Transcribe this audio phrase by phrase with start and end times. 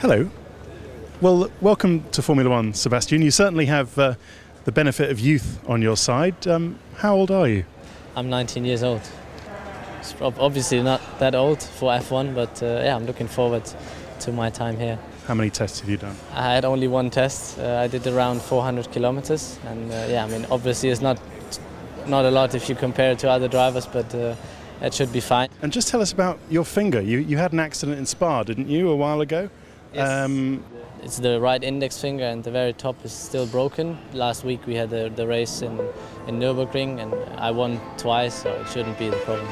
[0.00, 0.30] Hello.
[1.20, 3.20] Well, welcome to Formula One, Sebastian.
[3.20, 4.14] You certainly have uh,
[4.64, 6.46] the benefit of youth on your side.
[6.46, 7.64] Um, how old are you?
[8.16, 9.02] I'm 19 years old.
[9.98, 13.70] It's ob- obviously not that old for F1, but uh, yeah, I'm looking forward
[14.20, 14.98] to my time here.
[15.26, 16.16] How many tests have you done?
[16.32, 17.58] I had only one test.
[17.58, 21.20] Uh, I did around 400 kilometers, and uh, yeah, I mean, obviously it's not
[22.06, 24.34] not a lot if you compare it to other drivers, but uh,
[24.80, 25.50] it should be fine.
[25.60, 27.02] And just tell us about your finger.
[27.02, 29.50] You, you had an accident in Spa, didn't you, a while ago?
[29.96, 30.62] Um,
[31.02, 33.96] It's the right index finger, and the very top is still broken.
[34.12, 35.80] Last week we had the, the race in
[36.28, 39.48] in Nürburgring, and I won twice, so it shouldn't be the problem.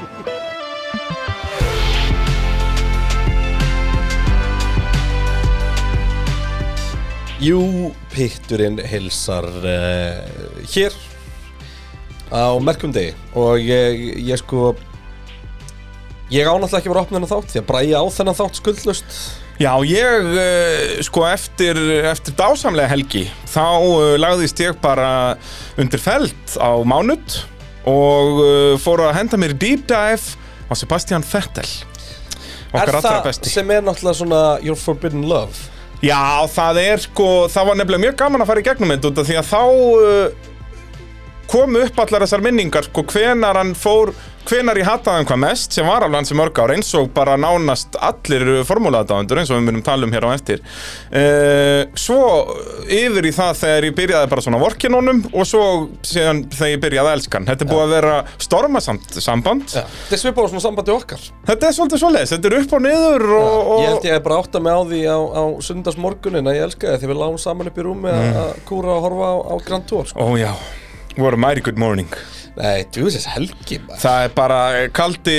[7.40, 10.28] Jú, pitturinn hilsar uh,
[10.68, 10.92] hér
[12.28, 14.74] á merkum degi og ég, ég sko
[16.28, 19.20] ég ánáttúrulega ekki að vera opnið þennan þátt því að bræja á þennan þátt skuldlust
[19.58, 25.34] Já, ég, uh, sko, eftir, eftir dásamlega helgi, þá uh, lagðist ég bara
[25.74, 27.40] undir feld á mánuð
[27.90, 30.38] og uh, fór að henda mér deep dive
[30.70, 31.66] á Sebastian Vettel.
[32.68, 35.56] Er Okkar allra það sem er náttúrulega svona Your Forbidden Love?
[36.06, 39.20] Já, það er, sko, það var nefnilega mjög gaman að fara í gegnum þetta út
[39.22, 39.62] af því að þá
[39.98, 40.50] uh,
[41.50, 44.14] komu upp allar þessar minningar, sko, hvenar hann fór,
[44.48, 47.10] hvenar ég hataði hann hvað mest, sem var alveg hans í mörg ár, eins og
[47.16, 50.62] bara nánast allir formúlaðadáðundur, eins og við munum tala um hér á eftir.
[51.12, 52.18] Uh, svo
[52.88, 55.64] yfir í það þegar ég byrjaði bara svona vorkinónum og svo
[56.06, 57.48] síðan þegar ég byrjaði að elskan.
[57.50, 58.16] Þetta er búið að vera
[58.48, 59.68] stormasamt samband.
[59.76, 59.84] Já.
[59.84, 62.84] Þetta er svipað á svona sambandi okkar Þetta er svolítið svoleiðis, þetta er upp og
[62.88, 63.52] niður og...
[63.58, 63.82] og...
[63.84, 66.94] Ég held ég að bara átta mig á því á, á sundarsmorgunin að ég elska
[66.94, 68.36] þið því við lágum saman upp í rúmi Mm.
[68.40, 70.24] að kúra og horfa á, á Grand Tour sko.
[70.24, 70.50] Ó já,
[71.18, 72.08] voru mighty good morning.
[72.58, 74.00] Nei, þessi helgi maður.
[74.02, 74.60] Það er bara
[74.98, 75.34] kaldi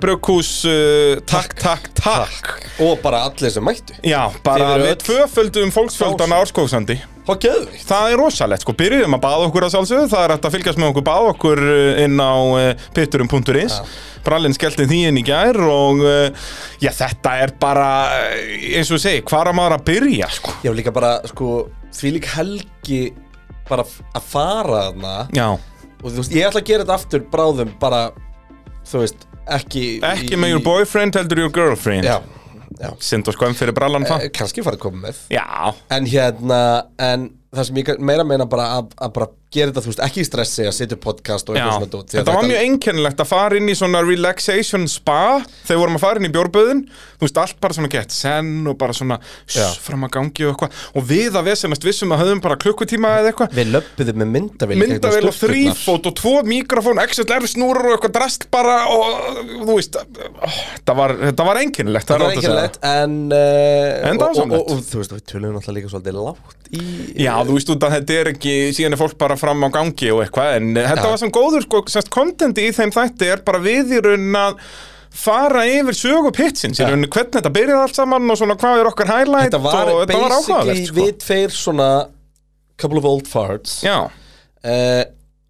[0.00, 2.52] brugghús, uh, takk, takk, takk.
[2.84, 6.96] Og bara allir sem mættu Já, bara Þið eru við öll- tvöföldum fólksfjöldan á Árskóksandi.
[7.24, 7.84] Hvað geðvikt?
[7.88, 10.80] Það er rosalegt, sko, byrjuðum að baða okkur að sjálfsögðu, það er hægt að fylgjast
[10.82, 13.76] með okkur baða okkur uh, inn á uh, pitturum.is.
[14.24, 16.48] Brallinn skellti því inn í gær og uh,
[16.84, 20.56] já, þetta er bara, uh, eins og ég segi, hvað er maður að byrja, sko?
[20.64, 21.50] Ég hef líka bara, sko,
[21.96, 23.00] því lík helgi
[23.68, 25.46] bara f- að fara þarna Já,
[26.04, 28.02] og þú veist, ég ætla að gera þetta aftur bráðum bara,
[28.84, 29.26] þú veist,
[29.58, 32.04] ekki ekki með your boyfriend heldur your girlfriend.
[32.04, 32.20] Já,
[32.80, 34.24] já Sind og skoðum fyrir brallan það.
[34.28, 35.46] eh, Kannski farið að koma með Já,
[35.96, 36.60] En hérna,
[36.98, 40.22] en það sem ég meira meina bara að, að bara gera þetta, þú veist, ekki
[40.22, 43.60] í stressi að setja podcast og eitthvað svona dót, þetta var mjög einkennilegt að fara
[43.60, 45.20] inn í svona relaxation spa
[45.64, 46.84] þegar vorum að fara inn í bjórböðin.
[47.14, 50.54] Þú veist, allt bara svona gett senn og bara svona ss, fram að gangi og
[50.54, 50.82] eitthvað.
[50.98, 53.54] Og við að vesenast vissum að höfum bara klukkutíma eða eitthvað.
[53.56, 58.46] Við löppuðum með myndavél myndavél og þrýfót og tvo mikrofón XLR snúrur og eitthvað drast
[58.52, 60.04] bara og þú veist ó,
[60.48, 64.84] þetta var, þetta var einkennilegt er var einkennilegt, en uh, En og, og, og, og
[64.84, 66.84] þú veist, við tölum náttúrulega líka svolítið lágt í
[67.24, 70.56] Já, þú veist þetta er ekki, síðan er fólk bara fram á gangi og eitthvað,
[70.58, 74.02] en þetta var sem góður, sko, sérst, kontenti í þeim þætti er bara við í
[74.04, 74.58] raunin að
[75.14, 79.12] fara yfir sögu pitsins, raunin hvernig þetta byrjaði allt saman og svona hvað er okkar
[79.12, 80.96] highlight Þetta var og þetta var áhugavert, sko.
[80.98, 81.90] við tveir svona
[82.80, 83.76] couple of old farts.
[83.84, 85.04] Uh,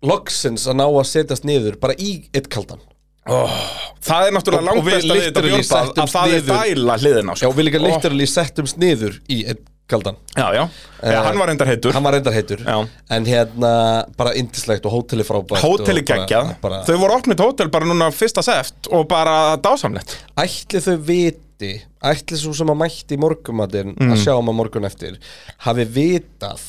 [0.04, 2.83] loksins að ná að setjast niður bara í eitt kaldan.
[3.25, 7.41] Það er náttúrulega langt best að við þetta settumst að það er dæla hliðina, Já,
[7.41, 7.49] sko.
[7.49, 10.62] og við líka Ó, literally settumst niður í eitt kaldan Já, já,
[11.03, 11.93] já, hann var reyndar heitur.
[11.93, 12.62] var reyndar heitur.
[13.11, 13.72] En hérna,
[14.17, 18.43] bara indislegt og hóteli frábært Hóteli geggjað, bara, þau voru opnið hótel bara núna fyrsta
[18.43, 20.17] seft og bara dásamlegt.
[20.41, 21.75] Ætli þau viti
[22.05, 24.11] Ætli svo sem að mætti í morgumatinn Mm.
[24.12, 25.19] Að sjá um að morgun eftir
[25.65, 26.65] Hafi vitað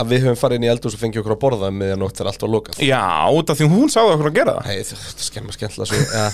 [0.00, 2.44] Að við höfum farið inn í eldhús og fengið okkur að borða Meðan þegar allt
[2.44, 2.80] var lokað.
[2.84, 3.02] Já,
[3.36, 4.70] út af því hún sáði okkur að gera það.
[4.70, 6.26] Æ, þetta skemma skemmtilega svo ja.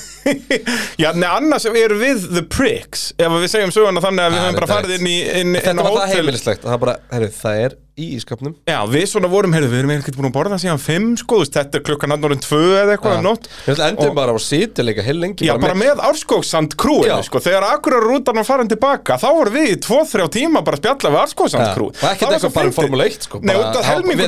[1.02, 4.60] Já, nei, annars eru við the pricks Ef við segjum söguna þannig að við höfum
[4.60, 7.32] bara farið inn í inn, inn Þetta á var það heimilislegt að Það, bara, heyrðu,
[7.40, 10.58] það er í ískapnum Já, við svona vorum, heyrðu, við erum ekkert búin að borða
[10.60, 13.44] síðan fimm, sko, þú veist, þetta er klukkan annar en tvö eða eitthvað um nótt.
[13.64, 17.64] Við endum bara á að líka heil lengi Já, bara með Árskóksand krúinu, sko, þegar
[17.70, 21.20] akkurar rútan var farin tilbaka, þá vorum við í tvo-þrjá tíma bara að spjalla við
[21.22, 21.86] Árskóksand krú.
[21.88, 23.84] Og ekkert eitthvað bara um Formúlu 1, sko, Nei, út af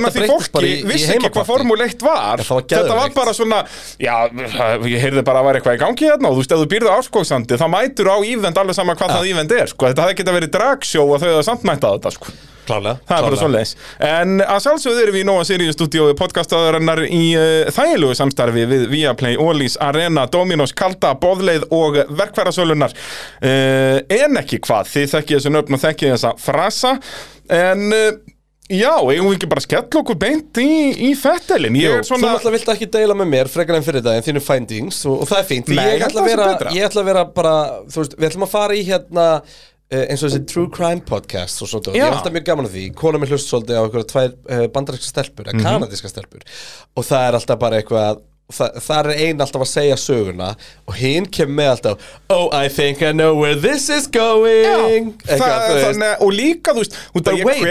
[0.09, 1.49] af því fólki vissi ekki hvað.
[1.53, 2.41] Formúlu 1 var.
[2.41, 3.59] Það var Þetta var bara svona,
[4.01, 4.17] já,
[4.89, 6.07] ég heyrði bara að var eitthvað í gangi
[12.69, 13.75] Klálega Það er bara svoleiðis.
[14.09, 18.87] En að sjálfsögðu erum við í Nóa Sirius stúdíói podcastaðarinnar í uh, þægilegu samstarfi við
[18.93, 25.55] Viaplay, Ólís, Arena, Dominos, Kalda, Bóðleið og verkfærasölunar uh, En ekki hvað, þið þekkið þessu
[25.55, 26.97] nöfn og þekkið þessa frasa.
[27.59, 28.11] En uh,
[28.69, 30.69] já, eigum við ekki bara að skella okkur beint í,
[31.09, 33.87] í fettelin Ég Jú, er Þú svona náttúrulega vilt ekki deila með mér frekar en
[33.87, 35.73] fyrir en þínu findings og, og það er fínt.
[35.73, 37.57] Nei, ég ætla að vera, ég ætla að vera bara
[37.89, 41.63] þú veist, við ætlum að fara í hérna eh, eins og þessi True Crime podcast
[41.65, 42.87] og svona, ég er alltaf mjög gaman að því.
[42.99, 46.45] Kona mér hlust svolítið á einhverja tvær uh, bandaríska stelpur, eða kanadíska stelpur.
[46.93, 48.21] Og það er alltaf bara eitthvað
[48.53, 50.47] það, það er ein alltaf að segja söguna
[50.89, 55.37] og hinn kemur með alltaf Oh, I think I know where this is going það,
[55.37, 55.87] Eitthvað, veist.
[55.87, 57.63] þannig, og líka, þú veist, But að wait,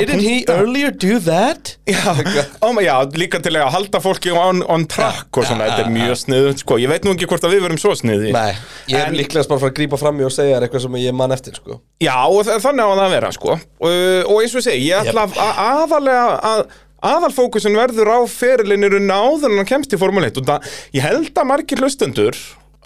[0.00, 1.72] didn't he earlier do that?
[1.86, 2.14] Já,
[2.62, 5.90] ó, já, líka til að halda fólki on, on track og svona, Já, þetta er
[5.90, 8.30] já, mjög sniðu, sko, ég veit nú ekki hvort að við verum svo sniði.
[8.34, 8.52] Nei,
[8.90, 11.16] ég er líklegast bara að fara að grípa fram í og segja eitthvað sem ég
[11.16, 13.58] man eftir, sko Já, og þa- þannig á það að vera, sko.
[13.80, 16.64] Uh, og eins og segi, ég ætla að aðalega að
[17.06, 21.30] aðalfókusin verður á ferilinu áður en hann kemst í Formule 1 og það, ég held
[21.32, 22.38] að margir hlustendur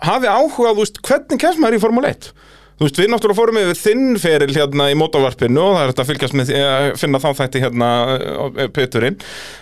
[0.05, 2.31] hafi áhugað, veist, hvernig kemst maður í Formule 1
[2.75, 6.03] Þú veist, við náttúrulega fórum yfir þinn feril hérna í mótavarpinu og það er þetta
[6.03, 9.19] að fylgjast með að finna þá þætti hérna uh, Peturinn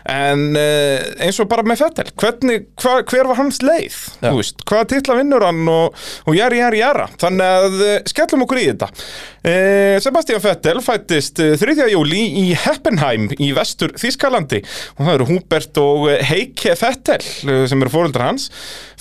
[0.08, 3.98] en uh, eins og bara með Fettel hvernig, hva, hver var hans leið?
[4.22, 4.30] Já.
[4.30, 8.46] þú veist, hvaða titla vinnur hann og, og jæri, jæri, jæra þannig að uh, skellum
[8.46, 8.90] okkur í þetta.
[9.42, 11.76] Uh, Sebastian Fettel fættist uh, 3.
[11.92, 14.64] júli í Heppenheim í vestur Þískalandi
[14.96, 18.48] og það eru Húbert og Heike Fettel sem eru fóruldrar hans.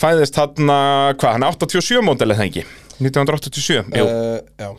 [0.02, 2.68] Fæðist hann, hvað, hann er 87 módel eða ekki
[3.02, 4.06] 1987, jú.
[4.06, 4.74] Uh,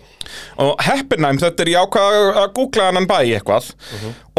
[0.62, 3.72] og Heppenheim, þetta er ég ákvað að googla hann bæ eitthvað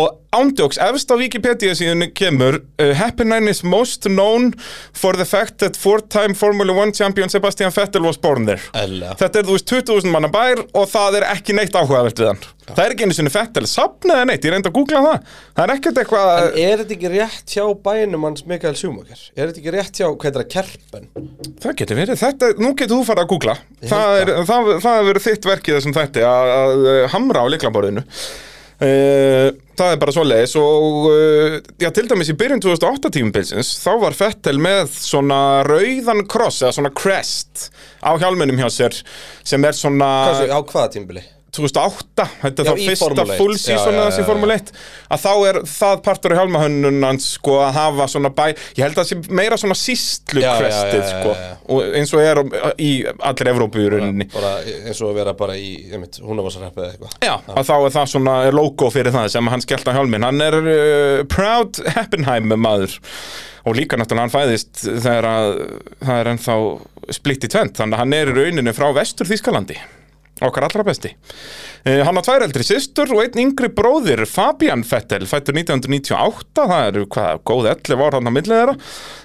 [0.01, 4.49] og ándjóks, efst á Wikipedia síðan kemur uh, Heppenheim is most known
[4.89, 8.61] for the fact that four-time Formula 1 champion Sebastian Vettel was born there.
[8.73, 9.13] Ella.
[9.19, 12.45] Þetta er þú veist 20.000 manna bær og það er ekki neitt áhugavert við hann.
[12.63, 15.35] Það er ekki einu sinni Vettel sapn eða neitt, ég reyndi að googla það.
[15.53, 19.21] Það er ekkert eitthvað En er þetta ekki rétt hjá bænum hans Mikael Schumacher?
[19.35, 21.05] Er þetta ekki rétt hjá, hvað er það, Kerpen?
[21.61, 23.55] Það getur verið, þetta, nú getur þú farið að googla.
[23.83, 27.51] Það er, það, það er verið þitt verkið þessum þætti að, að uh, hamra á
[27.51, 28.05] liklaborðinu
[28.83, 34.17] Það er bara svoleiðis og uh, já, til dæmis í byrjun 2008 tímubilsins þá var
[34.17, 37.69] Fettel með svona rauðan kross eða svona crest
[38.03, 38.99] á hjálmunum hjá sér
[39.45, 41.23] sem er svona Hvað svo, á hvaða tímbili?
[41.53, 43.41] 2008, þetta er þá í fyrsta Formule 1.
[43.41, 44.71] full season hans í Formule 1
[45.13, 48.95] að þá er það partur af hjálmahönnun hans sko að hafa svona bæ ég held
[48.95, 50.53] að það sé meira svona sístlu já,
[51.11, 51.35] sko
[51.73, 52.41] og eins og er
[52.81, 54.27] í allir Evrópu í rauninni.
[54.33, 57.15] Bara eins og vera bara í, ég veit, húnavarsarheppi eða eitthvað.
[57.23, 60.27] Já, að þá er það svona er logo fyrir það sem hann skellt á hjálmin
[60.27, 62.97] hann er uh, Proud Heppenheim maður.
[63.63, 65.51] Og líka náttúrulega hann fæðist þegar að
[66.03, 66.55] það er ennþá
[67.15, 69.77] splitt í tvent þannig að hann er í rauninni frá vestur Þískalandi
[70.47, 71.13] okkar allra besti.
[71.83, 76.87] Uh, hann á tvær eldri systur og einn yngri bróðir Fabian Vettel fættur 1998 það
[76.91, 78.75] eru hvað, góð 11 ár hann á millið þeirra.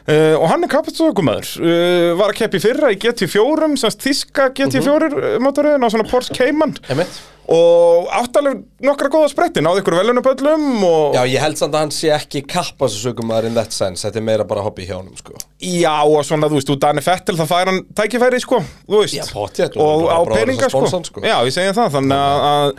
[0.08, 5.10] Uh, og hann er kapastökumæður uh, var að keppi fyrra í GT4 semst þíska GT4
[5.18, 6.76] uh mótoröðin á svona Porsche Cayman.
[6.90, 7.20] Emmett?
[7.48, 11.92] Og áttalega nokkra góða spretti náði ykkur velunupöllum og Já, ég held samt að hann
[11.96, 15.94] sé ekki kappasökumæður in that sense Þetta er meira bara hobby hjá honum, sko Já,
[16.04, 19.24] og svona, þú veist, út Danni Fettel það fær hann tækifæri, sko, þú veist Já,
[19.32, 20.84] pottþétt, og á peninga, sko.
[21.08, 21.22] sko.
[21.24, 22.74] Já, ég segi það, þannig að,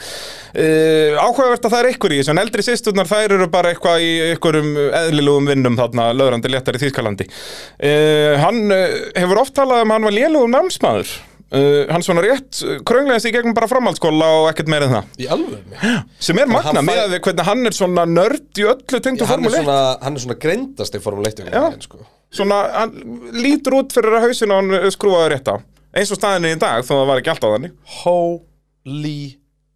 [0.54, 4.06] uh, áhugavert að það er ykkur í þessu en eldri sýsturnar, þær eru bara eitthvað
[4.06, 4.70] í ykkurum
[5.02, 8.86] eðlilegum vinnum þarna löðrandi léttar í Þýskalandi uh, Hann uh,
[9.18, 11.18] hefur oft talað um að hann var lélugum námsmaður
[11.50, 15.30] Uh, hann svona rétt krönglega sig gegnum bara framhaldsskóla og ekkert meira en það Í
[15.34, 15.80] alveg
[16.22, 19.26] sem er magna fæ- með að við hvernig hann er svona nörd í öllu tengdu
[19.26, 21.64] hann, er formule 1 svona, hann er svona greindast í Formule 1 Já.
[21.88, 22.04] sko.
[22.38, 22.94] svona, hann
[23.34, 25.56] lítur út fyrir að hausin á hann skrúaði rétt á
[25.98, 27.74] eins og staðinni í dag, þó það var ekki alltaf þannig
[28.04, 29.18] Holy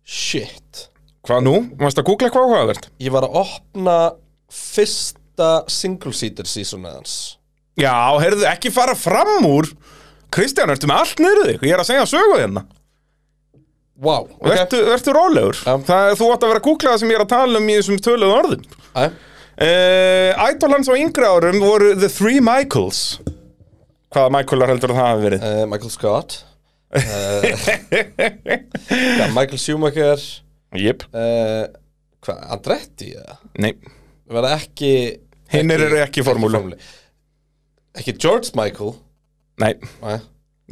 [0.06, 0.84] shit
[1.25, 1.56] Hvað nú?
[1.82, 2.88] Varst að googla eitthvað áhugavert?
[3.01, 3.98] Ég var að opna
[4.51, 7.18] fyrsta single seater seasonið hans
[7.82, 9.72] Já, heyrðu, ekki fara fram úr
[10.34, 11.60] Kristján, ertu með allt niður þig?
[11.68, 12.63] Ég er að segja sögu hérna.
[14.04, 14.48] Wow, ok.
[14.50, 15.60] Vertu, vertu rólegur.
[15.62, 15.75] Já.
[15.88, 17.75] Það Þú átt að vera að googla það sem ég er að tala um í
[17.78, 18.63] þessum töluðu orðum.
[18.98, 19.04] Æ,
[19.68, 23.04] uh, Idol hans á yngri árum voru The Three Michaels.
[24.13, 25.46] Hvaða Michaelar heldur það hafi verið?
[25.46, 26.40] uh, Michael Scott.
[26.94, 27.42] Uh,
[29.18, 30.22] ja, Michael Schumacher.
[30.78, 31.63] Jip, uh,
[32.22, 33.40] Hvað, Andretti eða?
[33.58, 33.72] nei.
[34.30, 34.92] Var það ekki
[35.56, 36.62] Hinnir eru ekki í formúlu.
[37.98, 38.94] Ekki George Michael
[39.62, 40.19] Nei, Æ.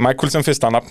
[0.01, 0.89] Michael sem fyrsta nafn.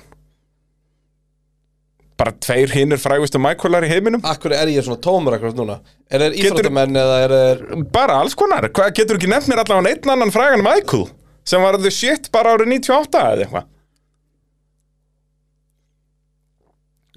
[2.21, 4.21] Bara tveir hinnir frægustu Michaelar í heiminum.
[4.29, 5.79] Akkur er ég svona tómur akkurat núna?
[6.11, 9.63] Er þeir Getur- íþróttamenn eða er þeir Bara alls konar, hvað getur ekki nefnt mér
[9.65, 11.07] allavega einn annan frægan Michael
[11.45, 13.65] sem var the shit bara árið 98 eða eitthvað?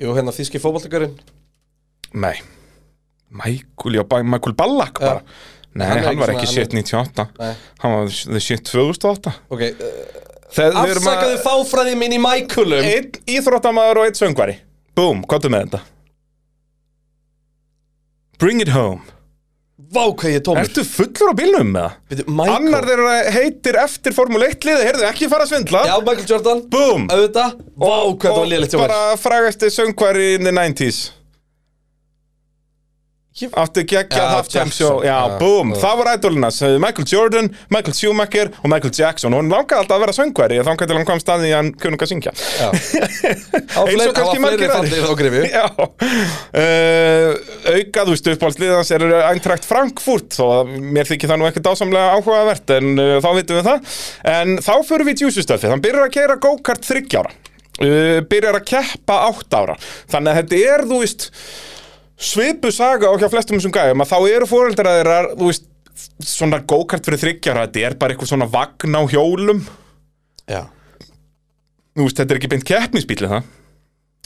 [0.01, 1.17] Jú, hérna þíski fótboltakarinn
[2.13, 2.35] Nei,
[3.33, 5.21] Michael, já, bara Michael Ballack bara.
[5.73, 7.53] Nei, Hann er hann, ekki var svona- ekki hann shit 98 Nei.
[7.83, 10.22] Hann var the shit 2008 Ok, uh,
[10.57, 14.60] afsakaðu fáfræði mín í Michaelum Einn íþróttamaður og einn söngvari.
[14.93, 15.81] Búm, hvað með þetta?
[18.41, 19.01] Bring it home.
[19.93, 20.67] Vá, hvað ég er tómur.
[20.67, 22.53] Ertu fullur á bílnum með það?
[22.53, 25.81] Annar þeirra heitir eftir Formule 1 liði, heyrðu, ekki fara að svindla.
[25.89, 26.63] Já, Michael Jordan.
[26.74, 27.57] Boom Auðvitað.
[27.74, 28.83] Vá, hvað það var hjá mér.
[28.83, 31.01] bara frægasti söngvari in the 90s
[33.33, 34.25] Átti geggja
[34.69, 34.99] show.
[35.01, 35.79] Já, Já, boom, já.
[35.81, 39.33] það voru ædolinas Michael Jordan, Michael Schumacher og Michael Jackson.
[39.33, 40.59] Og hann langaði alltaf að vera söngvari.
[40.61, 42.33] Þá hann kom staði í hann kunni að syngja.
[43.87, 44.75] Eins og kannski margir
[45.17, 45.41] grifi.
[45.57, 45.65] Já.
[45.73, 47.33] Uh,
[47.73, 52.77] Auka, þú veist, uppáhaldsliðans er Eintracht Frankfurt og mér þykir það nú ekkert ásamlega áhugavert
[52.77, 53.99] en uh, þá vitum við það.
[54.37, 58.67] En þá förum við í djúsustöfið, hann byrjar að keira go-kart þryggjára uh, byrjar að
[58.75, 59.81] keppa átt ára.
[60.13, 61.31] Þannig að þetta er, þú veist
[62.23, 65.67] svipu saga og hjá flestum þessum gæjum að þá eru fóreldrar þeirra, þú veist
[66.25, 69.59] svona go-kart fyrir þryggjára, þetta er bara eitthvað svona vagn á hjólum.
[70.49, 70.63] Já.
[71.93, 73.51] Þú veist, þetta er ekki beint keppnisbíl er það?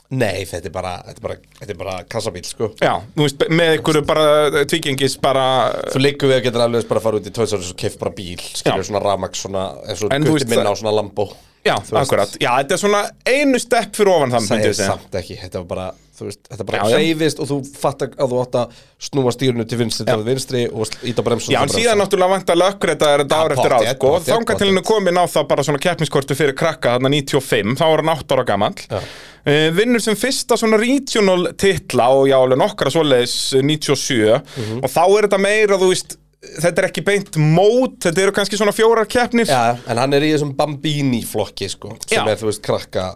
[0.07, 2.69] Nei, þetta er bara, þetta er bara, þetta er bara kassabíl, sko.
[2.79, 5.43] Já, þú veist, með einhverju bara tvíkingis bara
[5.91, 8.13] Þú líkur við að geta alveg bara að fara út í Us og keift bara
[8.15, 8.87] bíl Skilur Já.
[8.87, 11.27] svona rafmaks, svona eins og gutti minna á svona Lambo
[11.65, 15.35] Já, akkurat, já, þetta er svona einu stepp fyrir ofan það, Það er samt ekki,
[15.41, 15.85] þetta var bara,
[16.17, 19.79] þú veist, þetta bara hreyfist og þú fattar að þú átt að snúa stýrunu til
[19.81, 23.39] vinstri til vinstri og íta bremsun Já, en síðan náttúrulega vant að löggreita er þetta
[23.43, 24.11] ár eftir ár, sko.
[24.29, 28.03] Þanga til henni komin á það bara svona keppniskortu fyrir krakka þarna 95, þá var
[28.05, 28.77] hann 8 ára gamall.
[28.87, 29.01] Já.
[29.01, 34.79] uh, Vinnur sem fyrsta svona regional titla og já, alveg nokkra svoleiðis eh, 97 Mhm.
[34.85, 38.59] og þá er þetta meira, þú veist Þetta er ekki beint mót, þetta eru kannski
[38.59, 39.49] svona fjórar keppnir.
[39.49, 42.27] Já, en hann er í þessum Bambini flokki, sko sem Já.
[42.29, 43.07] er, þú veist, krakka.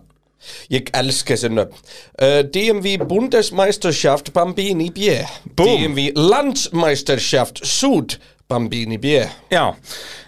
[0.74, 1.84] Ég elska þessi nöfn.
[2.18, 5.20] Uh, DMV Bundesmeisterschaft Bambini B.
[5.54, 5.94] Boom.
[5.94, 8.18] DMV Landsmeisterschaft Sud
[8.50, 9.20] Bambini B.
[9.54, 9.68] Já.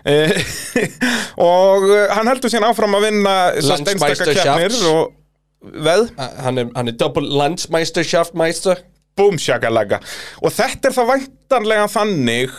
[0.06, 0.38] Uh,
[1.42, 4.46] Og uh, hann heldur síðan áfram að vinna sest, einstaka Landsmeisterschaft.
[4.46, 6.06] keppnir og veð?
[6.46, 8.84] Hann er, hann er double Landsmeisterschaft Meister
[9.18, 10.00] Búm shakalega
[10.42, 12.54] Og þetta er það væntanlega þannig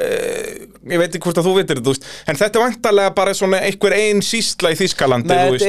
[0.00, 1.92] uh, Ég veit ekki hvort að þú veitir þetta
[2.32, 4.78] En þetta er væntanlega bara svona einhver ein sísla í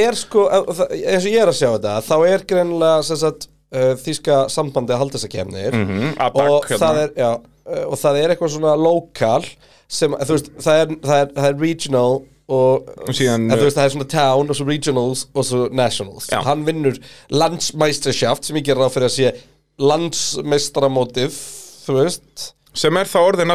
[0.08, 3.94] er sko, eins og ég er að sjá þetta þá er greinilega sem sagt, uh,
[4.03, 6.82] þýska sambandi að halda þessa kemnir Mhm, ABAC, og, hérna.
[6.86, 9.48] það er, já, uh, og það er eitthvað svona lokal
[9.94, 12.22] sem, veist, það er, það er, það er regional
[12.53, 16.25] og, Og síðan, en, veist, það er svona town og svo regionals og svo nationals.
[16.32, 16.42] Já.
[16.44, 16.98] hann vinnur
[17.32, 19.32] landsmeisterschaft sem ég gerir ráð fyrir að sé
[19.80, 21.38] landsmeistaramótið
[21.86, 23.46] þú veist Sem er það orðið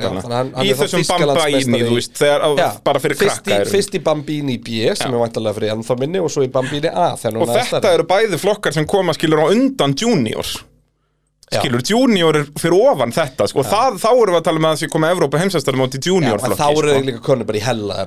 [0.00, 1.02] já, hann Í þessum
[1.76, 3.70] í- þú veist þegar, Já, Bara fyrir krakka í, eru.
[3.74, 5.12] fyrst í Bambini B sem Já.
[5.12, 7.94] er vantarlega fyrir ennþá minni og svo í Bambini A Og er þetta stærri.
[7.98, 10.46] eru bæði flokkar sem koma skilur á undan junior
[11.52, 11.60] Já.
[11.60, 13.62] Skilur, junior er fyrir ofan þetta sko.
[13.62, 16.38] það, Þá erum við að tala með að þessi koma Evrópa heimsæstarum átti Já, junior
[16.42, 16.96] flokki þá eru sko.
[16.96, 18.06] þeir líka konu bara í hella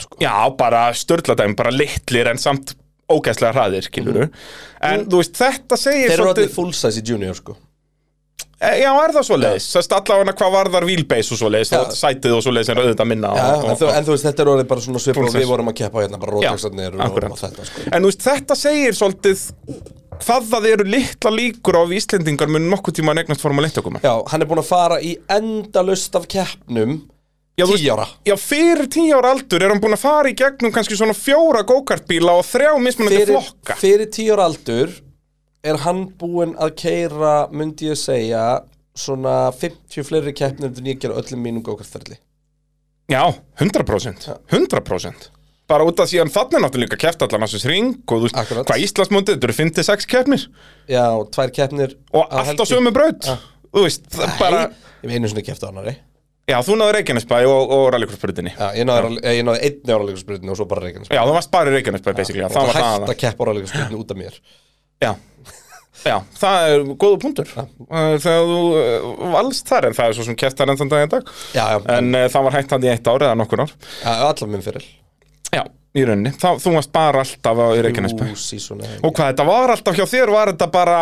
[0.00, 0.16] sko.
[0.20, 2.74] Já, bara störtladæmi, bara litlir en samt
[3.10, 4.30] ógæslega hraðir, skilur
[4.82, 7.56] En þú veist, þetta segir Þeir eru svolítið full size í junior sko.
[8.60, 9.66] E, Já, er það svoleiðis?
[9.72, 11.78] Sest allavega hvað varðar wheelbase og svoleiðis Já.
[11.80, 14.44] og sætið og svoleiðis er auðvitað minna Já, og, en, og, en þú veist, þetta
[14.44, 17.16] er orðið bara svona Full og við vorum að keppa hérna bara Já, rótaksarnir og,
[17.30, 17.86] og þetta sko.
[17.88, 19.46] En þú veist, þetta segir svolítið
[20.20, 23.80] hvað það eru litla líkur á að Íslendingar mun nokkuð tíma að negnast formule 1
[23.80, 26.98] okkur Já, hann er búin að fara í endalust af keppnum
[27.60, 30.96] Tíu ára Já, fyrir tíu ára aldur er hann búin að fara í gegnum kannski
[30.96, 34.94] svona fjóra go-kartbíla og þrjá mismunandi fyrir, flokka fyrir tíu ára aldur
[35.66, 38.44] er hann búinn að keira myndi ég segja
[38.96, 42.18] svona 50 fleiri keppnir en ég gera öllum mínum gókartferli
[43.10, 43.26] Já,
[43.58, 45.30] 100% 100%
[45.70, 48.38] Bara út af því að þannig náttúrulega líka keft allan þessu ring og þú veist,
[48.40, 48.66] Akkurat.
[48.66, 50.46] hvað Íslandsmóndið, þetta eru 56 keppnir.
[50.90, 52.66] Já, og tvær keppnir og á allt á helgi.
[52.72, 53.28] sömu braut.
[53.70, 55.94] Þú veist, það er bara Ég hef einu svona keppt á annari
[56.50, 60.58] Já, þú náður Reykjanesbæ og, og rallikursbrutinni Já, ég náði, ég náði einni áraleikurspyrinu og
[60.58, 62.90] svo bara Reykjanes Já, þú varst bara í Reykjanesbæ, basically, já, það var það hægt
[62.90, 63.12] aðal.
[63.14, 64.40] að keppa áraleikurspyrinu út af mér.
[65.06, 65.12] Já,
[66.06, 67.52] já, það er góða punktur.
[67.60, 70.92] Eh, Þegar þú uh, valst þar, en það er svo sem keft þar enn þann
[70.94, 71.30] dag í dag.
[71.56, 73.76] Já, já, En uh, það var hægt hann í eitt ár eða nokkur ár.
[74.04, 74.86] Já, allar minn fyrir
[75.54, 75.62] Já,
[75.98, 78.26] í rauninni, þá, þú varst bara alltaf á Reykjanesbæ.
[79.02, 80.98] Og hvað þetta var alltaf hjá þér, var þetta bara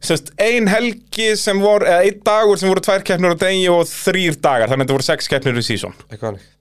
[0.00, 3.82] sest, ein helgi sem voru, eða einn dagur sem voru tvær keppnir á degi og
[3.90, 5.96] þrýr dagar, þannig að þetta voru sex keppnir í sísón.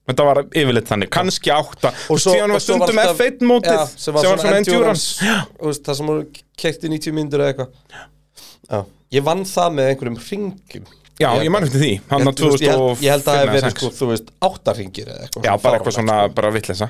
[0.07, 4.13] Þetta var yfirleitt þannig, kannski átta, og síðan var stundum alltaf- F1 mótið, Já, sem
[4.15, 5.25] var svona endurance.
[5.83, 6.27] Það sem voru
[6.57, 8.85] keikt í 90 mínútur eða eitthvað.
[9.11, 10.87] Ég vann það með einhverjum ringum
[11.19, 13.23] já, ég man eftir því, hann á Ég- þú veist, ég held- 2005 Ég held
[13.23, 13.79] að það hef verið 2006.
[13.79, 16.33] sko, þú veist, áttarringir eða eitthvað Já, bara eitthvað svona, sko.
[16.37, 16.89] bara vitleisa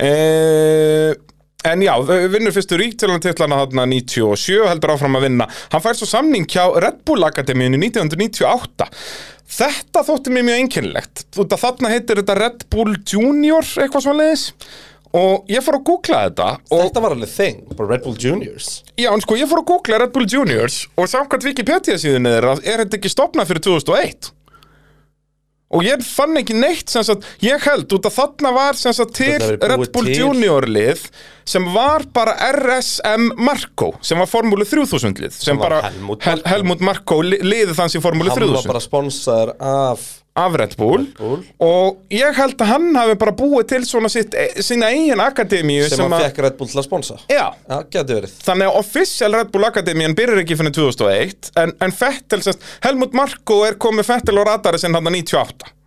[0.00, 1.14] uh,
[1.70, 1.92] En já,
[2.32, 5.46] vinnur fyrstu ríktilantitlana þarna 97, heldur áfram að vinna.
[5.74, 8.88] Hann fær svo samning hjá Red Bull Akademíunni 1998
[9.50, 11.24] Þetta þótti mér mjög einkennilegt.
[11.34, 14.44] Þarna heitir þetta Red Bull Junior, eitthvað svona leiðis
[15.16, 19.08] Og ég fór að googla þetta Þetta var alveg þing, bara Red Bull Juniors Já,
[19.10, 22.84] en sko, ég fór að googla Red Bull Juniors Og samkvæmt Wikipedia síðan er, er
[22.84, 24.30] þetta ekki stopnað fyrir 2001
[25.70, 29.84] og ég fann ekki neitt sagt, ég held út að þarna var sagt til Red
[29.94, 30.16] Bull til.
[30.18, 31.04] Junior lið
[31.46, 36.40] sem var bara RSM Marco sem var formúlu 3000 lið sem, Sem bara Helmut Hel,
[36.42, 36.50] Marko.
[36.56, 40.08] Helmut Marko li- liðið þanns í formúlu Hann var 3000 bara sponsaður af
[40.38, 41.40] af Red Bull, Bull.
[41.58, 45.88] og ég held að hann hafi bara búið til svona sitt, e, sína eigin akademíu
[45.90, 47.18] sem hann fekk Red Bull til að sponsa.
[47.30, 48.36] Já, verið.
[48.46, 53.16] Þannig að official Red Bull Akademían byrjar ekki fyrir 2001 en, en Fettel, sest, Helmut
[53.16, 55.79] Marko er komið Fettel á radari sinn hann 98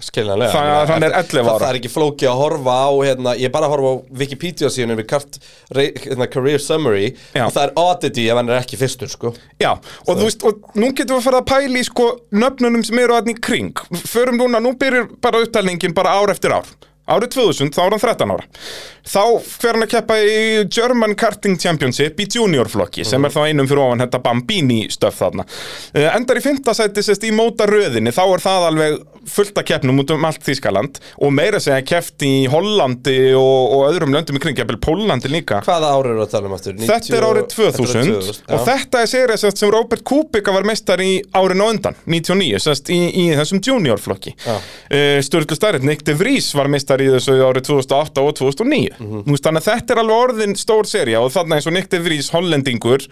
[0.00, 1.58] Skiljanlega Ég meina, hann er eftir- 11 ára.
[1.60, 4.68] Það, er ekki flóki að horfa á hérna, Ég er bara að horfa á Wikipedia
[4.72, 5.38] síðan við kart,
[5.74, 7.44] hérna, Career Summary Já.
[7.46, 9.34] og það er oddity ef hann er ekki fyrstur sko.
[9.60, 9.72] Já,
[10.08, 12.98] og þú veist, og nú getum við að fara að pæla í sko nöfnunum sem
[12.98, 13.72] eru aðni kring
[14.06, 16.64] Förum núna, nú byrjar bara upptalningin bara ár eftir ár
[17.10, 18.44] Árið 2000, þá er hann 13 ára
[19.06, 23.68] Þá fer hann að keppa í German Karting Championship í juniorflokki sem er þá einum
[23.70, 28.12] fyrir ofan þetta Bambini stöf þarna uh, Endar í fymta sæti sérst í móta röðinni
[28.14, 28.98] þá er það alveg
[29.30, 33.84] fullt að keppnum út um allt Þískaland og meira segja keppt í Hollandi og, og
[33.90, 36.78] öðrum löndum í kring, jafnvel Pólandi líka Hvaða ár eru að tala um aftur?
[36.80, 41.20] Þetta er árið 2000, og þetta er serið sest, sem Robert Kubica var meistar í
[41.36, 44.34] árin og undan, 99, sest, í, í þessum juniorflokki.
[44.40, 44.56] Já.
[44.90, 48.89] Uh, Sturlu Starrett, Nick de Vries var meistar í þessu árið 2008 og 2009.
[48.98, 49.22] Mhm.
[49.26, 51.88] Þú veist, Þannig að þetta er alveg orðin stór serja og þannig eins og Nick
[51.90, 53.06] de Vries, hollendingur,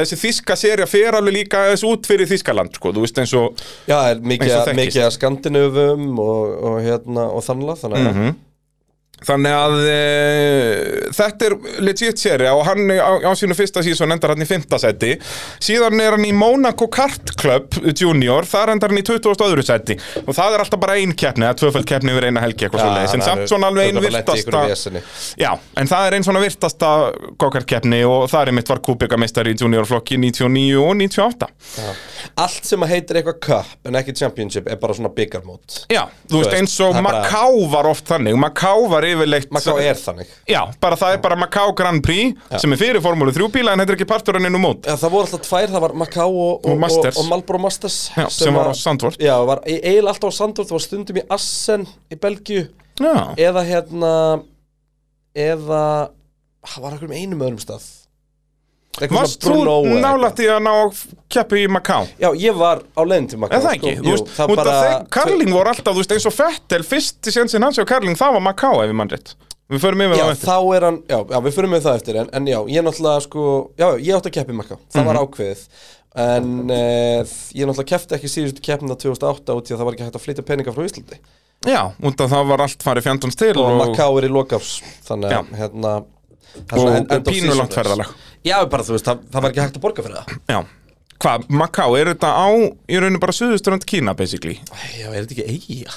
[0.00, 3.34] að þessi þíska serja fer alveg líka þessu út fyrir Þískaland, sko, þú veist eins
[3.36, 8.34] og, Já, mikið, að skandinövum og, og, hérna, og þannlega þannig að Mhm.
[9.24, 10.00] Þannig að e,
[11.16, 11.54] þetta er
[11.84, 15.14] legit serja og hann á, á sínu fyrsta sísón endar hann í fymta seti
[15.62, 19.44] síðan er hann í Monaco Kart Club Junior, þar endar hann í 20.
[19.46, 22.66] öðru seti og það er alltaf bara ein keppni eða tvöföld keppni yfir eina helgi
[22.66, 24.64] eitthvað svo leiðis en samt svona alveg ein virtasta
[25.40, 26.92] Já, en það er ein svona virtasta
[27.40, 31.50] gokarkeppni og það er mitt var Kubika meistari í juniorflokki 99 og 98
[32.36, 35.84] Allt sem að heitir eitthvað cup en ekki championship er bara svona byggarmót.
[35.92, 38.38] Já, þú veist veist, eins og það er Macau var oft þannig.
[38.40, 40.30] Macau var yfirleitt Macau er þannig.
[40.50, 43.82] Já, bara það er bara Macau Grand Prix sem er fyrir Formúlu 3 bíla en
[43.82, 44.86] þetta er ekki partur inn um mót.
[44.88, 47.16] Já, það voru alltaf tvær, það var Macau og, Og og, Masters.
[47.16, 49.20] og, og Marlboro Masters Já, sem var á Sandvort.
[49.22, 52.66] Já, var e- eiginlega alltaf á Sandvort, það var stundum í Assen í Belgíu.
[53.00, 54.12] Já, eða hérna
[55.36, 55.80] eða
[56.66, 57.84] það var okkur um einum öðrum stað
[58.96, 59.56] Varst þú
[60.00, 60.72] nálægt í að ná
[61.28, 62.02] keppi í Macau?
[62.06, 62.20] eitthvað.
[62.22, 63.92] Já, ég var á leiðin til Macau Er það ekki?
[63.96, 64.04] sko.
[64.06, 67.62] Þú veist, bara þeir, Karling voru alltaf, þú veist, eins og Fettel fyrst í sénsinn
[67.66, 69.34] hans og Karling, það var Macau ef ég mann rétt
[69.68, 71.96] Við förum yfir Já, það eftir þá er hann, já, já, við fyrir með það
[71.98, 75.06] eftir en, en já, ég náttúrulega sko, já, ég átti að keppi Macau, það Mhm.
[75.10, 75.64] var ákveðið
[76.16, 80.06] en uh, ég náttúrulega keppti ekki síðustu keppnina 2008 út í að það var ekki
[80.06, 81.18] hægt að flytja peninga frá Íslandi
[81.66, 84.70] Já, út af það var allt farið fjandans til og, og, Macau er í lokárs
[85.08, 85.40] þannig Já.
[85.42, 87.12] að, hérna er og, svona end-
[88.46, 90.34] Já, bara þú veist, það, það var ekki hægt að borga fyrir það.
[90.52, 90.58] Já,
[91.24, 94.60] hvað, Macau, er þetta á í rauninu bara suðuströnd Kína, basically?
[94.94, 95.96] Já, er þetta ekki eiga?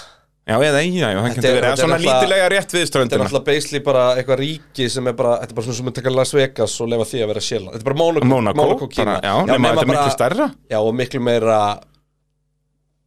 [0.49, 2.85] Já, eða í, já, já, það getur er- verið, eða er svona lítilega rétt við
[2.89, 5.91] Þetta er náttúrulega basically bara eitthvað ríki sem er bara, þetta er bara svona sem
[5.91, 8.87] að taka Las Vegas og lefa því að vera Sjöland Þetta er bara Monaco, Monaco,
[8.89, 10.47] Kína bara, já, nema þetta er miklu stærra.
[10.73, 11.59] Já, og miklu meira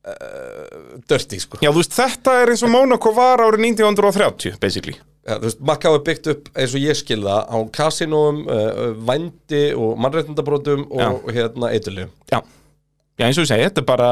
[0.07, 1.59] uh, Dirty, sko.
[1.59, 5.61] Já, þú veist, þetta er eins og Monaco var árið 1930, basically Já, þú veist,
[5.63, 10.89] Macau er byggt upp eins og ég skil það á kasinóum, uh, vændi og mannréttindabrótum
[10.91, 12.11] og, og hérna eitulíum.
[12.33, 12.41] Já,
[13.21, 14.07] Já eins og ég segi, þetta er bara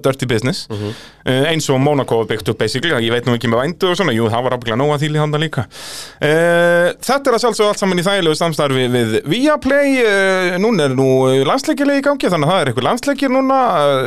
[0.00, 0.92] dirty business Mhm.
[1.28, 4.14] uh, eins og Monaco byggt upp basically, ég veit nú ekki með vændu og svona,
[4.16, 8.00] jú, það var ábygglega nóga þýli handa líka uh, Þetta er að sjálfsögðu allt saman
[8.00, 11.08] í þægilegu samstarfi við Viaplay uh, núna er nú
[11.46, 13.60] landsleikilegi í gangi þannig að það er eitthvað landsleikir núna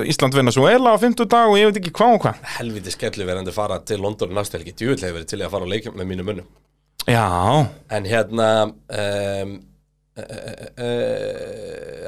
[0.09, 3.53] Ísland Venezuela á 50 dag og ég veit ekki hvað og hvað Helviti skellu verandi
[3.53, 6.49] fara til London næstu helgi, djúvill hefur til að fara og leikja með mínu munum.
[7.07, 9.53] Já, En hérna, um,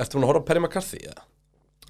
[0.01, 0.99] ertu hún að horfa á Perry McCarthy?
[1.05, 1.15] Ja?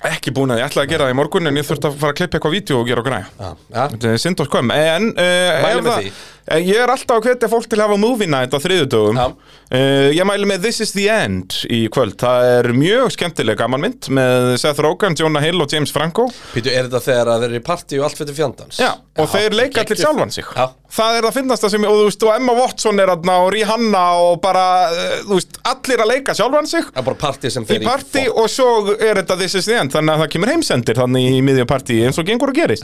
[0.10, 2.14] Ekki búin að ég ætlaði að gera það í morgun en ég þurfti að fara
[2.14, 3.52] að klippa eitthvað vídeo og gera og græja.
[3.94, 4.72] Þetta er synd og skömm.
[4.76, 6.08] En uh, ef það-
[6.52, 9.26] Ég er alltaf að hvetja fólk til að hafa movie night á þriðudögum Já.
[9.30, 13.84] uh, Ég mæli með This is the End í kvöld Það er mjög skemmtileg gaman
[13.86, 16.26] mynd með Seth Rogen, Jonah Hill og James Franco
[16.56, 18.82] Pítu, er þetta þegar að þeir eru í partí og allt fyrir fjandans?
[18.82, 18.90] Já,
[19.22, 20.02] og þeir leika geggjuð.
[20.08, 20.66] sjálfan sig Já.
[20.92, 23.52] Það er að finnast það sem, og þú veist, og Emma Watson er aðna og
[23.54, 27.52] Rihanna og bara, uh, þú veist, allir að leika sjálfan sig Það er bara partí
[27.54, 28.42] sem í þeir partí fokk.
[28.42, 31.40] og svo er þetta This is the End þannig að það kemur heimsendir þannig í
[31.48, 32.84] miðja partí eins og gengur og gerist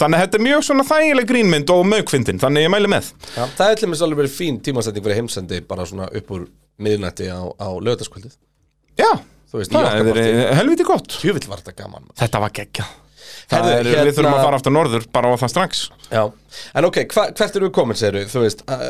[0.00, 3.12] þannig að þetta er mjög svona þægileg grínmynd og mögfindin þannig ég mæli með.
[3.34, 6.48] Já, það er til mér alveg verið fín tímasetning fyrir heimsendi bara svona upp úr
[6.82, 8.34] miðnætti á, á lögataskvöldið
[8.98, 9.10] Já,
[9.54, 11.16] veist, það er eh, helviti gott.
[11.18, 12.18] Tjúvill var þetta gaman maður.
[12.22, 12.86] Þetta var geggja
[13.50, 15.84] Herðu, er, hérna- Við þurfum að fara aftur norður bara á það strax.
[16.08, 16.22] Já,
[16.78, 18.80] en ok, hva, hvert eru við komin, segir þú veist uh,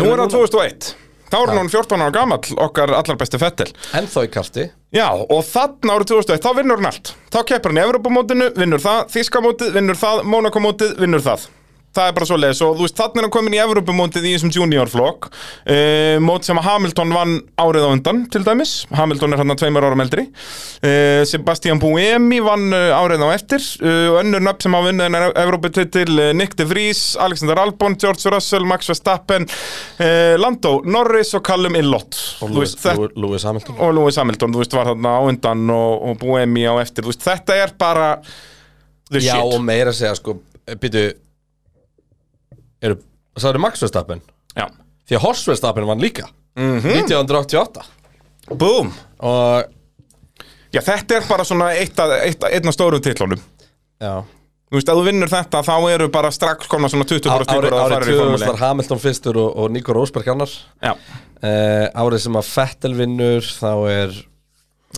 [0.00, 0.92] Nú er það 2001
[1.32, 4.66] Þá er hann 14 ára gamall, okkar allar besti Fettel Ennþá í karti.
[4.92, 7.12] Já, og þannig árið 2001, þá vinnur hann allt.
[7.32, 11.46] Þá keppur hann í Evropamótinu, vinnur það Þískamótið, vinnur það, Monakomótið, vinnur það
[11.92, 14.32] Það er bara svo leiðis og þú veist, þannig er hann komin í Evropamótið í
[14.36, 18.72] þessum juniorflokk uh, Mót sem að Hamilton vann árið á undan, til dæmis.
[18.96, 23.66] Hamilton er hann að tveimur ára meldri uh, Sebastian Buemi vann uh, árið á eftir.
[23.82, 27.98] Uh, og önnur nöfn sem hafa vunnið en Evropatitil uh, Nick de Vries, Alexander Albon,
[28.00, 33.18] George Russell, Max Verstappen uh, Lando Norris og Callum Illott Og Þú veist, Lewis, Lewis,
[33.26, 33.76] Lewis Hamilton.
[33.82, 37.12] Og Lewis Hamilton, þú veist, var þarna á undan og, og Buemi á eftir, þú
[37.12, 38.08] veist, þetta er bara
[39.12, 39.44] the Já, shit.
[39.52, 40.38] og meira að segja sko
[40.78, 41.00] Býtu
[42.82, 42.98] eru,
[43.38, 44.20] Það eru Max Verstappen?
[44.56, 44.66] Já.
[45.08, 46.28] Því að Horst Verstappen vann líka.
[46.58, 46.90] Mhm.
[47.02, 47.86] 1988
[48.58, 48.92] Boom!
[49.22, 49.64] Og
[50.72, 53.40] Já, þetta er bara svona eitt af, eitt, einn af stórum titlunum.
[54.00, 54.22] Já.
[54.72, 57.66] Þú veist, ef þú vinnur þetta, þá eru bara strax komna svona 20% Árið líkur
[57.66, 60.54] að það árið farir í 2000 formule var Hamilton fyrstur og, og Nico Rosberg annar.
[60.80, 64.16] Já, uh, Árið sem að Vettel vinnur Þá er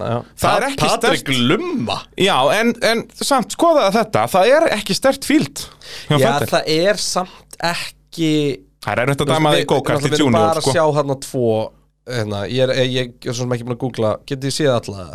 [0.00, 1.42] já, Það er ekki Patrik sterkt.
[1.50, 1.96] Lumma.
[2.20, 5.64] Já en, en samt, skoðaði þetta, það er ekki stert fíld
[6.10, 6.50] Já, Vettel.
[6.54, 8.32] það er samt ekki
[8.84, 10.74] Það er auðvitað að dæma því gókart í Við erum bara að sko.
[10.74, 11.52] sjá hérna tvo
[12.10, 14.10] hérna, Ég er, ég, ég er svo sem ekki búin að googla.
[14.28, 15.06] Getið þið séð alla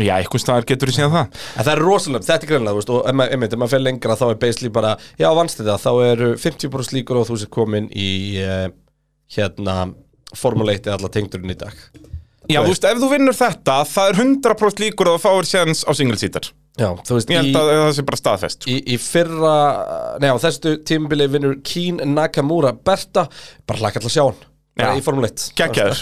[0.00, 1.34] Já, einhvers staðar getur þú séð það.
[1.52, 3.82] En það er rosalega, þetta er greinlega, þú veist, og ef maður, ef maður fer
[3.82, 7.50] lengra þá er basically bara, já, vannst þetta, þá eru 50% líkur og þú sér
[7.52, 8.06] komin í,
[8.40, 8.70] uh,
[9.36, 9.74] hérna,
[10.32, 11.76] Formule 1 eða alla tengdurinn í dag.
[12.50, 15.84] Já, þú veist, ef þú vinnur þetta, það er 100% líkur að þú fáir séðans
[15.86, 16.48] á single seater.
[16.80, 18.70] Já, þú veist, Ég held að það sé bara staðfest sko.
[18.72, 19.56] í, í fyrra,
[20.24, 23.26] nei, á þessu tímabili vinnur Keen Nakamura Berta,
[23.68, 24.40] bara hlaka alltaf sjá hann,
[24.72, 24.86] Já.
[24.96, 25.50] í Formule 1.
[25.52, 25.98] Gekkjaður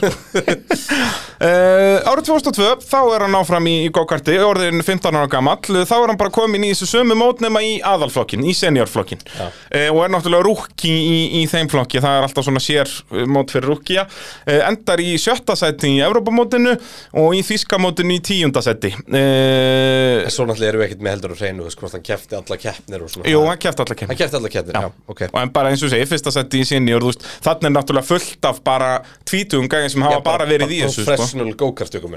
[1.42, 5.58] uh, Árið 2002, þá er hann áfram í, í go-karti, orðin 15 ára gamall.
[5.58, 9.88] Þá er hann bara komin í þessu sömu mót nema í aðalflokkin, í seniorflokkin uh,
[9.90, 13.50] Og er náttúrulega rúki í, í þeim flokki, það er alltaf svona sér uh, mót
[13.50, 16.76] fyrir rúkja uh, Endar í sjötta sæti í Evrópamótinu
[17.18, 18.92] og í þýskamótinu í tíunda sæti.
[19.10, 23.02] Uh, svo náttúrulega erum við ekkert með heldur að reynu, hvort hann kefti alla keppnir
[23.08, 23.18] og.
[23.26, 25.26] Jú, hann kæft allar kemur Hann kefti alla keppnir, já, ok.
[25.32, 28.50] Og en bara eins og segir, fyrsta seti í senior, veist, þannig er náttúrulega fullt
[28.50, 28.90] af bara
[29.28, 31.52] tvítugum gæðin sem hafa Já, bara, verið í þessu, sko Professional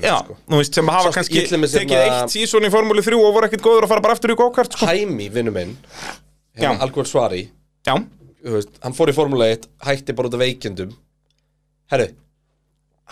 [0.04, 0.38] Já, sko.
[0.50, 3.48] þú veist, sem hafa Sástu kannski tekið að- eitt sísón í Formúli 3 og voru
[3.50, 4.86] ekkert góður að fara bara aftur í go-kart, sko.
[4.90, 5.78] Hæmi, vinnu minn,
[6.58, 6.70] Já.
[6.70, 7.50] hérna, Algul Svari,
[7.88, 7.96] Já,
[8.44, 10.94] veist, hann fór í Formule 1 hætti bara út af veikindum
[11.92, 12.10] herru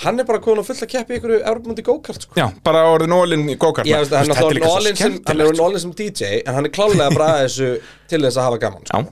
[0.02, 2.34] hann er bara komin að fullt að keppi ykkur Európamundi go-kart sko.
[2.40, 3.86] já, bara orðin ólinn í go-kart.
[3.86, 5.66] ég veist hann er hann er sko.
[5.66, 8.86] all-in sem DJ en hann er klálega bara að þessu til þess að hafa gaman
[8.88, 8.98] sko.
[8.98, 9.12] Já,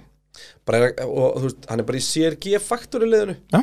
[0.65, 3.61] bara, er- og veist, hann er bara í CRG faktori liðinu já,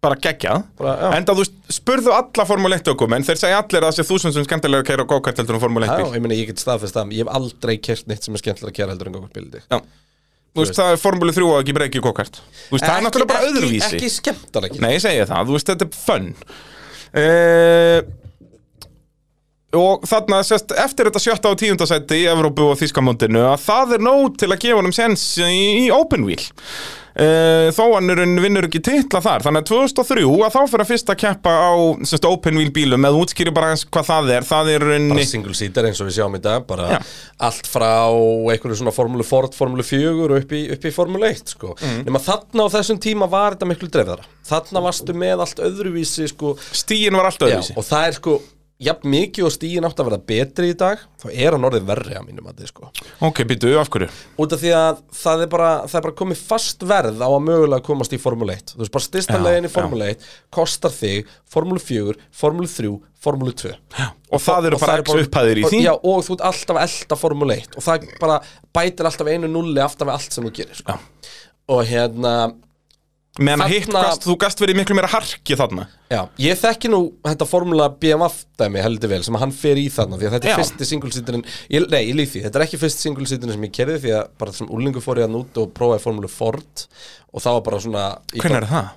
[0.00, 0.62] bara geggjað.
[0.78, 3.96] bara, já, Enda þú spurðu alla Formúli 1 ökum, en þeir segja allir að það
[3.98, 6.12] sé þúsund sem skemmtilega að keira á go-kart heldur en Formúli 1 já, bíl.
[6.14, 7.14] ég meina ég get staðfest það.
[7.16, 9.80] Ég hef aldrei kert neitt sem er skemmtilega að kera heldur en go-kart bíldi Já,
[10.54, 12.38] þú veist, það er Formúli 3 og ekki breyki go-kart.
[12.68, 13.98] Þú veist, það er náttúrulega bara öðruvísi.
[13.98, 16.30] ekki skemmtilega Nei, ég segi það, þú veist, þetta er fun.
[17.18, 18.00] Uh,
[19.76, 23.90] Og þarna, sérst, eftir þetta sjötta og tíunda sæti í Evrópu og Þískamóndinu að það
[23.98, 26.40] er nóg til að gefa honum sens í open wheel
[27.18, 30.90] uh, Þó hann en vinnur ekki titla þar Þannig að 2003 að þá fyrir að
[30.92, 31.72] fyrst að keppa á
[32.08, 35.88] sérst, open wheel bílum eða útskýri bara hvað það er Það er bara single seater
[35.88, 36.98] eins og við sjáum í dag bara Já.
[37.48, 41.54] allt frá einhverju svona formúlu Ford, formúlu 4 og upp í, upp í formúlu 1
[41.54, 41.74] sko.
[41.78, 42.04] Mm.
[42.08, 46.54] nema þarna á þessum tíma var þetta miklu dreifðara þarna varstu með allt öðruvísi sko,
[46.72, 48.38] Stíin var allt já, öðruvísi og það er sko
[48.78, 52.14] jafn mikið og stíin átt að verða betri í dag þá er hann orðið verri
[52.14, 52.90] að mínum að þið sko
[53.26, 54.06] Ok, býtu, af hverju?
[54.38, 57.42] út af því að það er bara, það er bara komið fast verð á að
[57.48, 59.74] mögulega komast í Formule 1 þú veist bara styrsta Já, legin í já.
[59.74, 63.74] Formule 1 kostar þig Formule 4, Formule 3 Formule 2
[64.30, 67.18] Og það eru og bara x upphæðir í því Já, og þú ert alltaf elda
[67.18, 68.38] Formule 1 og það bara
[68.78, 70.98] bætir alltaf einu nulli aftan við allt sem þú gerir sko.
[71.74, 72.34] og hérna,
[73.38, 77.00] Meðan að hitt gast, þú gast verið miklu meira harki þarna já, ég þekki nú
[77.26, 80.54] þetta Formula BMF dæmi heldur vel sem hann fer í þarna því að þetta er
[80.54, 80.58] Já.
[80.62, 84.00] fyrsti single-seaterin ég, nei, ég líf því, þetta er ekki fyrsti single-seaterin sem ég kerði
[84.06, 86.86] því að bara sem úlingu fór ég að út og prófaði Formule Ford
[87.30, 88.90] og það var bara svona Hvernig er það?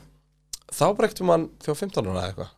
[0.71, 2.51] þá bara ekkert um hann þjó 15 ára eða eitthvað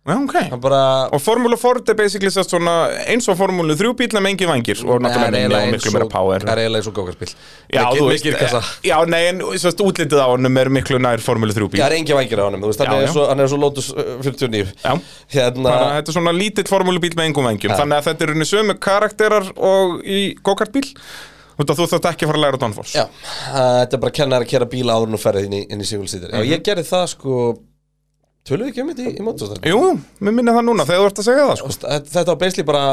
[0.00, 0.34] Já, ok.
[0.48, 4.78] Hann bara Og Formúlu Ford er basically eins og Formúlu 3 bíl með engi vangir
[4.86, 6.40] og náttúrulega minni og miklu meira power.
[6.40, 7.34] Það er eiginlega eins og gókarspil
[7.68, 8.62] Já, þú veist, kassa.
[8.88, 11.96] já, nei, en sest, útlitið á honum er miklu nær Formúlu 3 bíl Það er
[11.98, 13.12] engin vængir á honum, þú veist, Já, er já.
[13.12, 14.94] svo, hann er svo Lotus uh, 49 Já,
[15.36, 18.48] Hérna, þetta er svona lítill Formúlu bíl með engum vangjum Þannig að þetta er unni
[18.48, 20.86] sömu karakterar og í go-kart bíl
[21.60, 24.38] Þú þarft ekki að fara að læra Donfors já, uh, þetta er bara að kenna
[24.40, 27.04] að kera bíla áður þú ferðið inn í, í single seater Já, ég gerði það
[27.12, 27.34] sko
[28.48, 29.80] Tölum við ekki um þetta í, í mótustar Jú,
[30.24, 31.72] mér minni það núna þegar þú ert að segja það sko.
[32.14, 32.84] Þetta var basically bara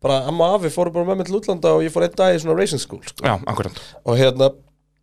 [0.00, 2.34] bara amma og afi fóru bara með mig til útlanda og ég fór einn dag
[2.34, 3.20] í svona racing school sko.
[3.26, 3.80] Já, akkurat.
[4.08, 4.48] Og hérna,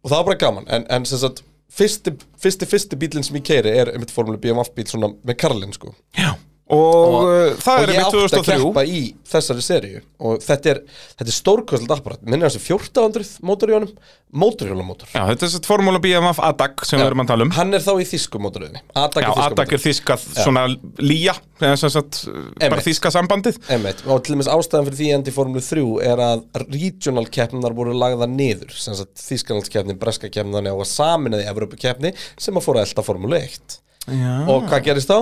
[0.02, 0.68] og það var bara gaman.
[0.74, 1.44] En, en sem sagt,
[1.78, 5.76] fyrsti, fyrsti, fyrsti bílinn sem ég keiri er einmitt formúli BMF bíl svona með Karlin
[5.78, 5.94] sko.
[6.18, 6.34] Já
[6.68, 9.02] Og, uh, það og er ég einmitt átti að 2003 keppa í
[9.32, 10.02] þessari seríu.
[10.20, 10.80] Og þetta er,
[11.14, 12.24] þetta er stórkostlega apparat.
[12.28, 13.94] Minnir hans 1400 mótor í honum.
[14.28, 15.08] Mótorhjólamótor.
[15.14, 17.52] Já, þetta er sett formúla BMF ADAC sem við erum að tala um.
[17.56, 20.66] Hann er þá í þýsku mótoröðinni Adak Já, er er þýska svona
[21.00, 21.38] lía
[21.80, 22.20] sagt
[22.60, 23.62] bara þýska sambandið.
[23.72, 27.78] Einmitt, og til dæmis ástæðan fyrir því endi í Formule 3 er að regional keppninar
[27.78, 28.76] voru lagða niður.
[28.76, 32.92] Sem sagt Þýskalandskeppni, breska keppni þannig á að saminaði Evropu keppni sem að fóra að
[32.92, 33.80] elda Formule 1
[34.12, 35.22] Já, og hvað gerist þá?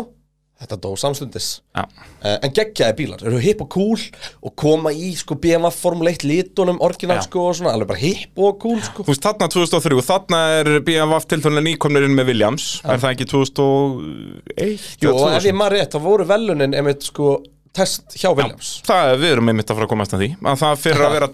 [0.55, 1.81] Þetta dó samstundis Já.
[1.83, 3.99] uh, En geggjaði bílar, eru hipp og cool
[4.39, 7.25] og koma í sko BMF Formule 1 litunum orginal Já.
[7.27, 10.69] sko og svona, alveg bara hipp og cool sko Þú veist, þarna 2003, þarna er
[10.87, 14.87] BMF tilfæðanlega nýkomnir inn með Williams Er það ekki 2001?
[15.03, 15.49] Jú, ef 2000?
[15.49, 17.35] ég maður rétt, þá voru velunin einmitt sko
[17.75, 18.69] test hjá Williams.
[18.87, 20.29] Það er, við erum einmitt að fara að komast að því.
[20.51, 21.29] Að það fyrir að vera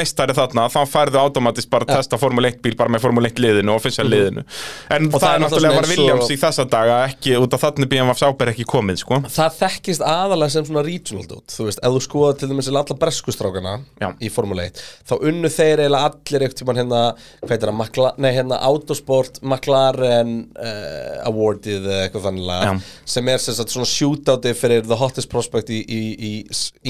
[0.00, 3.40] meistari þarna þá færðu automatist bara að testa Formule 1 bíl bara með Formule 1
[3.42, 4.44] liðinu og official liðinu.
[4.90, 5.14] En Mhm.
[5.14, 7.60] Og það, það er er náttúrulega eins Williams og- í þessa daga ekki út af
[7.62, 9.20] þannig BMF sáber ekki komið sko.
[9.26, 12.82] Það þekkist aðalega sem svona regional dot Þú veist, ef þú skoða til dæmis alla
[12.82, 14.12] breskustrákana Já.
[14.20, 18.32] í Formule 1 þá unnu þeir eiginlega allir tímann hérna, hvað heitir það, Macla nei,
[18.34, 22.82] hérna Autosport McLaren uh, Awardið eitthvað þannig Já.
[23.04, 26.32] sem er sem sagt svona shootoutið fyrir the hottest prospect í, í, í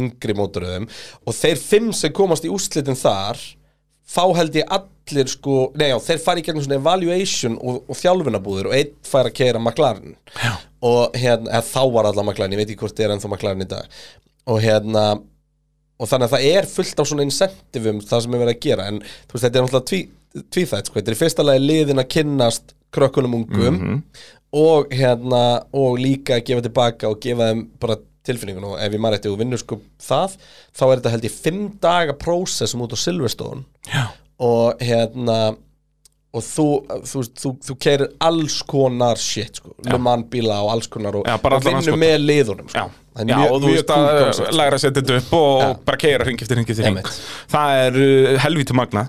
[0.01, 3.41] yngri mótoröðum og þeir fimm sem komast í úrslitin þar
[4.07, 7.99] fá held ég allir sko, nei já, þeir fara í gegnum svona evaluation og, og
[7.99, 10.15] þjálfunabúður og einn fær að keira McLaren.
[10.39, 10.53] Já.
[10.87, 13.71] og hérna, þá var allar McLaren, ég veit ekki hvort það er ennþá McLaren í
[13.71, 13.97] dag.
[14.47, 15.07] Og hérna
[15.97, 18.89] og þannig að það er fullt af svona incentivum það sem er verið að gera,
[18.91, 20.01] en þú veist, þetta er náttúrulega tví,
[20.55, 23.79] tvíþætt, sko, þetta er í fyrsta lagi liðin að kynnast krökkunum ungum
[24.57, 25.43] og hérna,
[25.77, 29.35] og líka að gefa tilbaka og gefa þeim bara tilfinningun og ef ég maður eftir
[29.35, 30.37] og vinnur sko það,
[30.77, 34.05] þá er þetta held ég fimm daga prósessum út á Silverstone Já.
[34.43, 35.39] og hérna
[36.37, 36.65] og þú,
[37.09, 41.39] þú, þú, þú keirir alls konar shit sko, lumann bíla og alls konar og, Já,
[41.41, 42.83] og vinnur með liðunum sko.
[42.83, 44.49] Já, Já mjög- og þú veist cool að sko.
[44.59, 45.71] læra að setja þetta upp og Já.
[45.89, 47.09] bara keira hring eftir hring eftir hring.
[47.55, 49.07] Það er uh, helvíti magna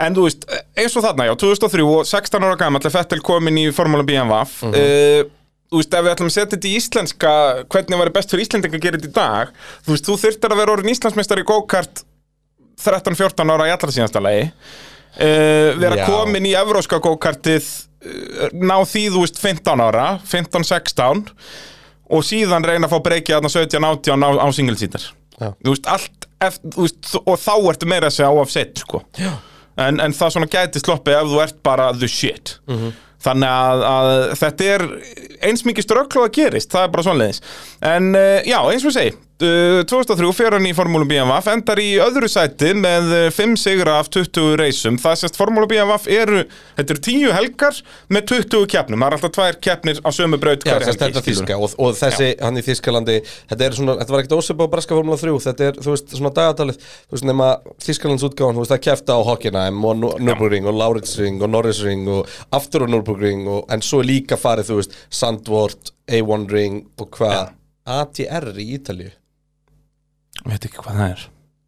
[0.00, 0.48] En þú veist,
[0.80, 4.62] eins og þarna, já, 2003 og 16 ára gamall er Fettel komin í Formúla BMWF
[4.70, 4.72] Mhm.
[4.72, 5.38] uh,
[5.72, 7.30] Þú veist, ef við ætlum að setja þetta í íslenska
[7.72, 9.52] hvernig var best fyrir Íslendinga að gera þetta í dag
[9.86, 12.02] Þú veist, þú þyrftir að vera orðin Íslandsmeistar í go-kart
[12.82, 16.04] 13-14 ára í allra síðasta lagi uh, vera Já.
[16.08, 21.24] komin í evróska go-kartið uh, ná því, þú veist, 15 ára 15-16
[22.12, 25.06] og síðan reyna að fá breykið þarna 17-18 á, á single seater
[25.38, 25.48] Já.
[25.56, 29.02] þú veist, allt eftir, þú veist, og þá ertu meira að segja áafsett sko.
[29.80, 32.56] en, en það svona gæti sloppið ef þú ert bara the shit
[33.22, 34.86] þannig að, að þetta er
[35.48, 37.42] eins mikið strögglu að gerist, það er bara svonleiðis
[37.92, 41.88] en uh, já, eins og við segi 2003 fer hann í Formúlu BMWF endar í
[42.02, 46.42] öðru sæti með uh, 5 sigra af 20 reysum það sést Formúlu BMWF eru
[46.76, 47.78] þetta eru 10 helgar
[48.12, 49.02] með 20 keppnum.
[49.02, 50.76] Það er alltaf tvær keppnir á sömu braut Já,
[51.26, 54.98] þíska og, og þessi, hann í Þískalandi þetta, svona, þetta var ekkert ósip á Breska
[54.98, 56.84] Formula 3 þetta er, veist, svona dagatalið.
[57.82, 62.30] Þískalands útgáðan, þú veist, það kefta á Hockenheim og Nürburgring og Lauritzring og Norrisring og
[62.54, 67.56] aftur á Nürburgring og, en svo líka farið, þú veist, Sandvort A1 Ring og hvað?
[67.82, 68.70] ATR í
[70.42, 71.22] Ítalju veit ekki hvað það er.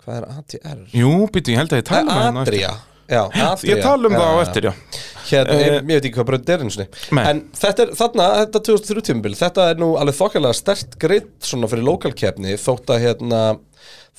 [0.04, 0.80] Hvað er ATR?
[0.92, 2.54] jú, býtu, ég held að ég tala er um það eftir.
[2.54, 2.72] Adria.
[3.04, 3.74] Já, Adria.
[3.74, 4.72] Ég tala um það á eftir, já.
[5.24, 7.24] Hérna, Eh, ég, ég veit ekki hvað brönd er eins og Nei.
[7.30, 11.68] En þetta er þarna, þetta 2003 tímabil Þetta er nú alveg þokkalega stert greitt Svona
[11.72, 13.40] fyrir lokalkeppni Þótt að hérna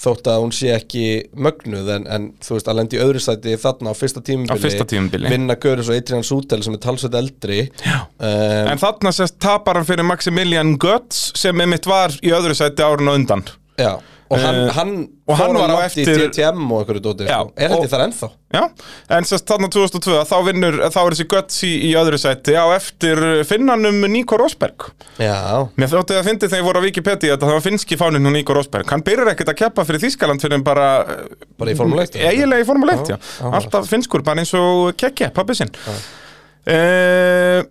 [0.01, 1.03] Þótt að hún sé ekki
[1.37, 4.57] mögnuð En, en þú veist, að lendi í öðru sæti þarna á fyrsta tímabili.
[4.57, 5.29] Á fyrsta tímabili.
[5.29, 7.61] Vinna Görus og Adrian Sútel sem er talsveit eldri.
[7.85, 12.83] Um, En þarna sést tapar hann fyrir Maximilian Götz sem einmitt var í öðru sæti
[12.83, 13.45] árun og undan.
[13.79, 13.93] Já
[14.33, 14.91] Og hann, Eh, hann
[15.29, 17.51] og hann var á eftir- DTM og einhverju dóti Já, sko.
[17.55, 18.29] Er þetta þar ennþá?
[18.55, 18.61] Já,
[19.17, 22.55] en sérst þarna 2002 þá vinnur, þá er þessi Götz í, öðru sæti.
[22.57, 24.87] Á eftir finnanum Nico Rosberg.
[25.19, 25.69] Já.
[25.77, 28.33] Mér þótti að fyndi þegar ég voru á Wikipedia að það var finnski fáninn hún
[28.33, 28.89] Nico Rosberg.
[28.89, 31.05] Hann byrjar ekkert að keppa fyrir Þískaland fyrir en bara
[31.59, 33.51] Bara í Formule 1 Eiginlega í Formule 1, já, Já.
[33.53, 35.69] Alltaf finnskur, bara eins og Kekke, pappi sinn.
[36.65, 37.61] Uh,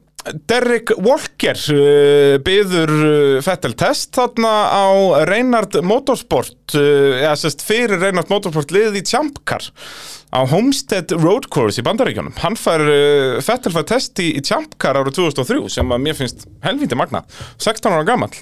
[0.48, 4.86] Derek Walker uh, byður uh, Fettel test þarna á
[5.28, 9.66] Reynard Motorsport uh, eða sérst fyrir Reynard Motorsport liðið í Champ Car
[10.34, 14.78] á Homestead Road Course í Bandaríkjónum hann fær, uh, Fettel fær test í, í Champ
[14.80, 17.22] Car árið 2003 sem að mér finnst helvíti magna
[17.58, 18.32] 16 ára gamall.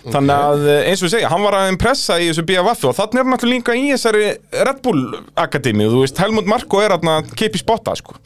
[0.00, 2.96] Þannig að uh, eins og við segja, hann var að impressa í þessu BFF og
[2.98, 4.26] þannig er hann náttúrulega líka í þessari
[4.66, 5.04] Red Bull
[5.38, 8.18] Akademi, þú veist, Helmut Marko er að kipi spotta, sko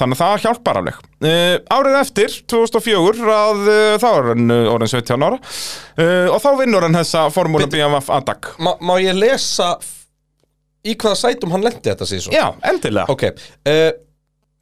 [0.00, 4.70] þannig að það hjálpar afleg uh, árið eftir, 2004 að uh, þá er hann uh,
[4.74, 9.18] orðin 17 ára uh, og þá vinnur hann þessa formúla BMF ADAC Má, má ég
[9.18, 9.74] lesa
[10.82, 13.90] í hvaða sætum hann lendi þetta síðan Já, endilega Ok uh,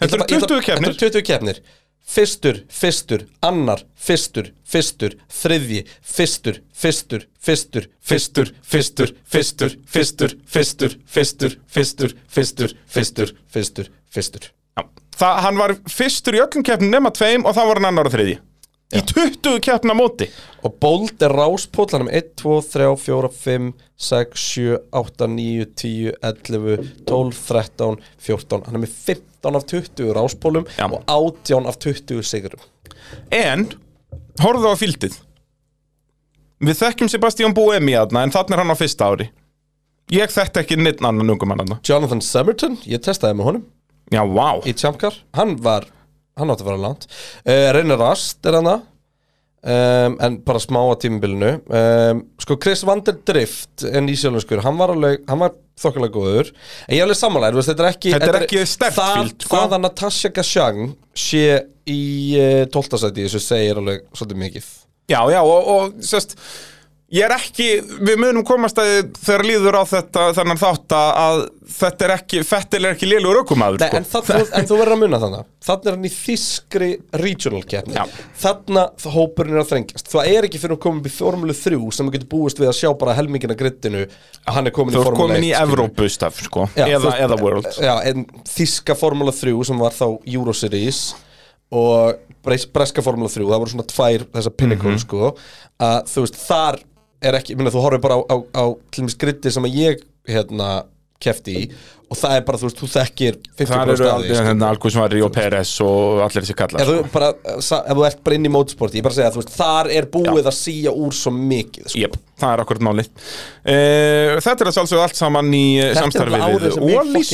[0.01, 0.95] Þetta eru 20 keppnir.
[0.95, 1.63] Þetta eru 20 keppnir
[2.11, 11.55] Fyrstur, fyrstur, annar, fyrstur, fyrstur, þriðji, fyrstur, fyrstur, fyrstur, fyrstur, fyrstur, fyrstur, fyrstur, fyrstur, fyrstur,
[11.71, 14.51] fyrstur, fyrstur, fyrstur, fyrstur, fyrstur.
[15.21, 18.15] Það, hann var fyrstur í öllum keppnum nema tveim og það var hann annar og
[18.15, 18.39] þriði
[18.91, 20.27] Í 20 keppna móti.
[20.67, 23.69] Og Bold er er 1, 2, 3, 4, 5,
[24.07, 30.11] 6, 7, 8, 9, 10, 11, 12, 13, 14 Hann er með 15 af 20
[30.17, 30.89] ráspólum Já.
[30.91, 32.67] og 18 af 20 sigurum
[33.31, 33.69] En,
[34.43, 35.15] horfðu á fíldið.
[36.61, 39.31] Við þekkjum Sebastian Buemi aðna en þannig er hann á fyrsta ári.
[40.13, 43.69] Ég þekkt ekki neitt annan ungum hann aðna Jonathan Summerton, ég testaði með honum
[44.11, 44.49] Já, vá.
[44.67, 45.87] Í Champcar Hann var,
[46.39, 47.07] hann átti að vera langt.
[47.45, 51.53] Uh, Reynir Rast er hann um, En bara smá á tímabilinu.
[51.69, 54.95] Um, Sko Chris Vanderdrift En í sjálfskur, hann var
[55.45, 56.53] var þokkalega góður.
[56.87, 59.55] En ég er alveg samanlega, þetta er ekki Þetta er ekki það, field, sko.
[59.55, 60.83] Það að Natasha Gashang
[61.17, 61.47] sé
[61.91, 62.03] í
[62.41, 63.01] uh, 12.
[63.05, 64.71] sæti Þessu segir alveg svolítið mikið.
[65.11, 66.37] Já, já, og, og sérst
[67.11, 67.65] Ég er ekki,
[68.07, 71.41] við munum komast að þegar líður á þetta þannig þátt að
[71.75, 74.21] þetta er ekki, Fettil er ekki lélur aukumaður Nei, sko.
[74.31, 78.05] en, en þú verður að munna þannig Þannig er hann í þískri regional keppni.
[78.45, 81.81] Þannig hópurinn er að þrengjast Það er ekki fyrir að koma upp í Formule 3
[81.99, 85.01] sem við getum búist við að sjá bara helmingina grittinu að hann er komin Þú
[85.01, 85.51] í ert Formule 1 komin í.
[85.65, 88.23] Evrópustaf, sko, Já, þú eða, veist, eða World Já, en
[88.55, 91.03] þíska Formule 3 sem var þá Euro Series
[91.75, 95.03] og bres, breska Formule 3 það voru svona tvær þessar pinnacle Mhm.
[95.03, 95.35] sko
[95.83, 96.81] að þú veist, þar
[97.21, 100.05] er ekki, minna, þú horfir bara á, á, á til dæmis gritti sem að ég
[100.31, 100.71] hérna
[101.21, 101.65] kefti í
[102.11, 104.49] og það er bara, þú veist, þú þekkir 50% Það af eru því, aldrei skilur.
[104.49, 108.39] hérna Algusvari og Peres og allir þessi kallar Ef þú, bara, ef þú ert bara
[108.41, 111.31] inn í mótsport ég bara segja þú veist, þar er búið að síja úr svo
[111.37, 112.01] mikið sko.
[112.03, 116.35] Jep, það er akkurat málið uh, Þetta er sjálfsögðu allt saman í eh, Þetta samstarfi
[116.35, 117.31] bara árið við sem ég Ólís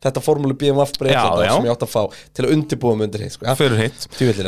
[0.00, 1.50] Þetta formúlu BMF Já, já.
[1.52, 2.02] sem ég átt að fá
[2.36, 3.44] til að undirbúa mig undir hitt sko.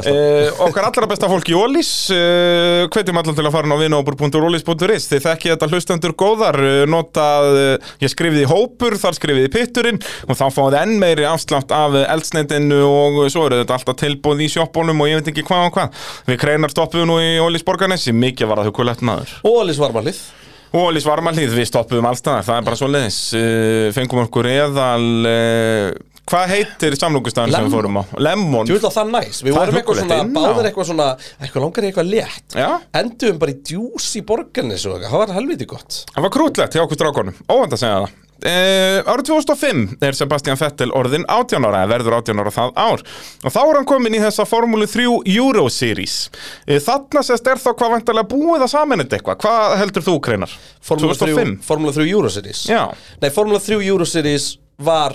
[0.09, 5.11] Uh, okkar allra besta fólk í Ólís uh, hvetjum allan til að fara á vinobur.ólís.is
[5.11, 6.57] þið þekki þetta hlustendur góðar
[6.89, 7.51] notað,
[8.01, 11.97] ég skrifið í hópur þar skrifið í pitturinn og þá fáið enn meiri afslátt af
[12.03, 15.75] eldsneitinu og svo eru þetta alltaf tilbúð í sjoppunum og ég veit ekki hvað og
[15.79, 16.05] hvað.
[16.29, 19.37] Við kreinar stoppuðum nú í Ólís borgarnesi mikið var það hukulegt maður.
[19.47, 20.23] Ólís varmalið
[20.73, 25.91] Ólís varmalíð, við stoppuðum allstaðar það er bara svo leiðis uh, fengum okkur eðal uh,
[26.33, 28.03] hvað heitir samlungustafn sem við fórum á?
[28.25, 28.73] Lemon.
[28.73, 29.43] Það næs.
[29.45, 31.09] Við Það er vorum eitthvað svona, báðir eitthvað svona
[31.43, 32.57] Eitthvað langar eitthvað létt?
[32.57, 32.69] Já.
[33.03, 35.13] Endum bara í djús í eitthvað.
[35.13, 36.03] Það var helviti gott.
[36.09, 40.59] Það var krútlegt hjá okkur strákonum, óvænt að segja það Uh, árið 2005 er Sebastian
[40.59, 43.05] Vettel orðin 18 ára, verður 18 ára það ár
[43.47, 45.05] og þá er hann komin í þessa Formúlu 3
[45.37, 46.17] Euro Series
[46.67, 50.17] uh, þarna sérst er þá hvað vantarlega búið að saman þetta eitthvað, hvað heldur þú
[50.27, 50.57] Kreinar?
[50.83, 51.55] Formúla 3, 2005?
[51.69, 52.83] Formúla 3 Euro Series Já,
[53.23, 54.49] Nei, Formúla 3 Euro Series
[54.83, 55.15] var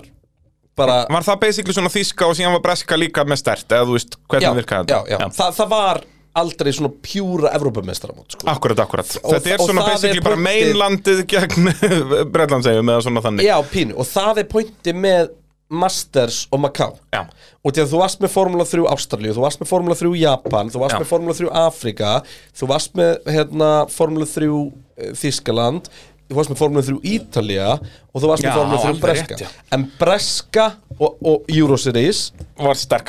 [0.77, 3.97] bara var það basically svona þíska og síðan var breska líka með stert, eða þú
[3.97, 5.17] veist Já, hvernig virkaði já, þetta?
[5.19, 5.35] já.
[5.35, 6.01] Þa, það var
[6.41, 8.47] aldrei svona pjúra Evrópumestramót sko.
[8.51, 9.09] Akkurat, akkurat.
[9.23, 11.69] Og- þetta er svona það er basically bara mainlandið gegn
[12.33, 15.31] Bretlandsegjum eða svona þannig Já, pínu, og það er pointi með
[15.67, 17.25] Masters og Macau Já.
[17.65, 20.69] Og því að þú varst með Formula 3 Ástralíu, þú varst með Formula 3 Japan,
[20.71, 21.01] þú varst Já.
[21.01, 22.11] með Formula 3 Afrika,
[22.55, 25.89] þú varst með hérna, Formula 3 eh, Þískaland,
[26.29, 29.35] þú varst með Formula 3 Ítalía og þú varst Já, með Formula 3 alveg Breska.
[29.35, 29.65] rétt, já.
[29.75, 32.21] en Breska og, og Euroseries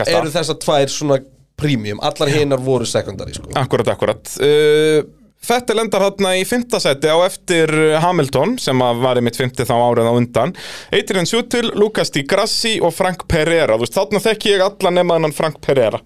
[0.08, 1.20] eru þessar tvær svona
[1.59, 3.51] premium, allar hinnar voru sekundari sko.
[3.59, 4.37] Akkurat, akkurat.
[4.38, 5.03] Uh,
[5.38, 7.71] Fettel endar þarna í fymta seti á eftir
[8.03, 10.53] Hamilton sem var í mitt fymti þá árið á undan.
[10.90, 13.77] Adrian Sutil, Lucas Di Grassi og Frank Pereira.
[13.77, 16.03] Þú veist, þarna þekki ég alla nema hennan Frank Pereira.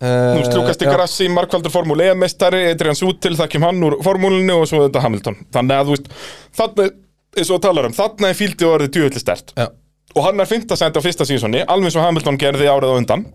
[0.00, 0.94] Þú veist, Lucas Di já.
[0.96, 5.38] Grassi, markvaldur formúli E-mestari Adrian Sutil, þekkjum hann úr formúlinu og svo þetta Hamilton.
[5.54, 6.10] Þannig að þú veist,
[6.56, 6.90] þarna,
[7.36, 9.54] eins og talar um þarna er fíldið orðið djúvillig stert.
[9.60, 9.68] Já.
[10.14, 12.98] Og hann er fymta seti á fyrsta sísoni, alveg eins og Hamilton gerði árið á
[12.98, 13.28] undan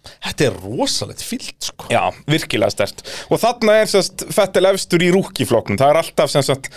[0.00, 1.88] Þetta er rosalegt fílt sko.
[1.92, 3.02] Já, virkilega stert.
[3.28, 6.70] Og þarna er sérst Fettel efstur í rúkifloknum Það er alltaf sem sagt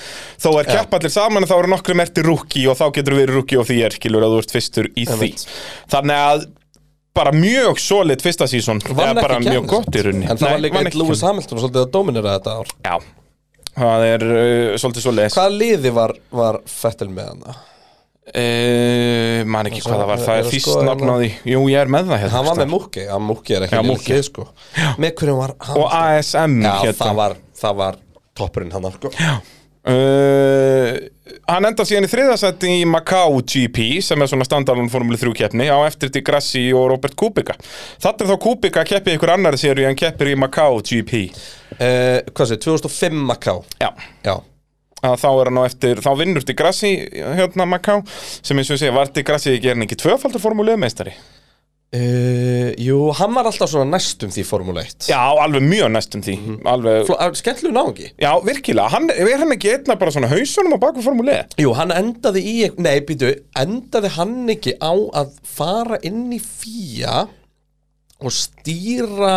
[0.43, 0.73] Þó er Já.
[0.75, 3.95] keppallir saman þá eru nokkru merti rúki Og þá getur verið rúki og því er
[3.95, 5.15] skilur að þú ert fyrstur í því.
[5.15, 5.47] Einmitt.
[5.95, 6.45] Þannig að
[7.15, 10.63] bara mjög solid fyrsta sísón Vann Eða bara mjög gott í runni En það var
[10.67, 12.73] líka eitt Lewis Hamilton svolítið að dominera þetta ár.
[12.83, 12.95] Já,
[13.77, 15.37] það er uh, svolítið svoleiðis.
[15.37, 17.61] Hvaða liði var, var Fettel með hann?
[18.31, 21.91] Uh, Man ekki hvað það var, það Er að fyrst skoða nafnaði Jú, ég er
[21.91, 24.13] með það hérna Hann var með Múki, já Múki er ekki Múkki.
[24.15, 24.47] lið, sko.
[25.03, 25.81] Með hverjum var staðar.
[25.81, 26.21] Og Hamilton?
[26.21, 26.95] ASM Já, hérna.
[27.01, 27.99] það var, það var
[28.39, 29.11] toppurinn hann sko.
[29.83, 30.95] Uh,
[31.51, 35.65] hann enda síðan í þriðasætti í Macau GP sem er svona standalun formúli 3 keppni
[35.67, 37.57] á eftir Di Grassi og Robert Kubica
[37.99, 42.23] Þetta er þá Kubica að keppi ykkur annari sériu en keppir í Macau GP uh,
[42.31, 43.89] Hvað sé, 2005 Macau Já,
[44.23, 44.37] Já,
[45.03, 46.93] að þá er hann á eftir, þá vinnur Di Grassi
[47.37, 50.43] hérna Macau sem eins og ég segi, var Di Grassi ekki er hann ekki tvöfaldur
[50.43, 51.13] formúli meistari
[51.93, 56.33] Uh, jú, hann var alltaf svona næstum því Formule 1 Já, alveg mjög næstum því
[56.65, 58.07] Alveg, Fl- uh, Skemmtlu náungi.
[58.17, 61.35] Já, virkilega, hann, er hann ekki einna bara svona hausunum á baku formule?
[61.61, 63.29] Jú, hann endaði í, nei, býtu,
[63.61, 64.89] endaði hann ekki á
[65.21, 67.27] að fara inn í fía
[68.25, 69.35] og stýra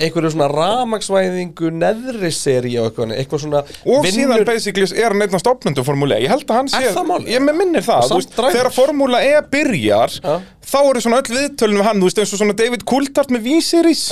[0.00, 5.36] einhverju svona ramagsvæðingu neðri seri og eitthvað, eitthvað svona Og síðan basically er hann einn
[5.38, 6.82] af stofnundu formule Ég held að hann sé?
[7.30, 10.34] Ég minnir það, veist, þegar formúla E byrjar Já.
[10.70, 13.48] Þá eru svona öll viðtölun við hann Þú veist, eins og svona David Coulthard með
[13.48, 14.04] V-Series.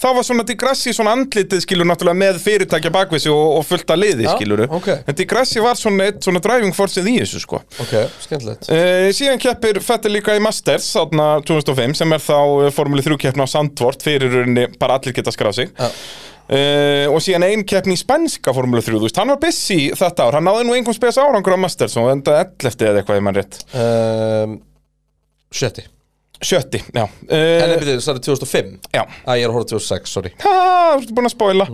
[0.00, 4.00] Þá var svona Degrassi svona andlitið skilur náttúrulega með fyrirtækja bakvisi og, og fullt að
[4.00, 4.88] liði Já, skilur ok.
[5.04, 7.60] En Degrassi var svona svona driving forceið í þessu sko.
[7.84, 7.92] Ok,
[8.24, 8.70] skemmtilegt.
[8.72, 13.20] Uh, síðan keppir Fettel líka í Masters þarna 2005 sem er þá uh, Formule 3
[13.26, 15.76] keppna á Sandvort fyrir rauninni bara allir geta skráð sig.
[15.76, 15.92] Já.
[15.92, 20.30] uh, og síðan ein keppni í spænska Formule 3 þú veist, hann var busy þetta
[20.30, 20.40] ár.
[20.40, 23.40] Hann náði nú einhvern spes árangur á Masters og enda 11 eða eitthvað ég mann
[23.42, 23.64] rétt.
[23.76, 24.60] Um,
[25.52, 25.90] Sjötti
[26.40, 27.04] sjötti, já.
[27.28, 29.02] En uh, það er 2005 já.
[29.28, 30.32] Æ, ég er að horfa 2006, sorry.
[30.40, 30.54] Ha,
[30.96, 31.66] þú ert búin að spóila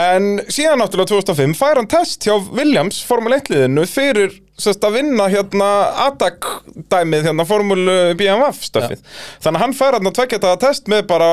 [0.00, 4.98] En síðan náttúrulega 2005 fær hann test hjá Williams Formule 1 liðinu fyrir sérst, að
[4.98, 5.70] vinna hérna
[6.08, 6.50] ADAC
[6.92, 9.00] dæmið hérna Formule BMF stöfið
[9.40, 11.30] Þannig að hann fær hann að tvekja þetta test með bara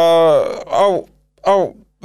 [0.69, 0.86] á,
[1.49, 1.55] á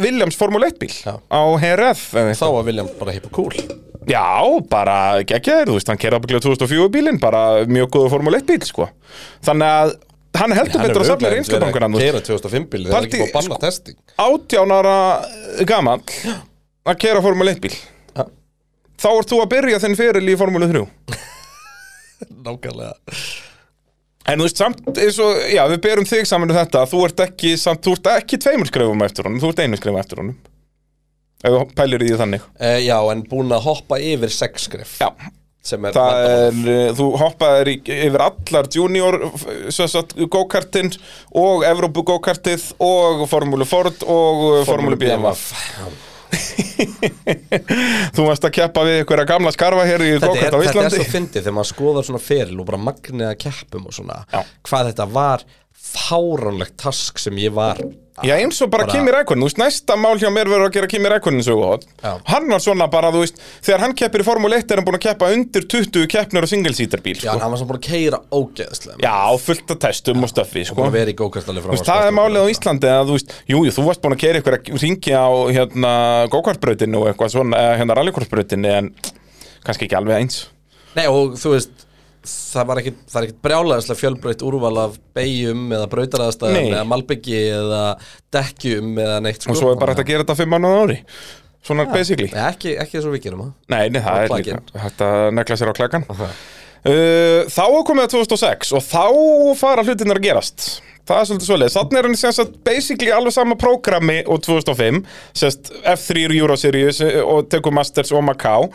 [0.02, 1.18] Williams Formule 1 bíl Já.
[1.20, 2.08] á HRF
[2.40, 3.80] Þá var William bara hipp og cool.
[4.08, 4.24] Já,
[4.70, 8.64] bara geggjaður, þú veist, hann kerði ábygglega 2004 bílinn, bara mjög góður Formule 1 bíl,
[8.66, 8.88] sko.
[9.46, 9.92] Þannig að
[10.40, 12.08] hann heldur betur að safna reynskabangur hann, þú veist.
[12.08, 13.98] Keira 2005 bíl, það er ekki Partí- búið að banna testing.
[14.18, 14.96] 18 ára
[15.68, 16.02] gamall
[16.92, 17.74] að kera Formule 1 bíl.
[18.16, 18.24] Ja.
[19.02, 20.86] þá ert þú að byrja þinn feril í Formule 3
[22.42, 22.94] Nákvæmlega.
[24.30, 27.22] En þú veist samt eins og, já við berum þig saman um þetta, þú ert
[27.24, 30.36] ekki samt, þú ert ekki tveimur skrefum eftir honum, þú ert einu skrefum eftir honum.
[31.42, 32.44] Ef þú pælir í því þannig.
[32.54, 35.08] Uh, Já, en búin að hoppa yfir sex skrif já,
[35.62, 36.36] er það vandamál.
[36.42, 39.18] er, eh, þú hoppaðir yfir allar junior
[39.70, 40.90] sem sagt, go-kartin
[41.38, 45.34] og Evrópu go-kartið og Formule Ford og eh, Formule BMW
[48.16, 50.68] þú varst að keppa við ykkur að gamla skarfa hér í go-kart á þetta er
[50.70, 54.40] Íslandi svo fyndið þegar maður skoðar svona feril og bara magniða keppum og svona Já.
[54.68, 55.44] hvað þetta var
[55.92, 57.80] fáránlegt task sem ég var
[58.20, 60.74] Já, eins og bara, Bara- Kimi Rækonin, þú veist, næsta mál hjá mér verður að
[60.74, 62.10] gera Kimi Rækonin svo Já.
[62.28, 64.98] Hann var svona bara, þú veist, þegar hann keppir í Formule 1 er hann búin
[64.98, 67.38] að keppa undir 20 keppnir og single-seater bíl, Já, sko.
[67.40, 70.76] hann var svona búin að keira ógeðslega Já, fullt af testum og stöffi, sko.
[70.76, 73.32] Búin að vera í gókartali Þú veist, það er málið á Íslandi að, þú veist,
[73.48, 75.92] jú, þú varst búin að keira ykkur ringi á, hérna,
[76.28, 78.92] gókartbrautinu og eitthvað svona, hérna rallykortbrautinu en
[79.64, 80.42] kannski ekki alveg eins.
[80.94, 81.81] Nei, og þú veist
[82.28, 87.38] það var ekkit, það er ekkit brjálæðislega fjölbreytt úrval af beigjum eða brautaraðstæðum eða malbyggi
[87.58, 87.82] eða
[88.34, 89.54] dekkjum eða neitt sko.
[89.54, 90.98] og svo er bara hægt að gera þetta fimm mánuð ári.
[91.62, 92.26] Svona basically.
[92.32, 95.58] Nei, ekki, ekki þess að við gerum það Nei, nei, það er hægt að negla
[95.60, 96.32] sér á klakkan uh,
[97.46, 99.04] Þá komið að 2006 og þá
[99.60, 100.66] fara hlutinnar að gerast
[101.02, 105.00] Það er svolítið svoleið Þannig er hann sem sagt basically alveg sama prógrami og 2005
[105.34, 108.68] sérst F3 Euro Series eh, og tekur Masters og Macau.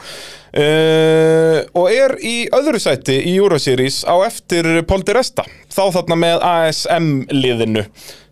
[0.58, 5.46] Uh, og er í öðru sæti í Euro Series á eftir Paul Di Resta.
[5.72, 7.84] Þá þarna með ASM liðinu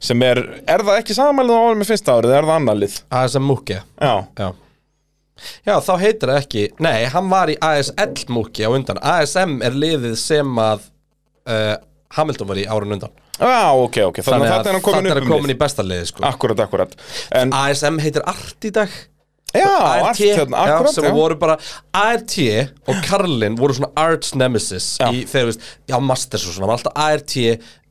[0.02, 2.96] sem er, er það ekki samanlega á árið með fyrsta árið, er það annar lið?
[3.22, 4.48] ASM Múkja Já, Já.
[5.68, 9.02] Já, þá heitir það ekki Nei, hann var í ASL Múki á undan.
[9.04, 10.88] ASM er liðið sem að
[11.52, 11.76] uh,
[12.16, 15.16] Hamilton var í árun undan Já, ok, ok, þannig að þetta er hann komin þetta
[15.16, 16.24] er upp um komin lið í besta liði sko.
[16.30, 16.96] Akkurat, akkurat
[17.36, 18.96] En, ASM heitir Art í dag
[19.56, 21.56] já, ART, hérna, já, akkurat sem voru bara
[21.96, 22.36] ART
[22.90, 25.08] og Karlin voru svona Arts Nemesis Já.
[25.14, 27.36] í, þegar, veist, já, Masters og svona, var alltaf ART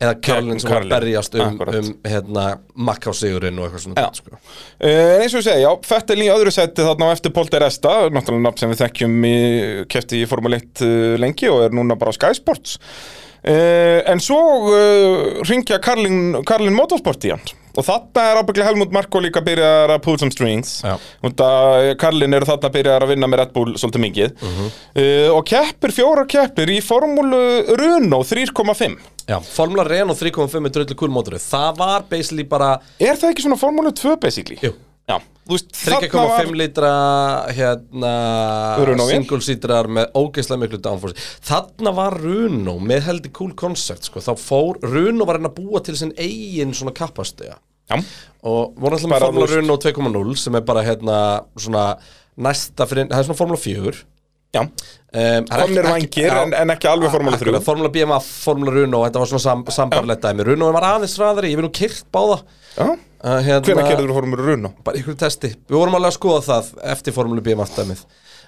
[0.05, 2.47] eða Karlin sem var að berjast um, um hérna,
[2.89, 4.21] Macau-sigurinn og eitthvað svona Já.
[4.21, 4.37] sko.
[4.37, 7.65] Uh, eins og ég segi, já, Fettel í öðru seti þarna á eftir Paul de
[7.65, 9.37] Resta, náttúrulega nafn sem við þekkjum í,
[9.95, 12.79] kefti í Formule 1 uh, lengi og er núna bara á Sky Sports
[13.45, 14.39] en svo
[14.71, 17.43] uh, ringja Karlin, Karlin Motorsport í hann.
[17.75, 20.77] Og þarna er ábygglega Helmut Marko líka byrjar að pull some strings.
[20.85, 24.37] Það Karlin eru þarna byrjar að vinna með Red Bull svolítið mikið.
[24.39, 24.71] Mhm.
[24.95, 27.43] uh, og keppir, fjórar keppir í Formule
[27.75, 33.17] Runo 3.5 Já, Formula Renault 3.5 er dröldu cool mótoru Það var basically bara Er
[33.17, 34.59] það ekki svona Formule 2 basically?
[34.61, 34.75] Jú.
[35.05, 36.93] Já, þú veist, þarna 3.5 var- litra
[37.53, 38.13] hérna,
[39.11, 41.27] single seaterar með ógeðslega miklu downforce.
[41.45, 44.21] Þarna var Runo með heldur cool concept sko.
[44.25, 47.59] þá fór, Runo var hann að búa til sinn eigin svona kappastega
[47.91, 47.99] Já,
[48.49, 51.19] og voru alltaf með Formula Runo 2.0 sem er bara hérna
[51.61, 51.99] svona
[52.41, 53.93] næsta fyrir, það er svona Formula 4
[54.55, 54.61] já.
[54.63, 58.73] Um, það Komnir ekki- vangir en, en ekki alveg Formule 3 Akkurat, Formula BMF, Formula
[58.73, 60.45] Runo, þetta var svona sam, sambarlegt dæmi.
[60.49, 62.41] Runo var aðeins ræðari, ég vil nú kyrt báða.
[62.41, 62.64] Já, uh,
[63.47, 64.73] hérna, hvenær gerður þú Formule Runo?
[64.85, 65.53] bara ykkur testi.
[65.55, 68.03] Við vorum alveg að skoða það eftir Formule BMF dæmið.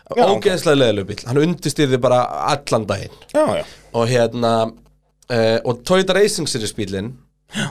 [0.07, 2.21] Já, Ógeðslega leðilegu bíl, hann undistýrði bara
[2.53, 3.15] allan daginn.
[3.33, 3.63] Já, já.
[3.97, 7.15] Og hérna uh, Og Toyota Racing Series bílinn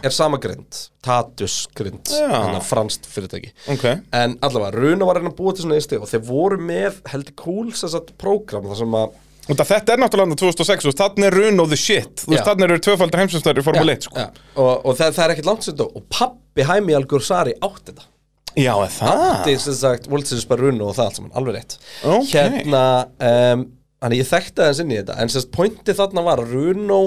[0.04, 0.80] er sama grind.
[1.04, 3.52] Tatus grind, þannig að franskt fyrirtæki.
[3.72, 3.86] Ok.
[4.16, 7.72] En allavega, Runa var að búa til svona einstig og þeir voru með heldur cool
[7.76, 11.68] þess að prógram þar sem að þetta er náttúrulega 2006, þú veist, þannig er Runo
[11.70, 12.26] the shit.
[12.26, 14.26] Þannig eru tvöfaldar heimsumstæður í Formule 1, sko.
[14.58, 18.08] og, og það, það er ekkert langt sér og pappi Hæmi Algursari átti þetta.
[18.56, 19.22] Já, það?
[19.22, 21.76] Þetta er sem sagt Voltsins bara Runa og það allt saman, alveg rétt.
[22.08, 22.32] Ok.
[22.32, 22.84] Hérna,
[23.30, 23.66] um,
[24.04, 25.16] Þannig ég þekkti aðeins inn í þetta.
[25.24, 26.98] En sérst pointið þarna var að Runo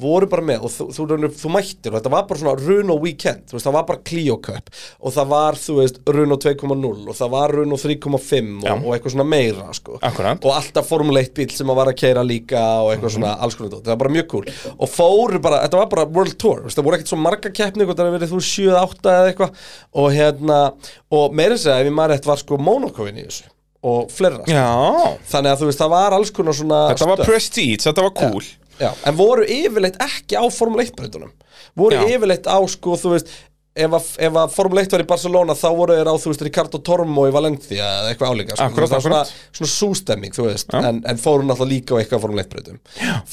[0.00, 2.96] voru bara með og þú, þú, þú, þú mættir og þetta var bara svona Runo
[3.02, 3.42] weekend.
[3.50, 4.70] Þú veist, það var bara Clio Cup.
[5.02, 8.70] Og það var, þú veist, Runo 2.0 og það var Runo 3.5 Já.
[8.76, 9.98] og, og eitthvað svona meira, sko.
[10.06, 10.46] Akkurat.
[10.46, 13.58] og alltaf Formule 1 bíl sem að var að keira líka og eitthvað svona alls
[13.58, 14.46] konar það var bara mjög cool.
[14.76, 16.62] Og fóru bara, þetta var bara World Tour.
[16.68, 19.68] Veist, það voru ekkert svo marga keppni, það verið þú 7-8 eða eitthvað.
[19.98, 20.62] Og hérna
[21.10, 23.50] og meira segja, ef ég maður rétt var sko Monaco-in í þessu
[23.82, 24.52] og fleira sko.
[24.52, 27.32] Já, þannig að þú veist, það var alls konar svona þetta var stöff.
[27.32, 28.44] prestige, þetta var cool
[28.80, 31.30] Já, en voru yfirleitt ekki á Formule 1 breytunum
[31.76, 32.08] voru Já.
[32.16, 33.30] yfirleitt á sko, þú veist
[33.76, 36.44] ef að, ef að Formule 1 var í Barcelona þá voru þeir á, þú veist,
[36.46, 39.56] Ricardo Tormo í Valencia eða eitthvað álíka, sko, Akkúrat, það var svona, akkúrat.
[39.58, 40.78] svona sústemming, þú veist Já.
[40.88, 42.78] en, en fóru náttúrulega líka á eitthvað Formule 1 breytum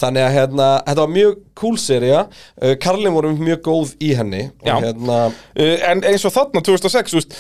[0.02, 2.22] þannig að hérna, þetta var mjög cool seria,
[2.60, 4.76] uh, Karlin voru mjög góð í henni Já.
[4.76, 7.38] og hérna uh, En eins og þarna 2006, þú veist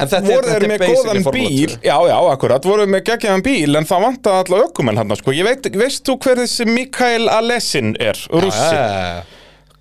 [0.00, 1.74] en þetta voru er, þeir með góðan bíl?
[1.76, 5.16] 2 Já, já, akkurat, voru þeir með geggjaðan bíl En það vantaði alltaf ökumenn hann
[5.20, 5.34] sko.
[5.36, 9.22] Ég veit, veist þú hver þessi Mikael Alessin er, rússi Já,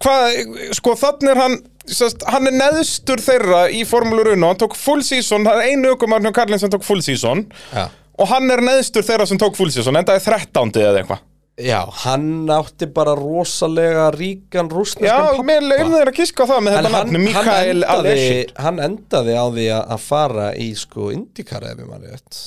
[0.01, 0.37] Hvað,
[0.79, 5.03] sko, þannig er hann sest, Hann er neðstur þeirra í Formule Runo Hann tók full
[5.05, 7.45] season, það er einu ökumann hjá Karlin sem tók full season.
[7.71, 7.87] Já.
[8.21, 10.73] Og hann er neðstur þeirra sem tók full season Enda er 13.
[10.81, 11.21] eða eitthvað
[11.59, 16.51] já, hann átti bara rosalega ríkan Já, rústneskan pappa mér leifir þeir að kiska á
[16.51, 21.11] það með En þetta hann, Mikael Alessin hann endaði á því að fara í sko
[21.15, 22.41] Indikar ef ég maður rétt.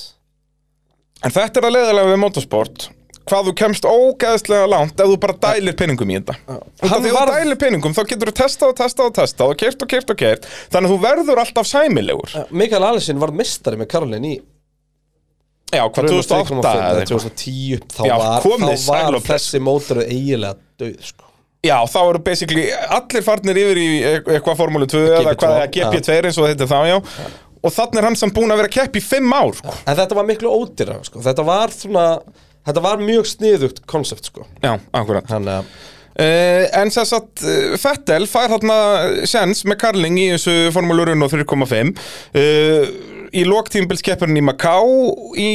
[1.24, 2.88] En þetta er að leiðilega við motorsport.
[3.24, 6.34] Hvað þú kemst ógeðslega langt ef þú bara dælir peningum í þetta.
[6.82, 9.61] Því að var- þú dælir peningum þá getur þú testað og testað og testað og
[9.62, 12.34] kert og kert og kert þannig að þú verður alltaf sæmilegur.
[12.52, 14.34] Mikael Allison var mistari með Karolin í
[15.75, 20.07] Já, hvað 2008 eða eða eitthvað 2010 þá Já, var, þá var og þessi mótoru
[20.07, 21.31] eiginlega döð sko.
[21.64, 25.61] Já, þá eru basically allir farnir yfir í e- eitthvað Formúlu 2 eða GP2, hvað
[25.62, 26.99] er GP2 eins og þetta þá, já
[27.64, 29.75] og þannig er hann sem búin að vera að keppa í 5 ár sko.
[29.89, 31.22] en þetta var miklu ódýra sko.
[31.25, 32.05] þetta var svona
[32.68, 34.47] þetta var mjög sniðugt koncept sko.
[34.61, 35.75] Já, akkurat þannig að
[36.14, 38.75] Uh, en þess að uh, Fettel fær þarna
[39.27, 42.85] sjens með Karling í þessu Formúlu Runo 3.5 uh,
[43.35, 44.89] í loktímbilskeppurinn í Macau
[45.41, 45.49] í,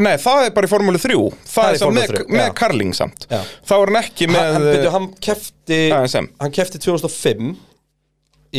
[0.00, 2.50] nei það er bara í Formúlu 3 það, Það er er með, 3, með.
[2.60, 3.40] Karling samt Já.
[3.70, 6.28] þá er hann ekki með hann, byrju, hann kefti ASM.
[6.42, 7.54] hann kefti 2005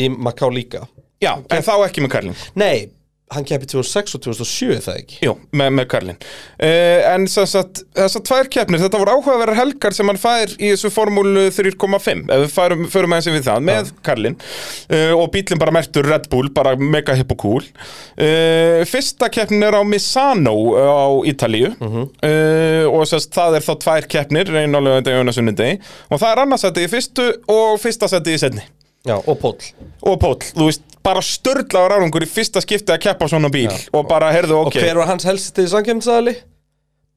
[0.00, 0.84] í Macau líka
[1.22, 2.88] já, en þá ekki með Karling nei,
[3.30, 5.18] hann kefti 2006 og 2007 er það ekki?
[5.22, 10.10] Jú, með, með Karlin uh, En þess að tvær keppnir Þetta voru áhugaverðar helgar sem
[10.10, 14.38] hann fær Í þessu formúlu 3.5 Ef við færum, förum aðeins við það með Karlin
[14.40, 19.68] uh, Og bílinn bara mertur Red Bull Bara mega hipp og cool uh, Fyrsta keppnin
[19.68, 21.72] er á Misano Á Ítalíu.
[21.78, 24.50] Uh, Og þess það er þá tvær keppnir
[25.30, 25.78] sunnudegi
[26.10, 28.66] Og það er annarsætti í fyrstu Og fyrsta sætti í setni
[29.06, 29.56] já, og Póll
[30.02, 34.08] Og Póll, þú veist, bara störlaður árangur í fyrsta skipti að keppa svona bíl Og
[34.08, 34.74] bara, heyrðu, ok.
[34.74, 36.36] Og hver var hans helsti samkjömsæðali?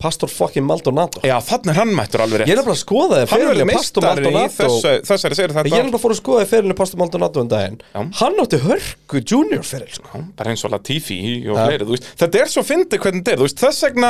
[0.03, 1.21] Pastor fucking Maldonado.
[1.23, 2.49] Já, þannig hann mættur alveg rétt.
[2.51, 4.67] Ég er nefnilega að skoða fyrirlið vel Pastor Maldonado.
[5.07, 7.51] þessari segir Ég þetta er nefnilega að fór að skoða þið fyrirlið Pastor Maldonado um
[7.53, 7.77] daginn.
[7.93, 8.01] Já.
[8.19, 10.23] Hann átti hörku junior fyrir sko.
[10.35, 11.67] Bara eins og Latifi og Ja.
[11.69, 13.59] fleiri, Þetta er svo fyndið hvernig þetta er, veist.
[13.63, 14.09] Þess vegna,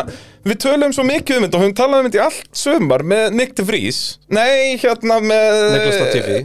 [0.49, 3.33] við tölum svo mikið um þetta og höfum talað um þetta í allt sömar með
[3.37, 4.17] Nick de Vries.
[4.29, 6.39] Nei, hérna með Niklas Latifi.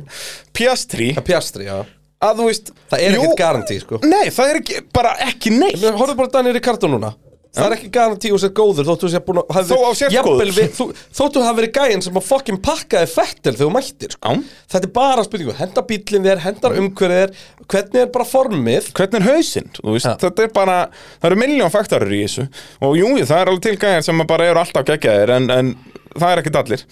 [0.52, 1.14] Piastri.
[1.16, 1.78] Það pjastri, já.
[2.20, 3.98] Að þú veist Það er ekkert garantí sko.
[4.02, 5.78] Nei, það er ekki, bara ekki neitt.
[5.78, 7.14] Hóruðu bara Daniel Ricardo núna
[7.56, 10.52] Það er ekki garantí og sér góður þóttu að hafi- Þó á sért jafnvel góður.
[10.58, 14.34] við- þú- Þóttu hafi verið gæinn sem að fucking pakkaði fettil þegar þú mættir sko.
[14.70, 17.32] Þetta er bara spurningu Henda bílinn þér, hendar umhverfið þér
[17.68, 18.92] Hvernig er bara formið?
[18.92, 20.76] Hvernig er hausinn, þetta er bara
[21.22, 22.48] Það eru miljón faktorir í þessu.
[22.82, 25.74] Og jú, það er alveg til gæðir sem bara eru alltaf geggjaðir En, en
[26.14, 26.84] það er ekkert allir.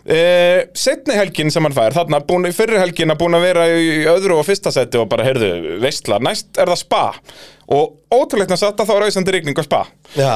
[0.00, 3.66] Uh, Setni helgin sem hann fær Þarna, búin, í fyrri helgin að búin að vera
[3.68, 7.02] í öðru og fyrsta seti Og bara, heyrðu, veistla Næst er það spa.
[7.70, 9.82] Og ótrúleitt að satt að þá er auðsandi rigning á spa.
[10.16, 10.32] Já,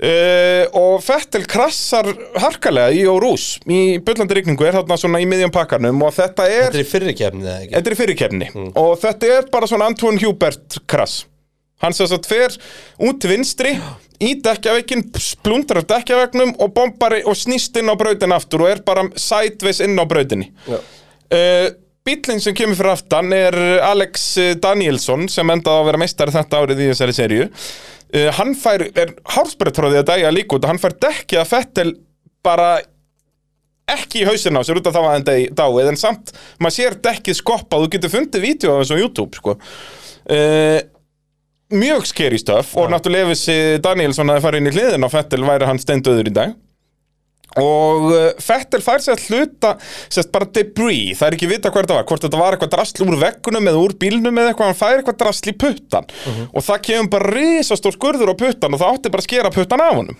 [0.00, 2.08] Uh, og Fettel krassar
[2.42, 6.72] harkalega í Órús í bullandi rigningu er þarna svona í miðjum pakkarnum og þetta er
[6.72, 6.88] þetta er í
[7.60, 7.76] ekki?
[7.76, 8.50] Þetta er fyrirkefni
[8.80, 11.22] og þetta er bara svona Antoine Hubert krass.
[11.84, 12.54] Hann sem sagt fer
[13.04, 13.74] út vinstri
[14.22, 19.06] í dekkjaveikin, splundrar dekkjaveiknum og bombari og snýst inn á brautin aftur og er bara
[19.18, 20.52] sætveis inn á brautinni.
[20.68, 21.72] Uh,
[22.04, 24.26] Bíllinn sem kemur fyrir aftan er Alex
[24.60, 29.14] Danielsson sem endaði að vera meistari þetta árið í þessari serju uh, Hann fær, er
[29.32, 31.94] hálsbrettróðið að dæja líka út og hann fær dekkið að Fettel
[32.44, 32.74] bara
[33.88, 36.98] ekki í hausinn á sér út af það var hann dáið en samt, maður sér
[37.04, 39.56] dekkið skoppa þú getur fundið vídeo af þessu á YouTube sko.
[39.56, 40.78] uh,
[41.74, 45.68] mjög skeri stöf og náttúrulega ef Danielsson að fara inn í hliðin á Fettel væri
[45.68, 46.54] hann steindöður í dag.
[47.60, 49.74] Og uh, Fettel fær sér að hluta
[50.10, 53.04] sérst bara debris, það er ekki vita hvað þetta var hvort þetta var eitthvað drasl
[53.04, 56.08] úr veggunum eða úr bílnum eða eitthvað, hann fær eitthvað drasl í puttan.
[56.50, 59.84] Og það kemur bara risastór skurður á puttan og það átti bara að skera puttan
[59.84, 60.18] af honum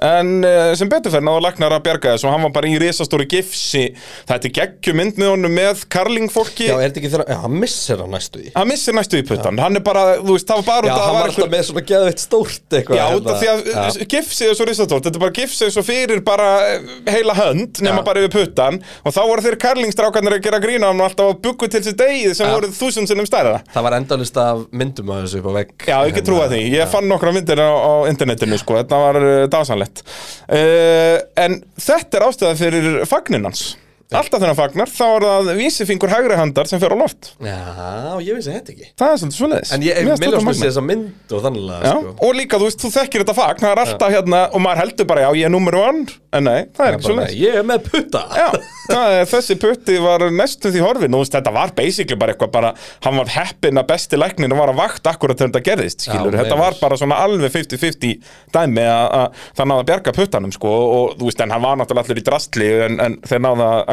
[0.00, 2.78] en uh, sem betur fyrir náðu lagnar að bjarga þessu og hann var bara í
[2.80, 3.84] risastóri gifsi.
[4.28, 7.56] Þetta er geggjum mynd með honum með karlingfólki Já, er þetta ekki þegar, já, hann
[7.62, 10.62] missir hann næstu í hann missir næstu í puttan, hann er bara, þú veist, það
[10.62, 13.04] var bara Já, út af að hann var alltaf með svona geðveitt stórt eitthvað Já,
[13.04, 13.20] hérna.
[13.20, 14.06] út af því að Já.
[14.14, 18.04] gifsið er svo risastórt, þetta er bara gifsið svo fyrir bara eh, heila hönd nema
[18.06, 18.80] bara yfir puttan.
[19.04, 22.34] Og þá voru þeir karlingstrákarnir að gera grína og alltaf að buggu til sér degið
[22.38, 23.60] sem voru þúsund sinnum stærra.
[23.74, 26.84] Það var endalist af myndum af þessu upp á vegg Já, get trúa því, ég
[26.84, 26.88] Já.
[26.92, 29.46] fann nokkra myndir á, á internetinu sko, þetta var uh,
[29.90, 30.02] dásanlegt
[30.48, 33.76] uh, En þetta er ástæða fyrir fagninans
[34.10, 37.28] Alltaf hann fagnar, þá er það vísifingur hægri handar sem fer á loft.
[37.46, 38.88] Já, ég vissi þetta ekki.
[38.98, 39.70] Það er svolítið svoleiðis.
[39.76, 42.10] En ég, finnst mér þetta ljóst að mynd og þannig Já, sko.
[42.26, 45.06] og líka, þú veist, þú þekkir þetta fagn, það er alltaf hérna, og maður heldur
[45.12, 46.02] bara, já, ég er nummer one,
[46.34, 47.38] en nei, það er ekki svo Bara, leys.
[47.38, 48.22] Ég er með putta.
[48.34, 48.48] Já,
[48.90, 52.52] er, þessi putti var næstum því horfin, og þú veist, þetta var basically bara eitthvað
[52.58, 52.70] bara,
[53.06, 56.00] hann var heppin að besti læknin og var að vakta akkurat þegar þetta gerðist,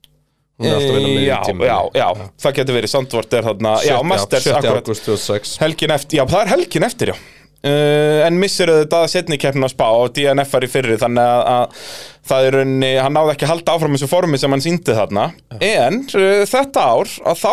[0.54, 2.06] já, já, já,
[2.44, 4.52] það getur verið Sandvort er þarna, já, Masters 7.
[4.60, 7.16] akkurat ágúst 2006 helgin eftir, já, það er helgin eftir, já
[7.64, 11.48] uh, en missir auðvitað setni keppnin að spá og DNF er í fyrri, þannig að,
[11.54, 11.88] að
[12.30, 15.26] það er raunni, hann náði ekki að halda áfram þessu formi sem hann síndi þarna.
[15.58, 17.52] En uh, þetta ár, að þá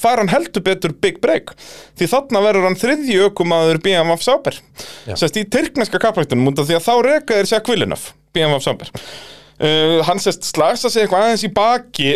[0.00, 1.52] fær hann heldur betur big break
[1.98, 4.56] því þarna verður hann þriðji ökumaður BMF Sauber.
[5.04, 5.16] Já.
[5.20, 8.92] sérst í tyrkneska kapræktunum út af því að þá reka þeir sér Kvillinöf BMF Sauber.
[9.60, 12.12] Uh, hann sérst slagsa sig eitthvað aðeins í baki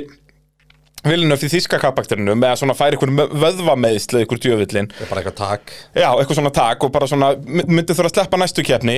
[1.05, 3.13] Villeneuve í þíska kapakturinu með að svona færi ykkur
[3.45, 7.93] vöðvameðsli ykkur er bara eitthvað takk Já, eitthvað svona tak og bara svona my- myndi
[7.97, 8.97] þurfa að sleppa næstu keppni.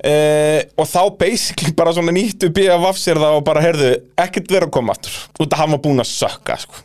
[0.00, 3.90] Uh, og þá basically bara svona nýttu BFF sér það og bara heyrðu,
[4.20, 5.16] ekkert vera að koma aftur.
[5.40, 6.84] Út að hann var búinn að sökka sko.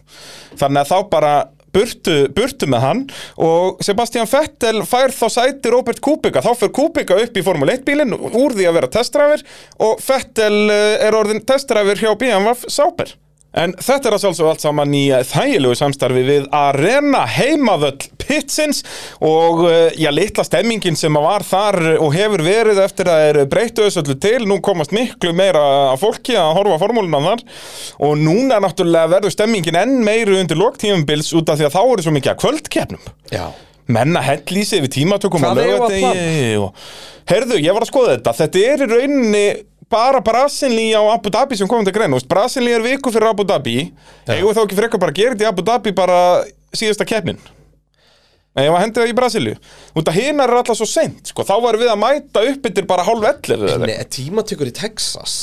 [0.56, 1.34] þannig að þá bara
[1.76, 3.02] burtu, burtu með hann
[3.42, 6.44] og Sebastian Vettel fær þá sæti Robert Kubica.
[6.44, 9.44] Þá fyrir Kubica upp í Formule 1 bílinn úr því að vera testræfir
[9.84, 13.12] og Vettel eh, er orðin testræfir hjá BMW Sauber
[13.56, 18.82] En þetta er að sjálfsög allt saman í eh, þægilegu samstarfi við Arena heimavöll Pitsins
[19.24, 23.40] og eh, já, litla stemmingin sem að var þar og hefur verið eftir að er
[23.52, 27.46] breyttu þessu öllu til, nú komast miklu meira af fólki að horfa formúluna þar
[28.10, 32.06] og núna náttúrulega verður stemmingin enn meiri undir loktífumbils út af því að þá eru
[32.06, 33.10] svo mikið að kvöldkeppnum.
[33.32, 33.46] Já.
[33.96, 36.88] Menn að hellísi við tímatökum Hvað að laugardegi og...
[37.30, 38.34] Herðu, ég var að skoða þetta.
[38.38, 39.46] Þetta er í rauninni
[39.92, 43.92] bara Brasilí á Abu Dhabi sem komum til grein Brasilí er viku fyrir Abu Dhabi
[44.28, 46.20] Eigum við þá ekki frekar bara að gera þetta í Abu Dhabi bara
[46.76, 47.42] síðasta keppnin
[48.56, 49.58] var að hendi það í Brasilíu
[50.00, 51.44] Út að hinar er alltaf svo seint sko.
[51.44, 55.36] Þá varum við að mæta upp yfir bara hálf ellir Nei, tímatökur í Texas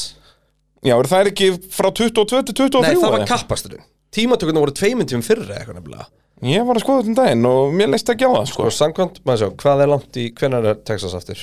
[0.82, 3.30] Já, er það ekki frá 22 til 23 Nei, það var eða?
[3.36, 6.08] kappasturinn Tímatökurna voru tveimundum fyrri eitthvað nefnilega
[6.42, 8.64] Ég var að skoða þetta um daginn og mér leist ekki á það sko.
[8.66, 11.38] Og samkvæmt, maður sjá, hvað er langt í, hvenær er Texas aftur?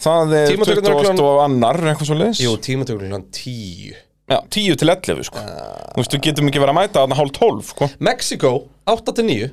[0.00, 3.92] Það er Tímatökurnar 20 klukkan- og annar, eitthvað svo leis Jú, tímatökurinn hann tíu.
[4.30, 5.38] Já, 10 til 11 sko.
[5.42, 7.88] Þú veist, við getum ekki verið að mæta þarna hálf 12 sko.
[8.00, 8.52] Mexiko,
[8.86, 9.48] 8 til 9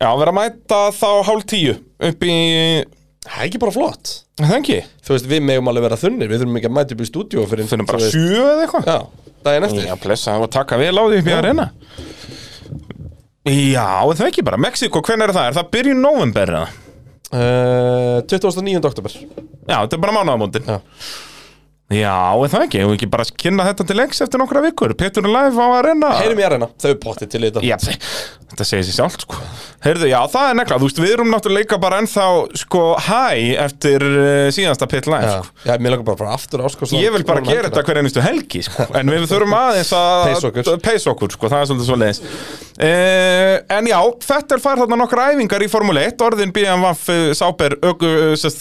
[0.00, 1.80] Já, verið að mæta þá hálf 10
[2.10, 2.36] upp í,
[3.24, 4.10] Það er ekki bara flott.
[4.38, 4.78] Er það ekki?
[5.00, 7.44] Þú veist, við megum alveg vera þunnir Við þurfum ekki að mæta upp í stúdíu
[7.48, 8.84] fyrir Finnum bara 7 eða eitthvað.
[8.84, 8.98] Já,
[9.46, 9.86] daginn eftir.
[9.88, 11.66] Já, blessa, og taka vel á því upp í arena.
[13.44, 15.48] Já, er það ekki bara Mexiko, hvernig er það?
[15.50, 16.68] Er það byrjun november eða?
[17.34, 18.80] Uh, 29.
[18.90, 20.78] oktober Já, þetta er bara mánaðamóndin Já.
[21.92, 22.78] Já, er það ekki?
[22.80, 25.68] Ef við ekki bara kynna þetta til lengs eftir nokkra vikur Petur er live á
[25.82, 27.76] arena Heyrum í arena, þau er pottið til í þetta Já,
[28.54, 29.40] þetta segir sér sjálft sko
[29.84, 32.26] Heyrðu, já, það er nekla, þú veist, við erum náttúrulega líka bara ennþá,
[32.64, 33.22] sko, hæ
[33.66, 35.64] eftir uh, síðansta pit live, Já, sko.
[35.68, 38.24] Já mér langar bara að fara aftur áskast Ég vil bara gera þetta hver einustu
[38.24, 38.88] helgi, sko.
[38.96, 40.70] En við þurfum aðeins að Pace okkur.
[40.88, 45.28] pace okkur, sko, það er svolítið svo leiðis uh, En já, Fettel fær þarna nokkra
[45.34, 47.76] æfingar í Formule 1 Orðin BMW Sáber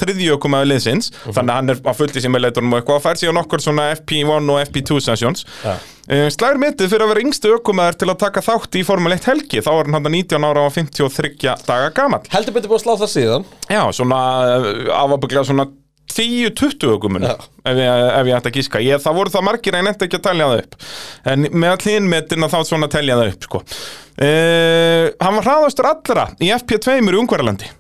[0.03, 1.11] þriðjökum að liðsins.
[1.11, 1.35] Mhm.
[1.37, 4.51] Þannig að hann er að fullt í simuleitunum og eitthvað fær síðan nokkur svona FP1
[4.53, 5.45] og FP2 sessions.
[5.63, 5.75] Já.
[6.03, 9.27] Uh, Slær mitið fyrir að vera yngstu ökumæður til að taka þátt í Formule 1
[9.29, 9.61] helgi.
[9.63, 12.25] Þá er hann hann 19 ára og 53 daga gamall.
[12.33, 13.45] Heldur betur búin að slá það síðan.
[13.71, 14.19] Já, svona
[14.57, 15.69] uh, afabuglega svona
[16.13, 17.37] 10-20 ökumunum Já.
[17.63, 18.81] ef, ef ég ætti að gíska.
[18.83, 20.75] Ég, það voru það margir en eftir ekki að telja það upp.
[21.33, 23.63] En með all hinmetina þá svona telja það upp sko.
[23.63, 27.71] uh, hann var hraðastur allra í FP2 í Ungverjalandi.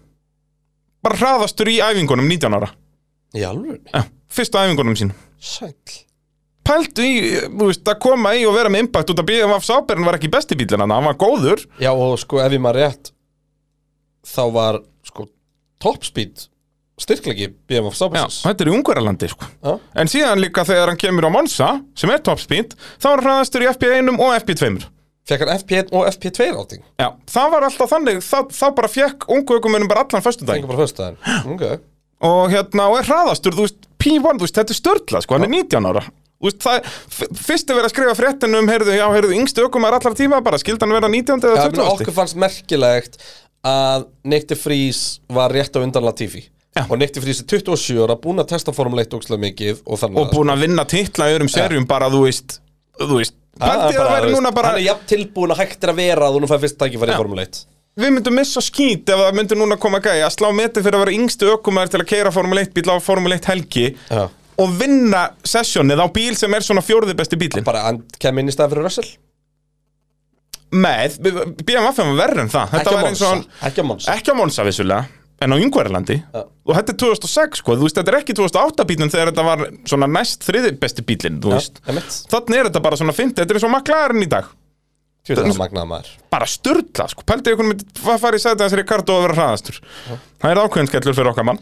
[1.03, 2.71] Bara hraðastur í æfingunum 19 ára.
[3.35, 5.19] Í alveg Já, fyrstu æfingunum sínum.
[5.43, 5.75] Sæll
[6.67, 7.13] pældu í,
[7.49, 10.31] þú veist, að koma í og vera með impact út að BMF Sáberinn var ekki
[10.33, 11.65] besti bílinn hann, hann var góður.
[11.81, 13.11] Já og sko ef ég maður rétt
[14.23, 15.27] Þá var sko
[15.83, 16.47] Topspeed
[17.03, 19.47] Styrklegi BMF Já, Sábasis þetta er í Ungverjalandi sko.
[19.65, 19.71] Já.
[19.99, 23.27] En síðan líka þegar hann kemur á Monza sem er top speed, þá var hann
[23.27, 24.69] hraðastur í FP1 og FP2
[25.23, 29.27] Fekk hann FP1 og FP2 ráting Já, það var alltaf þannig, þá, þá bara fekk
[29.31, 30.63] ungu ökumennum bara allan föstudaginn.
[30.65, 31.19] Fengur bara föstudaginn.
[31.53, 31.89] Ok.
[32.23, 35.47] Og hérna, og er hraðastur, þú veist, P1, þú veist, þetta er störtla, sko, hann
[35.47, 36.03] er 19 ára
[36.43, 36.89] Veist, það,
[37.39, 40.59] fyrst er verið að skrifa fréttinu um, heyrðu, já, heyrðu, yngstu ökumar allar tíma bara,
[40.59, 43.15] skildi hann vera 19 Já, eða menn 20 okkur fannst merkilegt
[43.63, 46.83] að de Vries var rétt á undan Latifi Já.
[46.83, 50.19] og de Vries er 27 ára búinn að testa Formule 1 ógslag mikið og þannig
[50.19, 52.59] og búin að vinna titla í öðrum serjum bara, þú veist,
[52.99, 55.99] þú veist Pældi að þú núna bara Hann er jafn tilbúin að hægt er að
[56.01, 57.19] vera að þú nú fær fyrst tækifæri í Já.
[57.21, 57.59] Formule 1
[58.01, 61.03] Við myndum missa skít ef það myndi núna koma gæja að slá meti fyrir að
[61.03, 64.23] vera yngstu ökumæður til að keira Formule 1 bíl á Formule 1 helgi Já.
[64.61, 68.51] Og vinna sessjónið á bíl sem er svona fjórði besti bílinn Bara hann kem inn
[68.51, 69.09] í stað fyrir Russell?
[70.73, 71.19] Með,
[71.61, 72.71] BMF var verður en það.
[72.73, 74.13] Þetta var eins og Ekki á Monza.
[74.15, 75.03] Ekki á Monsa vissulega
[75.43, 76.41] en á Jungverðarlandi Já.
[76.43, 79.63] og þetta er 2006 sko, þú veist, þetta er ekki 2008 bílinn þegar þetta var
[79.89, 81.81] svona næst þriði besti bílinn, þú veist.
[81.87, 82.19] einmitt.
[82.31, 84.51] þannig er þetta bara svona fyndið, þetta er eins og McLaren í dag.
[85.87, 86.07] Maður.
[86.31, 89.77] bara styrla, sko, pældi ykkur myndi fa- fara í sætið hans Ricardo að vera hraðastur.
[90.43, 91.61] Það er ákveðinskellur fyrir okkar mann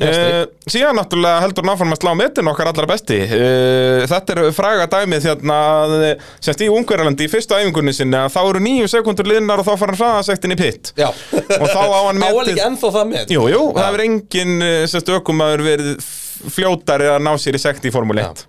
[0.00, 3.18] Uh, síðan náttúrulega heldur hann áfram að slá metin okkar allra besti.
[3.26, 5.94] Uh, þetta er fræga dæmið þérna að,
[6.40, 9.72] semst í Ungverjalandi í fyrstu æfingunni sinni að þá eru nýju sekundur liðnar og þá
[9.82, 13.10] fara hann hraðasektin í pitt og þá á hann Á hann metið ekki ennþá það
[13.12, 14.56] með Jú, jú, það hefur engin
[14.94, 18.46] semst ökumæður verið f- fljótari að ná sér í sekt í Formule 1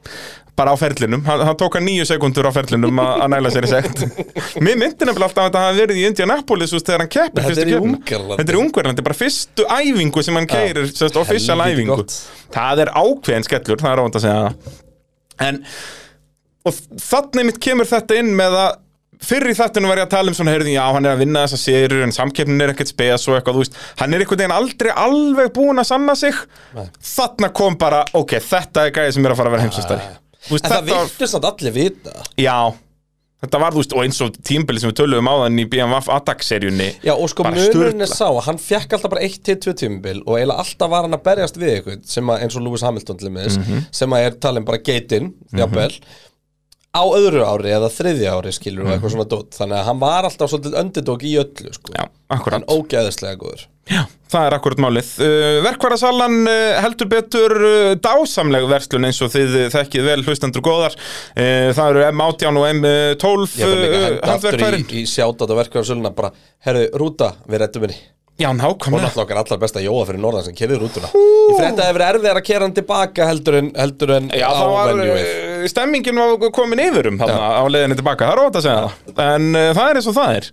[0.61, 3.67] bara á ferlinum, hann, hann tók hann nýju sekundur á ferlinum að að næla sér
[3.67, 4.05] í sekt.
[4.65, 7.49] Mér myndi nefnilega alltaf að þetta hafi verið í Indianapolis veist, þegar hann keppir Þetta
[7.49, 8.61] fyrstu er í.
[8.61, 8.91] Ungverjalandi.
[8.91, 11.99] Þetta er bara fyrstu æfingu sem hann keirir, sérst, official æfingu.
[12.03, 12.15] Gott.
[12.53, 14.47] Það er ákveðin skellur, það er óvænt að segja.
[14.55, 14.79] Það
[15.41, 15.65] En
[16.67, 18.71] og þannig mitt kemur þetta inn með að
[19.21, 21.43] fyrir í þættinu var ég að tala um svona heyrði, já, hann er að vinna
[21.45, 23.77] þessa sérur en samkeppnin er ekkert spes og eitthvað, þú veist.
[23.99, 26.37] Hann er einhvern veginn aldrei alveg búinn að sanna sig.
[27.11, 30.30] Þarna kom bara, ok, þetta er gæði sem er að fara að vera heimsastari Þú
[30.49, 32.15] veist, En það virtist samt allir vita.
[32.39, 32.55] Já.
[33.41, 36.09] Þetta var, þú veist, og eins og tímbili sem við töluðum á þann í BMF
[36.13, 40.35] Attack-seríunni Já og sko munurinn er sá að hann fekk alltaf bara 1-2 tímabil og
[40.37, 43.31] eiginlega alltaf var hann að berjast við eitthvað sem að, eins og Lewis Hamilton til
[43.33, 43.79] með Mhm.
[43.97, 45.89] sem að er talin bara geitin jafnvel
[46.91, 50.27] á öðru ári eða þriðja ári skilur og eitthvað svona dót þannig að hann var
[50.27, 51.93] alltaf svolítið underdog í öllu sko.
[51.93, 51.99] Mhm.
[51.99, 55.07] Já, akkurat en ógeðislega góður Já, það er akkurat málið.
[55.19, 60.63] Uh, Verkværasalan uh, heldur betur uh, dásamleg verslun eins og þið uh, þekkið vel hlustendur
[60.63, 60.95] góðar.
[61.33, 65.43] Uh, það eru M18 og M12 Ég þarf líka uh, henda aftur í, í sjátt
[65.43, 66.31] á verkefæðarsöluna bara,
[66.67, 67.99] herru, Rúta, við rettum henni
[68.39, 69.05] Já, og nákvæmlega.
[69.05, 72.07] náttúrulega okkar allar besta jóa fyrir norðan sem kerði rútuna Ég fyrir þetta að vera
[72.13, 77.11] erfið að kera hann tilbaka heldur en, heldur en Já, á stemmingin var komin yfir
[77.11, 79.23] um þarna á leiðinni tilbaka, það er ótt að segja það.
[79.25, 80.49] En uh, það er eins og það er.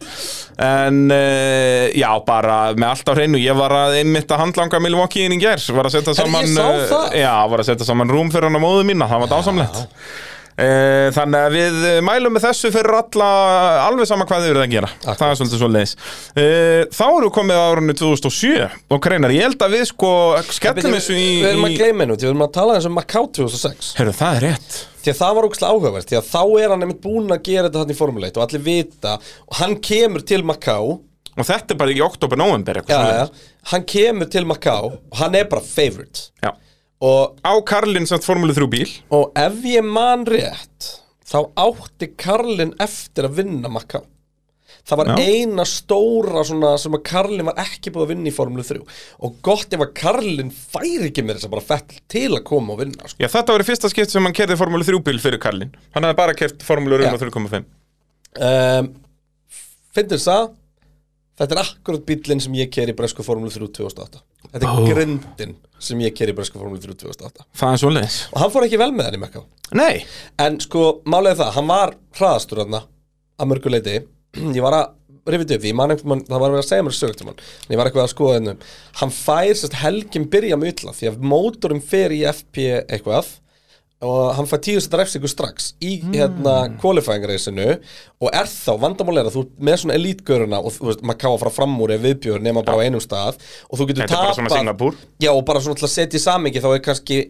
[0.68, 5.28] En uh, já, bara með allt á hreinu, ég var að einmitt að handlanga Milwaukee
[5.28, 6.48] inn í gær, var að setja saman...
[6.48, 7.06] ég það.
[7.20, 9.84] Já, var að setja saman rúm fyrir hann á móðu mína, það var dásamlegt.
[10.58, 13.28] Eh, Þannig að við eh, mælum með þessu fyrir alla
[13.84, 14.88] alveg sama hvað þið eruð að gera.
[15.04, 15.20] Akkurat.
[15.20, 15.92] Það er svolítið svo leiðis
[16.98, 20.10] Þá erum við komið á árunni 2007 og kreinar, ég held að við sko
[20.50, 23.24] skellum þessu í, Við erum að gleyma hennu, við erum að tala eins um Macau
[23.38, 24.78] 2006 Herru, það er rétt.
[24.98, 27.68] Því að það var ógslag áhugavert Því að þá er hann einmitt búinn að gera
[27.70, 29.14] þetta hann í Formule 1 og allir vita
[29.46, 30.96] og hann kemur til Macau
[31.38, 33.26] Og þetta er bara í oktober, november já, já,
[33.70, 36.32] hann kemur til Macau og hann er bara favorite.
[36.42, 36.50] Já.
[37.04, 40.92] Og, Á Karlin samt Formule 3 bíl og ef ég man rétt
[41.28, 44.04] þá átti Karlin eftir að vinna Macau
[44.88, 45.24] Það var Já.
[45.28, 48.80] eina stóra svona sem að Karlin var ekki búið að vinna í Formule 3
[49.26, 52.72] og gott ef að Karlin færi ekki með þess að bara fell til að koma
[52.72, 53.20] og vinna sko.
[53.20, 56.08] Já, þetta var í fyrsta skipt sem hann kerði Formule 3 bíl fyrir Karlin Hann
[56.08, 57.20] hafði bara kert Formule 1 Já.
[57.20, 57.68] 3.5
[58.48, 58.88] um,
[59.98, 60.48] Finnir það
[61.38, 64.86] Þetta er akkurat bílinn sem ég keri í Bresku Formule 3 2008 Þetta er Ó.
[64.88, 68.52] grindin sem ég keri í Bresku Formule 3 2008 Það er svo leiðis Og hann
[68.54, 69.44] fór ekki vel með hann í Mekka.
[69.78, 70.04] Nei,
[70.42, 72.82] En sko, málega það, hann var hraðastur þarna
[73.38, 73.98] að mörgu leiti
[74.58, 74.94] Ég var að
[75.28, 77.74] rifið upp, einhvern mann, það var að vera að segja mér sögt um hann En
[77.74, 78.62] ég var eitthvað að skoða hennum
[79.02, 83.36] Hann fær sérst helgin byrja með illa Því að mótorum fer í FP eitthvað
[84.04, 87.64] og hann fær tíu setja refsingu strax í hérna qualifying reysinu
[88.22, 91.20] og er þá vandamál er að þú ert með svona elítgöruna og þú veist, maður
[91.24, 93.40] káða frá fram úr ef viðbjör nema bara á einum stað.
[93.66, 95.00] Og þú getur Þetta er bara svona Singapúr.
[95.18, 97.20] já og bara svona til að setja í samingi þá er kannski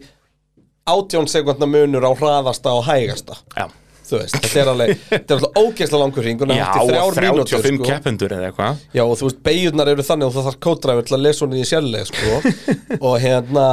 [0.89, 3.37] átjón sekundna munur á hraðasta og hægasta.
[3.57, 3.65] Já,
[4.09, 6.89] þú veist, þetta er alveg þetta er alltaf ógeðslega langur hring og Já og hætti
[6.93, 7.89] þrjár mínútur 35 sko.
[7.91, 8.81] keppendur eða eitthvað.
[8.93, 11.57] Já og þú veist, beigjurnar eru þannig og það þarf kótræfur til að lesa hún
[11.57, 12.41] í sjálfleg sko.
[13.09, 13.67] og hérna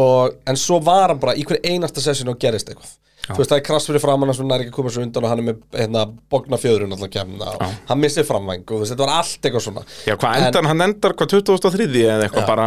[0.00, 2.96] og, en svo var hann bara í hverju einasta sessinu og gerist eitthvað.
[3.30, 5.30] Þú veist, það er krass fyrir framann hann er ekki að koma svo undan og
[5.30, 6.00] hann er með hérna,
[6.32, 9.64] bogna fjöðrun alltaf kemna og hann missir framvæng og þú veist, þetta var allt eitthvað
[9.66, 9.82] svona.
[10.08, 12.66] Já, hvað En- endar, hann endar hvað 2003 eða eitthvað bara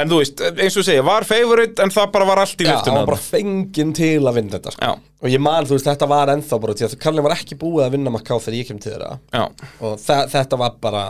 [0.00, 2.72] En þú veist, eins og segja, var favorite en það bara var allt í Já,
[2.72, 4.88] hann liftuna var bara fenginn til að vinna þetta sko.
[4.88, 5.14] Já.
[5.22, 7.86] og ég man, þú veist, þetta var ennþá bara því að Karlin var ekki búið
[7.86, 9.14] að vinna Macau þegar ég kem til þeirra.
[9.30, 9.46] Já,
[9.84, 11.04] og þe þetta var bara,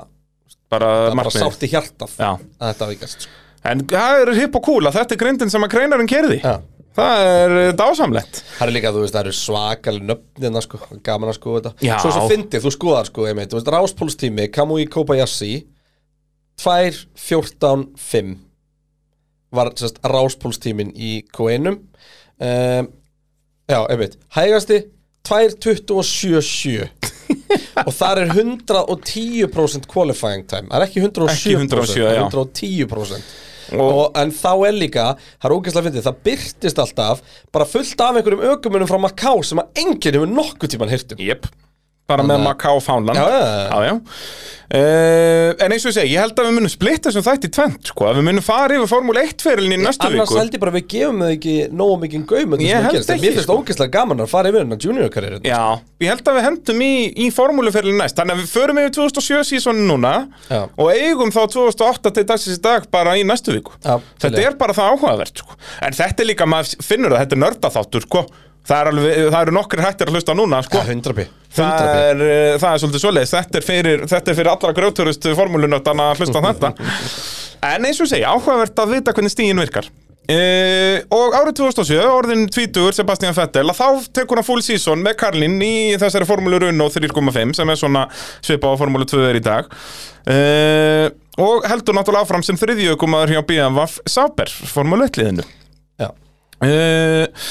[0.69, 2.31] bara bara markmið sátt í hjartað Já.
[2.37, 3.45] að þetta vikast sko.
[3.67, 6.59] En það er hipp og cool að þetta er grindin sem að kreinarinn kerði Já.
[6.99, 8.41] Það er eh, dásamlegt.
[8.57, 11.87] Það er líka, þú veist, það eru svakalig nöfnina sko, gaman að skoða þetta.
[11.87, 11.95] Já.
[12.03, 15.53] Svo svo fyndið, þú skoðar sko, einmitt, þú veist, Ráspólstími, Kamui Kobayashi
[16.59, 18.35] 2.14.5
[19.55, 22.89] var sérst Ráspólstímin í Q1 um,
[23.69, 24.83] Já, einmitt, hægasti
[25.29, 26.89] 2.27.7
[27.87, 30.69] og þar er 110% qualifying time.
[30.71, 32.27] Það er ekki 107%, Ekki 107, það er já.
[32.31, 33.37] 110%
[33.69, 35.07] Og- en þá er líka,
[35.43, 37.19] það er ógeðslega fyndið það byrtist alltaf
[37.53, 41.21] bara fullt af einhverjum ökumunum frá Macau sem að enginn hefur nokkuð tíman hýrt um.
[41.21, 41.47] Jep
[42.09, 43.65] Bara með Macau fánlan Já, já, já.
[43.69, 43.97] já, já.
[44.69, 47.89] Uh, En eins og ég segi, ég held að við munum splitta þessum þætti tvent
[47.91, 50.63] sko, að við munum fara yfir Formule 1 ferilin í næstu annars viku held ég
[50.63, 53.57] bara að við gefum þau ekki nógu mikið gaum Ég held mér ekki, finnst sko.
[53.61, 55.61] ógeðslega gaman að fara yfir hennar junior karriérinu Já,
[56.05, 59.49] ég held að við hendum í, í formúluferlin næst Þannig að við förum yfir 2007
[59.53, 60.15] sísoni núna
[60.49, 60.63] Já.
[60.77, 64.57] Og eigum þá 2008 til dagsins í dag bara í næstu viku Já, Þetta er
[64.61, 65.57] bara það áhugavert sko.
[65.85, 68.27] En þetta er líka, maður finnur það, þetta er nördaþáttur sko.
[68.69, 70.83] Það, er alveg, það eru nokkri hættir að hlusta núna sko.
[70.85, 71.29] 100 p.
[71.49, 72.03] Það, 100 p.
[72.09, 73.37] er, eh, það er svolítið svoleiðis.
[73.37, 76.75] Þetta er fyrir, þetta er fyrir allra grjótturust formúlunötana að hlusta þetta.
[77.59, 79.89] En eins og segja, áhugavert að vita hvernig stígin virkar.
[80.29, 85.55] Uh, og árið 2007, orðin 20 Sebastian Vettel, þá tekur hann full season með Karlin
[85.65, 88.03] í þessari formúlu Runno 3.5 sem er svona
[88.45, 89.71] svipa á formúlu 2 er í dag.
[90.29, 91.09] Uh,
[91.41, 95.49] og heldur náttúrulega áfram sem þriðjökumaður hjá BMW Sauber, formúlu 1 liðinu.
[95.97, 96.13] Já.
[96.61, 97.49] uh,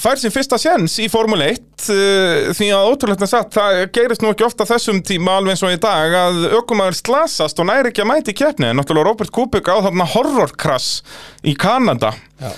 [0.00, 1.60] fær sin fyrsta sjens í Formule 1
[1.92, 5.76] uh, því að ótrúlega satt, það gerist nú ekki ofta þessum tíma alveg eins og
[5.76, 9.76] í dag að ökumæður slasast og næri ekki að mæti keppni en náttúrulega Robert Kubica
[9.76, 11.00] á þarna horrorkrass
[11.44, 12.52] í Kanada Já.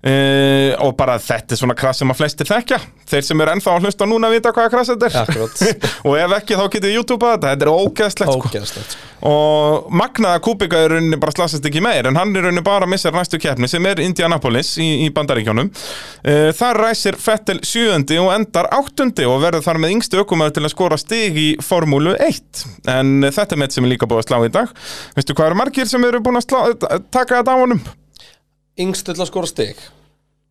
[0.00, 2.78] Uh, og bara þetta er svona krass sem að flestir þekkja.
[3.10, 5.34] Þeir sem eru ennþá að hlusta núna vita hvaða krass þetta er.
[6.08, 7.50] Og ef ekki þá getið YouTube að þetta.
[7.50, 8.48] Þetta er ógeðslegt sko.
[8.48, 9.10] Ógeðslegt sko.
[9.28, 12.94] og magnaða Kubica er rauninni bara slasast ekki meir en hann er rauninni bara að
[12.94, 18.32] missa næstu keppni sem er Indianapolis í, í Bandaríkjónum uh, þar ræsir Fettel sjöundi og
[18.32, 22.64] endar áttundi og verður þar með yngstu ökumæður til að skora stig í Formúlu 1
[22.96, 24.76] en uh, þetta er með sem er líka búið að slá í dag.
[25.18, 26.62] Veistu hvað eru margir sem eru búin að slá,
[27.12, 27.84] taka þetta á honum?
[28.80, 29.80] Yngst til að skora stig?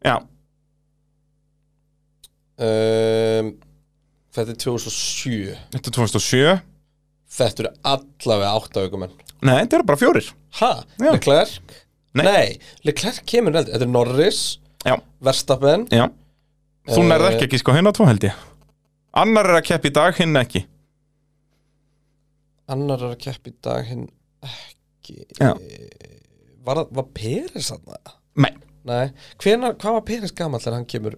[0.06, 0.16] Já,
[2.60, 3.52] um,
[4.36, 6.60] Þetta er 2007 þetta er 2007
[7.40, 10.26] Þetta eru allavega átta aukumenn Nei, þetta eru bara fjórir.
[10.60, 10.70] Ha?
[11.00, 11.76] Leclerc?
[12.20, 12.58] Nei.
[12.84, 14.42] Leclerc kemur eldur Þetta er Norris,
[14.84, 15.86] Já, Verstappen.
[15.92, 16.06] Já.
[16.90, 18.36] Þú Eh, nærð ekki ekki sko á tvo held ég.
[19.20, 20.62] Annar er að keppa í dag, hinn ekki.
[22.70, 24.06] Annar er að keppa í dag hinn
[24.46, 25.18] ekki.
[25.40, 25.52] Já.
[26.66, 28.14] Var, var Peres að það?
[28.40, 28.54] Nei,
[28.90, 29.08] Nei,
[29.44, 31.18] Hvenar, hvað var Peres gamall þegar hann kemur?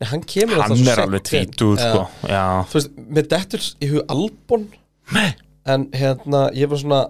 [0.00, 1.54] Nei, hann kemur hann alltaf svo er alveg seint inn.
[1.56, 1.86] tvítur Já.
[1.88, 2.02] sko.
[2.28, 4.66] Já, Þú veist, með dettur í hug Albon.
[5.16, 5.30] Nei.
[5.70, 7.00] En hérna, ég var svona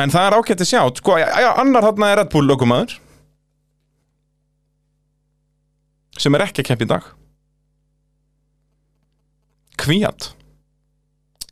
[0.00, 2.94] En það er ágætt að sjá, sko, já, annar hann er Red Bull lögumæður
[6.20, 7.08] sem er ekki að keppa í dag.
[9.80, 10.30] Kvíat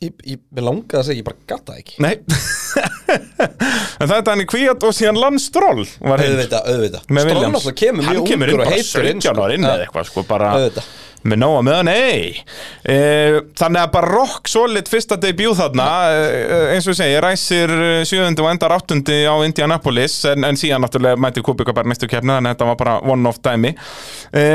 [0.01, 1.99] mér langaði að segja, ég bara gata ekki.
[2.05, 2.15] Nei.
[3.99, 6.37] En það er hann í Kvíat og síðan Lance Stroll var hinn.
[6.37, 7.07] Auðvitað, auðvitað.
[7.09, 7.55] Með Stroll Williams.
[7.57, 10.09] náttúrulega kemur Hann mjög kemur inn ungur og bara heitur 17 ára inn eða eitthvað
[10.11, 10.91] sko, bara Auðvitað.
[11.33, 12.45] með nóa með hann, nei.
[12.85, 12.99] E,
[13.59, 18.05] Þannig að bara rock solid fyrsta debut þarna e, eins og ég segi, ræsir eh,
[18.07, 22.37] sjöundi og endar áttundi á Indianapolis en, en síðan náttúrulega mæti Kubica bara næstu keppni
[22.37, 23.75] þannig að þetta var bara one-off dæmi.
[24.31, 24.47] E,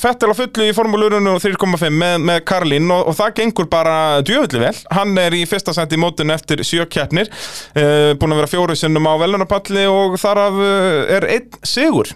[0.00, 4.62] Fettel á fullu í formúlurinu 3.5 með, með Karlin og, og það gengur bara djöfulli
[4.62, 4.74] vel.
[4.96, 7.30] Hann er í fyrsta seti í mótun eftir sjö keppnir
[7.74, 12.12] e, búin að vera fjóru sinnum á velunarpalli og þar af eh, er einn sigur.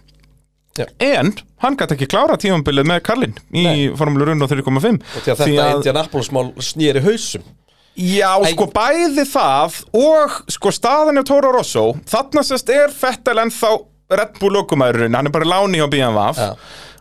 [0.78, 0.86] Já.
[1.02, 1.32] En
[1.64, 3.80] hann gæti ekki klára tímambilið með Karlin í Nei.
[3.98, 7.42] Formule 1 og 3.5 Og því að þetta Indianapolis-mál snýri hausum.
[8.00, 11.88] Já, Æ- sko bæði það og sko staðan hjá Toro Rosso.
[12.08, 13.74] Þarna sérst er Fettel ennþá
[14.10, 16.54] Red Bull lokumæðurinn, hann er bara láni á BMW Já.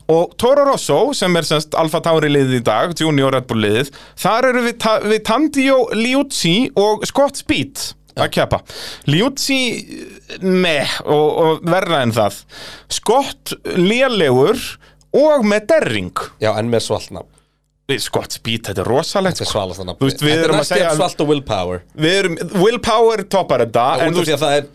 [0.10, 3.94] Og Toro Rosso sem er semst Alfa Tauri liðið í dag, Junior Red Bull liðið
[4.20, 8.62] þar eru við, við Tandio Liuzzi og Scott Speed að keppa.
[9.08, 9.60] Liuzzi
[10.44, 12.42] meh og, og verða en það.
[12.92, 14.60] Scott lélegur
[15.16, 16.26] og með derring.
[16.44, 17.24] Já, en með svaltna
[17.98, 20.96] Scott Speed, þetta er rosalegt Þetta er svalast þannig Þú veist, við erum að segja-
[20.96, 24.68] svalt og willpower við erum, Willpower toppar þetta En þú þú veist að er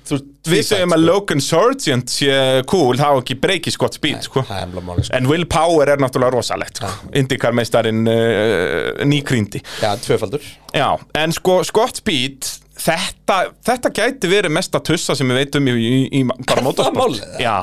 [0.45, 1.09] Við segjum að sko.
[1.09, 2.35] Logan Sargent sé
[2.69, 4.43] cool, það á ekki breyki Scott Speed, sko.
[4.45, 4.67] Er
[5.01, 5.15] sko.
[5.17, 6.91] En Will Power er náttúrulega rosalegt, sko.
[7.17, 9.62] Indycar-meistarinn uh, nýkrýndi.
[9.81, 10.45] Já, tvöfaldur
[10.75, 12.45] Já, en sko Scott Speed,
[12.77, 17.25] þetta, þetta gæti verið mesta tussa sem við veitum í, bara Er motorsport.
[17.41, 17.57] Já.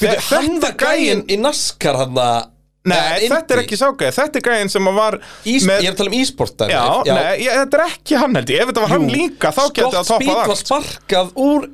[0.00, 2.48] Var gæinn í NASCAR hann að
[2.88, 5.98] Nei, þetta er ekki ságæði, þetta er gæðin sem að var Ís, Ég er að
[5.98, 6.72] tala um e-sport dæmi.
[6.72, 9.60] Já, nei, ég, þetta er ekki hann held ég, ef þetta var hann líka þá
[9.66, 11.66] getið það Scott Speed var sparkað úr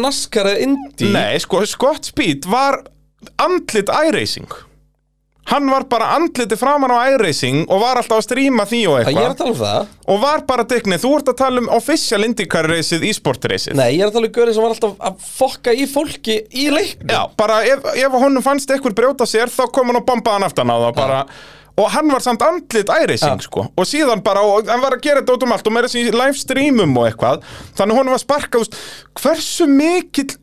[0.00, 1.10] NASCAR eða Indy.
[1.18, 2.80] Nei, sko, Scott Speed var
[3.44, 4.56] andlit iRacing
[5.50, 9.00] Hann var bara andliti framan á iRacing og var alltaf að stríma því og Ég
[9.00, 9.34] er að eitthvað.
[9.40, 9.88] tala um það.
[10.14, 13.90] Og var bara dignið, þú ert að tala um official IndyCar reysið, e-sport reysið Nei,
[13.98, 17.12] ég er að tala um Göri sem var alltaf að fokka í fólki í leiknum.
[17.12, 20.48] Já, bara ef, ef honum fannst eitthvað brjóta sér þá kom hann og bombaði hann
[20.48, 21.20] aftan á það bara.
[21.74, 23.48] Og hann var samt andlit iRacing, Já.
[23.48, 23.64] sko.
[23.76, 26.04] Og síðan bara, og hann var að gera þetta út um allt Og með þessi
[26.14, 27.42] live streamum og eitthvað.
[27.74, 28.76] Þannig honum var sparkað,
[29.18, 30.36] hversu mikill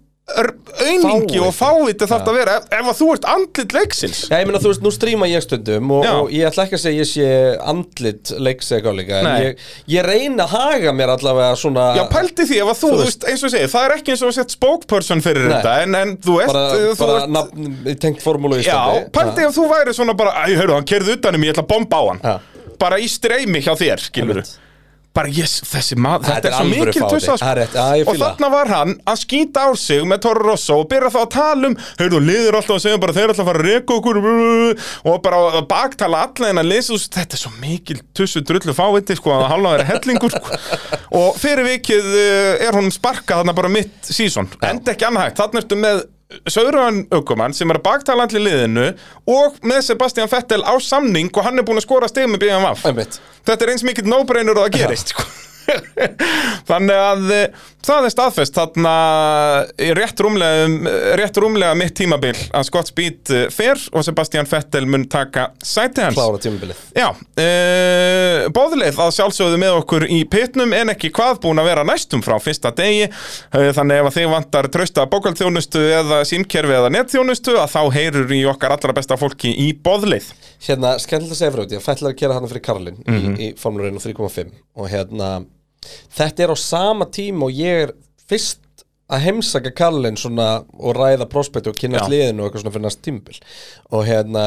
[0.82, 4.48] aumingi og fáviti þarf þetta að vera ef, að þú ert andlit leiksins Já, ég
[4.50, 6.12] meina, þú veist, nú stríma ég stundum og, Já.
[6.22, 7.28] og ég ætla ekki að segja ég sé
[7.74, 12.48] andlit leiks eitthvað líka En ég, ég reyna að haga mér allavega svona Já, pældi
[12.50, 14.32] því ef að þú, Þú veist, eins og ég segi Það er ekki eins og
[14.32, 15.54] að setja spokesperson fyrir Nei.
[15.58, 17.70] þetta En, en þú veist, Bara, þú bara ert nafn,
[18.08, 21.18] tengt formúlu í Já, Íslandi pældi ef þú væri svona bara Æ, hörru, hann kerði
[21.20, 22.36] utanum, ég ætla að bomba á hann Já.
[22.82, 24.56] Bara í streymi hjá þér, skilur Einmitt.
[25.12, 26.86] Bara, yes, þessi maður, Þetta er svo mikil
[28.00, 31.18] ég Og þarna var hann að skýta á sig með Toro Rosso og byrja þá
[31.20, 33.98] að tala um Heyrðu, liður alltaf að segja bara þeir ætla að fara að reka
[33.98, 34.22] okkur
[35.12, 38.78] og bara að baktala alla en að lesa veist, Þetta er svo mikil tussu drullu
[38.78, 40.62] fáviti sko, að halva þeirra hellingur sko.
[41.20, 45.42] og fyrir vikið uh, er honum sparkað þarna bara mitt sísón enda ekki annað hægt,
[45.44, 46.04] þarna ertu með
[46.50, 48.88] Söðruðan Ökumann sem er að baktala allir liðinu
[49.30, 52.74] og með Sebastian Vettel á samning og hann er búin að skora stig með BMW
[52.88, 53.20] Einmitt.
[53.48, 55.26] Þetta er eins mikill no-brainer og það gerist sko.
[56.70, 58.94] Þannig að eh, það er staðfest þarna
[59.82, 60.76] í rétt rúmlega, um,
[61.20, 66.04] rétt rúmlega mitt tímabil að Scott Speed eh, fer og Sebastian Vettel mun taka sæti
[66.06, 66.18] hans.
[66.18, 66.82] Klára tímabilið.
[66.98, 71.86] Já, uh, bóðleið að sjálfsögðu með okkur í pitnum en ekki hvað búin að vera
[71.88, 73.10] næstum frá fyrsta degi.
[73.52, 78.42] Þannig ef að þig vantar trausta bókaldþjónustu eða símkerfi eða netþjónustu að þá heyrur í
[78.50, 80.30] okkar allra besta fólki í bóðleið
[80.62, 83.34] Hérna, skemmtilegt að segja frá því að fætla að gera hann fyrir Karlin Mhm.
[83.36, 85.30] í, í Formule 1 og 3.5 og hérna,
[86.18, 87.96] þetta er á sama tíma og ég er
[88.30, 88.60] fyrst
[89.12, 93.02] að heimsaka Karlin svona og ræða prospektu og kynast liðinu og eitthvað svona fyrir næst
[93.04, 93.42] tímbil
[93.92, 94.46] og hérna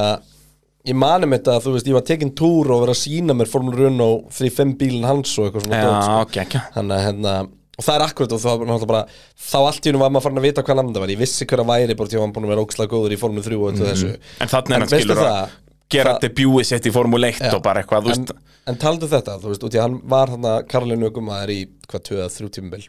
[0.88, 3.36] ég mani með þetta að þú veist, ég var tekinn túr og verið að sína
[3.36, 6.24] mér Formule 1 og 3.5 bílinn hans og eitthvað svona dót, sko.
[6.24, 7.36] ok, ekki Þannig að hérna
[7.74, 9.00] Og það er akkurat og þá, bara,
[9.34, 11.10] þá allt í hennu var maður farin að vita hvað namn það var.
[11.10, 13.18] Ég vissi hver að væri bara til að hann búin að vera ókslega góður í
[13.18, 14.10] Formule 3 og öllu þessu.
[14.38, 15.56] En þannig er hann skilur að
[15.90, 18.28] gera debutið sitt í Formule 1 og bara eitthvað, en,
[18.70, 21.58] en taldu þetta, þú veist, út í að hann var hann að Karolínu Ökumæður í
[21.88, 22.86] hvað, 2-3 tímabil?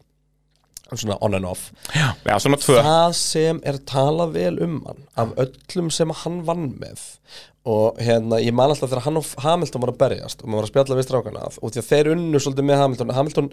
[0.94, 1.72] Svona on and off.
[1.96, 2.78] Já, já svona tvö.
[2.86, 7.02] Það sem er talað vel um hann Af öllum sem hann vann með
[7.66, 10.68] Og hérna, ég man alltaf þegar hann og Hamilton var að berjast Og maður var
[10.68, 13.16] að spjalla við strákana Og því að þeir unnu svolítið með Hamilton.
[13.18, 13.50] Hamilton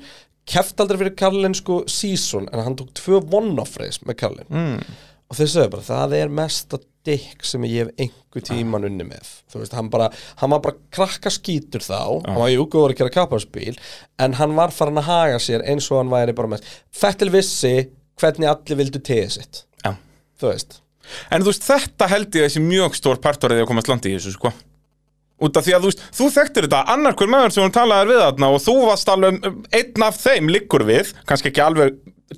[0.52, 4.92] keft aldrei fyrir Karlin sko season En hann tók tvö one-off race með Karlin mm.
[5.32, 9.30] Og þeir sögðu bara, það er mesta dick sem ég hef einhver tíman unni með.
[9.52, 10.08] Þú veist, hann bara,
[10.40, 13.74] hann var bara krakka skítur þá Hann var jú góður að gera kapparspíl
[14.22, 16.66] En hann var farin að haga sér eins og hann væri bara með.
[16.94, 17.74] Fettil vissi
[18.20, 19.64] hvernig allir vildu tegið sitt.
[19.82, 19.96] Já.
[20.40, 20.78] Þú veist.
[21.32, 23.90] En þú veist, þetta held ég að þessi mjög stór partur að því að komast
[23.90, 24.52] landi í þessu, sko.
[25.42, 26.82] Út af því að þú veist, þú þekktir þetta.
[26.94, 30.20] Annar hver maður sem hún talaði við þarna og þú varst alveg um, einn af
[30.22, 31.96] þeim liggur við, kannski ekki alveg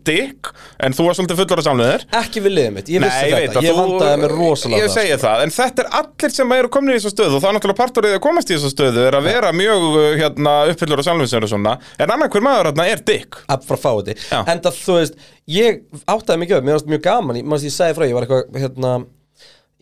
[0.08, 0.50] dick,
[0.84, 2.04] en þú var svolítið fullur að samlega þér.
[2.20, 4.88] Ekki við liðið mitt, ég vissi Nei, þetta, að ég þú- vandaði mér rosalega Ég
[4.90, 7.50] það, segi það, en þetta er allir sem eru komin í þessu stöðu og það
[7.50, 11.02] er náttúrulega partur að komast í þessu stöðu er að vera mjög uh, hérna, uppfyllur
[11.02, 13.40] á sjálfum sér og svona en annar hver maður hérna er dick.
[13.48, 14.40] Upp frá fáti Já.
[14.44, 17.74] En það, þú veist, ég áttaði mikið upp Mér varst mjög gaman, ég, manst, ég
[17.74, 18.94] sagði frá Ég var eitthvað, hérna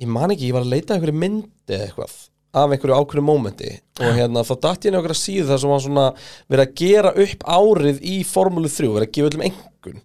[0.03, 2.15] Ég man ekki, ég var að leita að einhverju myndi eða eitthvað
[2.53, 3.69] Af einhverju ákveðnu mómenti
[4.01, 6.07] og hérna þá datt ég okkur síðu þar sem var svona
[6.49, 10.01] verið að gera upp árið í Formúlu 3, verið að gefa öllum engun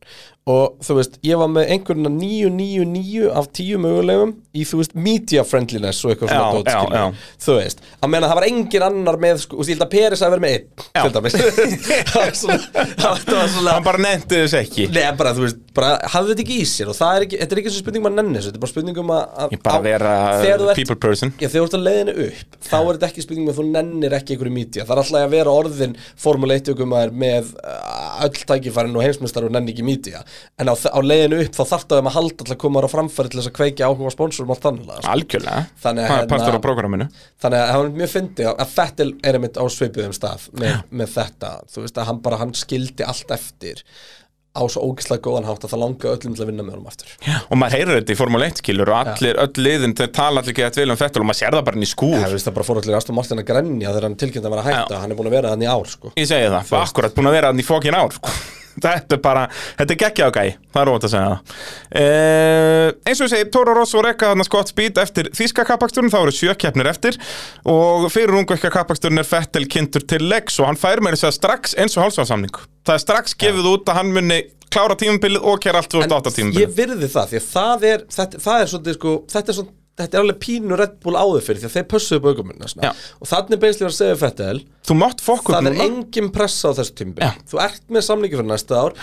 [0.47, 5.43] og þú veist, ég var með einhverjuna 999 af 10 mögulegum í, þú veist, media
[5.43, 6.95] friendliness og eitthvað svona dót, já, skilur.
[6.95, 7.33] já.
[7.43, 10.23] þú veist, að menna það var engin annar með, sko, veist, ég held að Peris
[10.23, 10.67] að vera með einn,
[10.97, 11.35] til dæmis.
[12.97, 14.87] Það það Hann bara nefndi þess ekki.
[14.93, 17.55] Nei, bara, þú veist, bara hafðu þetta ekki í sér og það er ekki, þetta
[17.57, 19.25] er ekki svo spurning um að þessu, þetta er bara spurning um að,
[20.45, 20.79] þegar þú ert-
[21.77, 24.85] að leiðinu upp, þá er þetta ekki spurning með að þú nennir ekki einhverju mídja.
[24.87, 29.47] Það er alltaf að vera orðin Formule 1 ökumæður með uh, öll tækifærin og heimsmyndstar
[29.47, 30.23] og nenni ekki mídja.
[30.59, 32.89] En á, á leiðinu upp þá þarf það um að halda alltaf að koma á
[32.91, 34.91] framfæri til þess að kveikja áhuga sponsorum allt þannig.
[34.97, 35.13] Sko.
[35.13, 37.09] Algjörlega Þannig að hérna- partur á prógraminu
[37.43, 41.51] Þannig að var mjög fyndi að Fettel er einmitt á svipuðum stað með, með þetta.
[41.73, 43.83] Þú veist að hann bara, hann skildi allt eftir
[44.57, 47.13] á svo ógislega góðan hátt að það langa öllum til að vinna með honum aftur.
[47.47, 50.55] Og maður heyrir þetta í Formule 1 skilur og allir, öll liðin, þeir tala allir
[50.55, 52.49] ekki að vel um Fettel og maður sér það bara inn í skúr Það veist
[52.49, 54.97] það bara fór allir Aston Martin að grenja þegar hann tilkynnt að vera að hætta.
[54.97, 55.01] Já.
[55.03, 56.13] Hann er búin að vera þannig ár, sko.
[56.17, 58.37] Ég segi það, það er akkurat búin að vera hann í fókin ár sko.
[58.77, 59.45] Þetta er bara,
[59.79, 61.53] þetta er geggja á gæi Það er óvægt að segja það.
[61.97, 66.19] Uh, Eins og ég segi, Toro Rosso rekka þarna skott spýt eftir þýska kappaksturinn þá
[66.21, 67.17] eru sjö keppnir eftir.
[67.65, 71.31] Og fyrir ungu ekki kappaksturinn er Fettel kynntur til legs og hann fær meira þess
[71.31, 72.53] að strax eins og hálsvarsamning
[72.87, 74.37] Það er strax gefið út að hann muni
[74.71, 76.75] klára tímabilið og kera allt 2008 ég tímabilið.
[76.77, 80.17] virði það því að það er þetta, það er svolítið sko þetta er, svona, þetta
[80.17, 82.91] er alveg pínu Red Bull áður fyrir því að þeir pössuðu aukuminn Já.
[83.21, 87.31] og þannig beinslega að segja Fettel það er engin pressa á þessu tímbil Já.
[87.49, 88.93] þú ert með samlingi fyrir næsta ár.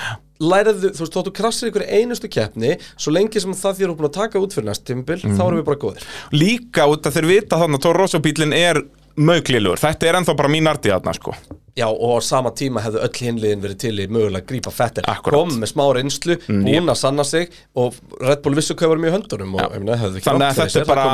[0.45, 4.09] Læriðu, þú veist, þóttu krassir ykkur einustu keppni svo lengi sem það þér eru búin
[4.11, 5.37] að taka út fyrir næsta tímbil, Mhm.
[5.39, 6.07] þá erum við bara góðir.
[6.35, 8.83] Líka út að þeir vita þannig að Toro Rosso bílinn er
[9.17, 11.35] möglilugur Þetta er ennþá bara mín arti þarna sko
[11.75, 14.71] Já, og á sama tíma hefðu öll hinliðin verið til í mögulega að grípa
[15.11, 15.35] Akkúrat.
[15.35, 19.15] kom með smá reynslu, búin að sanna sig og Red Bull vissu hvað var mjög
[19.17, 21.07] höndunum og hefðu ekki Þannig að þetta er bara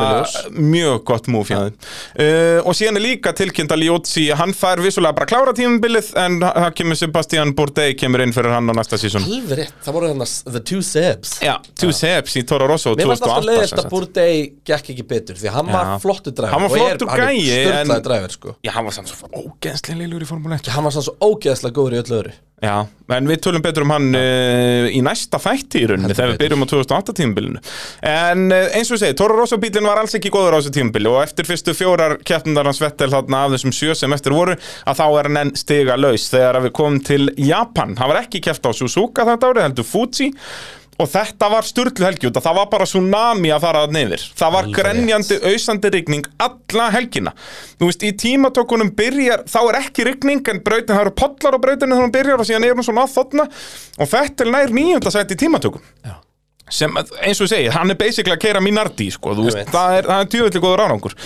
[0.52, 1.72] mjög gott múf þeim.
[2.12, 6.10] Uh, Og síðan er líka tilkynnt að Liotzi Hann fær vissulega bara að klára tímabilið
[6.20, 10.36] En það kemur Sebastian Bourdais kemur inn fyrir hann á næsta rétt, það voru þannig
[10.44, 13.88] The Two Sebs Já, two steps í Toro Rosso Mér fannst alltaf 2008 leiðist að.
[13.96, 16.68] Bourdais gekk ekki betur Því að hann var flottur dræfur
[17.80, 18.56] Sturlaði dræfur sko.
[18.68, 22.38] Hann Formule 1 Hann var svo ógeðslega góður í öllu öðru.
[22.60, 22.74] Já,
[23.16, 26.64] en við tölum betur um hann uh, í næsta þætti í rauninni þegar við byrjum
[26.66, 27.62] á 2008 tímabilinu.
[28.04, 31.08] En uh, eins og segi, Toro Rosso bílinn var alls ekki góður á þessu tímabili
[31.08, 35.00] og eftir fyrstu fjórar keppnundar hans Vettel þarna af þessum sjö sem eftir voru að
[35.00, 38.42] þá er hann enn stiga laus þegar að við komum til Japan Hann var ekki
[38.44, 40.28] keppt á Suzuka þetta árið, heldur Fuji
[41.00, 44.54] og þetta var sturlu helgi út að það var bara tsunami að fara neyðir það
[44.56, 47.34] var Alveg grenjandi, ausandi rigning alla helgina.
[47.80, 51.58] Þú veist, í tímatökunum byrjar, þá er ekki rigning en brautin, það eru pollar á
[51.62, 53.46] brautinu þegar hún byrjar og síðan er hún svona að þotna
[54.00, 55.86] og Fettel nær nýjönda sæti í tímatökum.
[56.06, 56.18] Já.
[56.70, 59.96] sem, eins og ég segi, hann er basically að keira Minardi, sko, þú veist, það
[59.96, 61.16] er, er djöfulli góður árangur.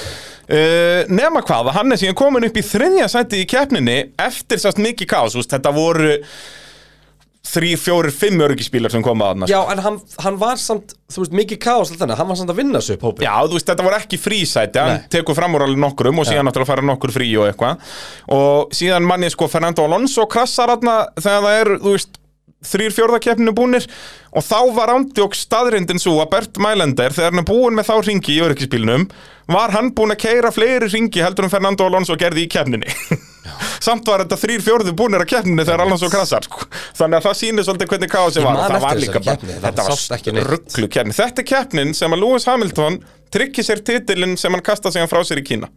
[0.44, 4.60] Uh, nema hvað, að hann er síðan komin upp í þriðja sæti í keppninni eftir
[4.60, 6.14] sást mikið kaos, þú veist, þetta voru
[7.44, 11.24] þrý, fjórir, fimm öryggisbílar sem koma að hann Já, en hann, hann var samt, þú
[11.24, 13.58] veist, mikið kaos alltaf þannig Hann var samt að vinna sig upp hópið Já, þú
[13.58, 16.86] veist, þetta voru ekki frísæti, hann tekur fram úr alveg nokkrum og síðan náttúrulega fara
[16.88, 17.94] nokkur frí og eitthvað.
[18.34, 22.20] Og síðan mann ég sko Fernando Alonso krassar þarna þegar það er, þú veist
[22.64, 23.86] þrýr fjórðakeppninu búnir.
[24.32, 27.94] Og þá var ándjók staðrindin svo að Bert Mælander þegar hann er búin með þá
[28.08, 29.06] ringi í öryggisbílnum
[29.52, 32.88] var hann búin að keira fleiri ringi heldur en Fernando Alonso gerði í keppninni
[33.84, 36.68] samt var þetta þrýr fjórðu búnir að keppninni þegar Alonso krassar sko.
[36.96, 38.60] þannig að það sýnir svolítið hvernig kási var.
[38.64, 43.00] það var líka bara, þetta var rugglu keppni þetta er keppnin sem að Lewis Hamilton
[43.34, 45.68] tryggir sér titilinn sem hann kasta sig frá sér í Kína.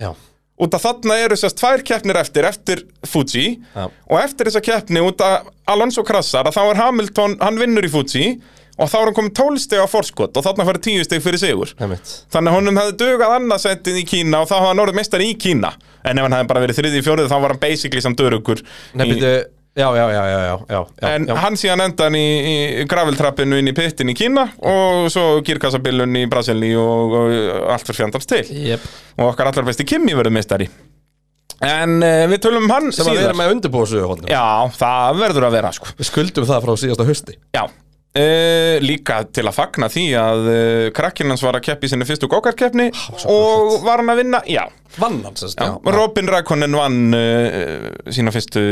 [0.00, 0.12] Já,
[0.58, 3.86] út af þarna eru þessast tvær keppnir eftir eftir Fuji Já.
[3.86, 7.92] og eftir þessa keppni út af Alonso krassar að þá er Hamilton, hann vinnur í
[7.92, 8.24] Fuji
[8.78, 11.74] og þá er hann komið tólsteg á forskot og þarna fyrir tíu steg fyrir sigur.
[11.82, 15.30] Nefnitt þannig að honum hefði dugað annarsættið í Kína og þá hafði hann orðið meistari
[15.32, 15.72] í Kína.
[16.06, 18.62] En ef hann hefði bara verið þriði í fjórið þá var hann basically samt örugur
[19.78, 21.34] já, já, já, já, já, já, En já.
[21.38, 22.22] hann síðan endan í,
[22.82, 27.34] í graveltrappinu inn í pittin í Kína og svo girkassabillun í Brasilí og, og
[27.76, 28.86] allt fyrir fjandans til Jep.
[29.20, 30.66] og okkar allar besti Kimi verður meistari.
[31.62, 33.24] En uh, við tölum um hann Sem að síðar.
[33.28, 34.42] vera með undirbúðsögu hóðnum Já,
[34.78, 35.94] það verður að vera sko.
[35.98, 37.38] Við skuldum það frá síðasta hausti.
[37.54, 37.64] Já
[38.18, 42.26] Uh, líka til að fagna því að uh, krakkinn hans var að keppi sinni fyrstu
[42.30, 42.88] gókarkeppni
[43.30, 44.64] og var hann að vinna, já,
[44.96, 45.74] Vann hann sérst, já.
[45.92, 48.62] Robin Rækonen vann uh, sína fyrstu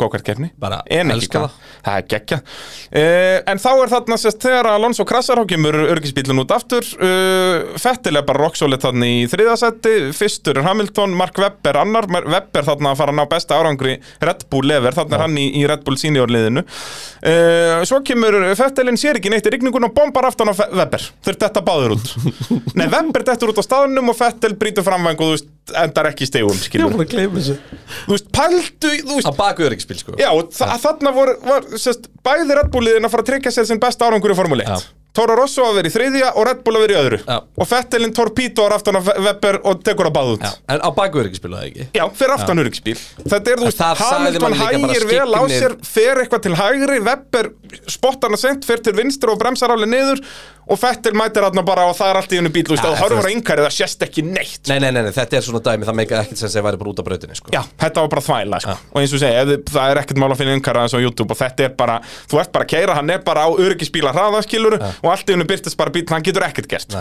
[0.00, 5.04] gókarkeppni Bara elska það, það er geggja uh, en þá er þarna sérst þegar Alonso
[5.08, 6.88] krassar þá kemur örgisbílun út aftur.
[6.96, 12.26] Uh, Fettil er bara rocksólit þarna í þriðasetti, fyrstur er Hamilton Mark Webber annar, Mar-
[12.32, 15.46] Webber þarna að fara að ná besta árangri Red Bull lever, þarna er hann í,
[15.60, 19.94] í Red Bull senior liðinu uh, svo kemur Fettilin sér ekki neitt í rigningun og
[19.96, 22.12] bombar aftan á Fe- Webber, þeir detta báður út.
[22.78, 26.26] Nei, Webber dettur út á staðnum og Fettil brýtur framvæng og þú veist endar ekki
[26.26, 27.56] í stegum, Ég skilur var að gleyma þessu.
[28.04, 30.16] Þú veist, pældu, þú veist Á baku öryggisbíl sko.
[30.20, 30.30] Já,
[30.60, 34.08] þa þarna voru, var, sérst, bæði Red Bulliðin að fara að tryggja sér sem besta
[34.08, 34.94] árangur í Formule 1 Já.
[35.18, 37.18] Toro Rosso að vera í þriðja og Red Bull að vera í öðru.
[37.24, 37.38] Já.
[37.58, 41.50] Og Fettelin torpítóar aftan á Webber og tekur að báð út en á baku öryggisbíl
[41.56, 41.86] það ekki?
[41.96, 46.44] Já, fyrir aftan öryggisbíl Þetta er, þú veist, Hamilton hægir vel á sér Fer eitthvað
[46.46, 47.50] til hægri, Webber
[47.90, 50.22] spottar hana sent Fer til vinstri og bremsar alveg niður
[50.68, 53.18] Og Fettel mætir hann bara og það er allt í hennu bíl og þú horfur
[53.18, 54.68] á veist- yngar það sést ekki neitt.
[54.68, 56.92] Nei, nei, nei, nei, þetta er svona dæmi, það meika ekkert sem sé væri bara
[56.92, 57.52] út af brautinni sko.
[57.56, 58.74] Já, þetta var bara þvæla sko.
[58.92, 61.38] og eins og segja, það er ekkert mál að finna yngar aðeins á YouTube og
[61.40, 64.76] þetta er bara, þú ert bara að keira hann er bara á öryggisbíla hraða skilur
[64.82, 66.98] og allt í hennu byrtist bara bíl, hann getur ekkert gert.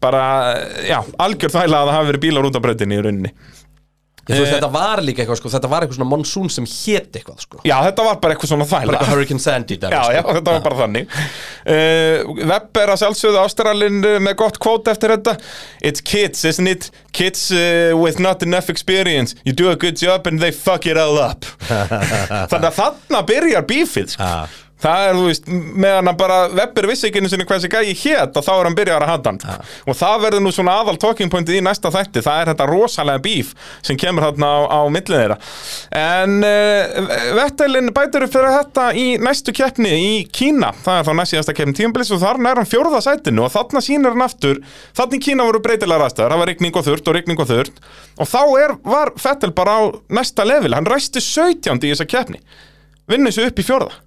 [0.00, 0.56] Bara,
[0.88, 3.32] já, algjör þvæla að það hafi verið bílar út á brautinni í rauninni
[4.38, 4.54] veist, Eh.
[4.58, 7.76] þetta var líka eitthvað, sko, þetta var eitthvað svona monsoon sem hét eitthvað, sko Já,
[7.88, 10.12] þetta var bara eitthvað svona Bara þvæla eitthvað Hurricane Sandy dæmi, Já, sko.
[10.12, 14.88] já, þetta var bara þannig uh, Webb er að sjálfsögðu ástralinn uh, með gott kvót
[14.92, 15.36] eftir þetta
[15.82, 16.90] It's kids, isn't it?
[17.12, 20.96] Kids uh, with not enough experience You do a good job and they fuck it
[20.96, 21.44] all up
[22.50, 24.32] Þannig að þarna byrjar bífið sko.
[24.80, 27.96] Það er, þú veist, meðan hann bara Webber vissi ekki einu sinni hvað þessi gæi
[28.00, 29.40] hét og þá er hann byrjar að hata hann.
[29.40, 29.56] Sko.
[29.90, 32.22] og það verður nú svona aðal talking pointið í næsta þætti.
[32.24, 33.52] Það er þetta rosalega bíf
[33.86, 35.38] sem kemur þarna á, á millið þeirra.
[36.00, 40.72] En uh, Vettelin bætur upp fyrir þetta í næstu keppni í Kína.
[40.84, 43.84] Það er þá næst síðasta keppni tímabilis og þar er hann fjórða sætinu og þarna
[43.84, 44.62] sýnir hann aftur
[44.96, 47.80] þannig í Kína voru breytilega ræstaður það var rigning og þurrt og rigning og þurrt.
[48.20, 50.72] Og þá er, var Vettel bara á næsta level.
[50.76, 52.40] Hann ræsti 17 í þessa keppni.
[53.10, 53.98] Vinnur þessu upp í fjórða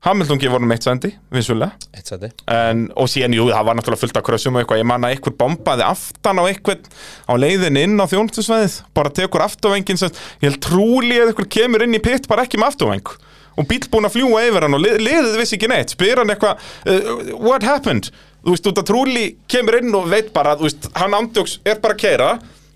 [0.00, 1.74] Hamilton gefur honum eitt sendi, vissulega.
[1.92, 4.88] Eitt seti en, og síðan, jú, það var náttúrulega fullt af krössum og eitthvað, ég
[4.88, 6.86] man að eitthvað bombaði aftan á eitthvað
[7.28, 8.78] á leiðin inn á þjónustusvæðið.
[8.96, 12.72] Bara tekur afturvengin ég held trúli að eitthvað kemur inn í pitt bara ekki með
[12.72, 13.12] afturveng
[13.60, 16.32] og bíl búin að fljúa yfir hann og lið, liðið vissi ekki neitt, spyr hann
[16.32, 18.08] eitthvað uh, what happened,
[18.44, 21.82] þú veist, út að trúli kemur inn og veit bara, þú veist hann andjóks er
[21.82, 22.30] bara að keira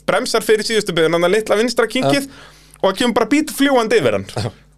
[0.04, 2.26] bremsar fyrir síðustu byggðin, hann að litla vinstra kinkið
[2.82, 4.28] og það kemur bara bíl fljúandi yfir hann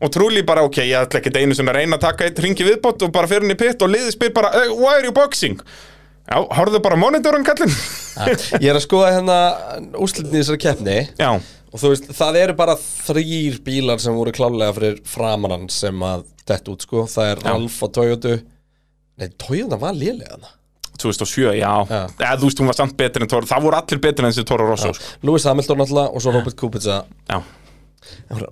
[0.00, 2.66] og trúli bara, ok, ég ætla ekki einu sem að reyna að taka eitt ringi
[2.66, 5.14] viðbót og bara fyrir hann í pitt og liðið spyr bara, uh, why are you
[5.16, 5.58] boxing?
[6.26, 7.70] Já, horfðu bara monitorun kallinn.
[8.58, 9.36] Ég er að skoða hérna
[10.02, 10.96] úslitin í þessari keppni.
[11.20, 11.36] Já,
[11.76, 16.22] Og þú veist, það eru bara þrýr bílar sem voru klálega fyrir framannan sem að
[16.48, 17.02] dett út, sko.
[17.10, 17.50] Það er Já.
[17.52, 18.36] Alfa Toyota.
[19.20, 20.52] Nei, Toyota var lélega hana
[20.96, 21.98] 2007, já, Já.
[22.16, 23.44] Eða, þú veist, hún var samt betri en Toro.
[23.50, 25.10] Það voru allir betri en þessi Toro Rosso sko.
[25.28, 27.02] Lewis Hamilton náttúrulega og svo Robert Kubica.
[27.28, 27.42] Já,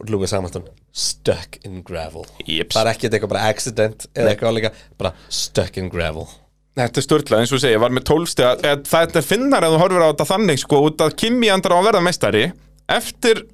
[0.09, 2.27] Lewis Hamilton Stuck in gravel.
[2.47, 2.75] Jips.
[2.77, 6.29] Það er ekki eitthvað bara accident eða eitthvað líka Bara stuck in gravel.
[6.75, 10.07] Þetta er störtlað, eins og segi, var með tólstega Þetta er finnar ef þú horfir
[10.07, 12.49] á þetta þannig sko, út að Kimi andrar á að verða meistari.
[12.91, 13.45] Eftir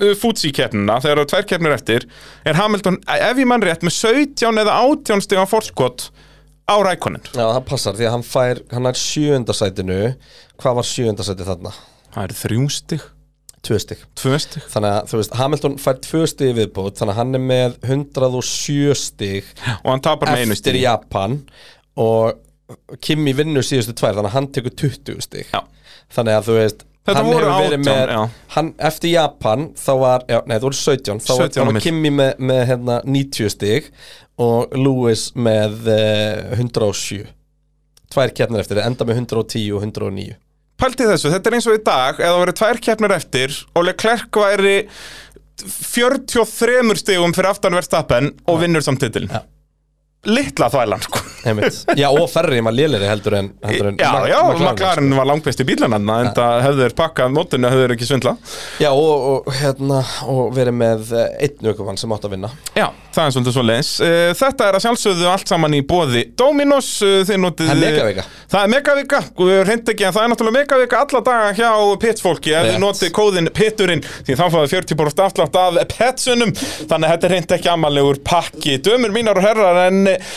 [0.00, 2.06] uh, Fuji-keppnina þegar það eru tvær keppnir eftir
[2.48, 6.08] er Hamilton, ef ég mann rétt, með 17 eða 18 stiga fórskot
[6.70, 10.00] á Rækonin Já, það passar því að hann fær, hann er sjöundasætinu
[10.60, 11.74] Hvað var sjöundasæti þarna?
[12.10, 13.04] Það eru þrjú stig,
[13.66, 14.04] Tvö stig.
[14.16, 14.62] Tvö stig.
[14.72, 17.74] Þannig að, þú veist, Hamilton fær tvö stig í viðbót Þannig að hann er með
[17.84, 19.50] 107 stig
[19.82, 21.34] og hann tapar með einu Eftir stig Japan
[22.00, 25.50] Og Kimi vinnur síðustu tvær Þannig að hann tekur 20 stig.
[25.52, 25.60] Já.
[26.16, 29.92] Þannig að þú veist Þetta hann voru hefur verið 18, með, hann, Eftir Japan þá
[30.02, 31.84] var, já, nei það voru 17 Þá var, 17 þá á var milli.
[31.86, 33.88] Kimi með, með hérna, 90 stig
[34.40, 37.24] Og Lewis með uh, 107
[38.10, 40.36] Tvær keppnir eftir, enda með 110 og 109
[40.80, 43.84] Pælti þessu, þetta er eins og í dag ef það verið tvær keppnir eftir og
[43.84, 44.76] Leclerc væri
[45.60, 49.42] 43 stigum fyrir aftan Verstappen og vinnur samt titilin Já.
[50.28, 51.20] Litla þvælan, sko.
[51.98, 55.62] Já, og ferri var léleri heldur en, heldur en Já, já, McLaren, McLaren var langbest
[55.62, 58.34] í bílananna en það hefðu þeir pakkað mótinu hefðu þeir ekki svindla
[58.82, 62.52] Já, og, og, hérna, og verið með eh, einn aukumann sem átt að vinna.
[62.76, 63.92] Já, það er svolítið svo leins
[64.40, 68.24] Þetta er að sjálfsögðu allt saman í bóði Dominos, eh, notið Það er megavika.
[68.50, 69.20] Það er megavika,
[69.68, 71.70] reynd ekki en það er náttúrulega megavika alla daga hjá
[72.02, 76.54] pitsfólki ef þið notið kóðin pitturinn því þá fáið 40% afslátt af petsunum.
[76.54, 78.78] Þannig að þetta er reynd ekki ammalegur pakki.
[78.84, 80.34] Dömur mínar og herrar en eh,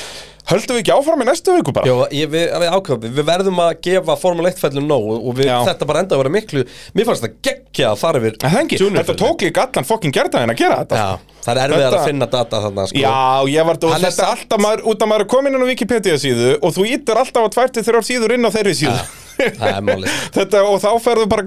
[0.52, 1.88] höldum við ekki áfram í næstu viku bara?
[1.88, 5.52] Já, ég, við, við ákveðum, við verðum að gefa Formule 1 fællum nóg og við,
[5.70, 9.18] þetta bara enda að vera miklu Mér fannst það geggja að fara yfir junior þetta
[9.24, 10.99] tók líka allan fokkin gerðaðin að gera þetta.
[10.99, 13.03] Já, það er erfiðar Þetta- að finna data þarna sko.
[13.03, 13.18] Já,
[13.53, 16.20] ég var, er þetta er alltaf maður, út að maður er komin inn á Wikipedia
[16.22, 18.98] síðu og þú ítir alltaf til þrjár síður inn á þeirri síðu.
[18.99, 19.23] Málið
[20.34, 21.43] Þetta, og þá ferðu bara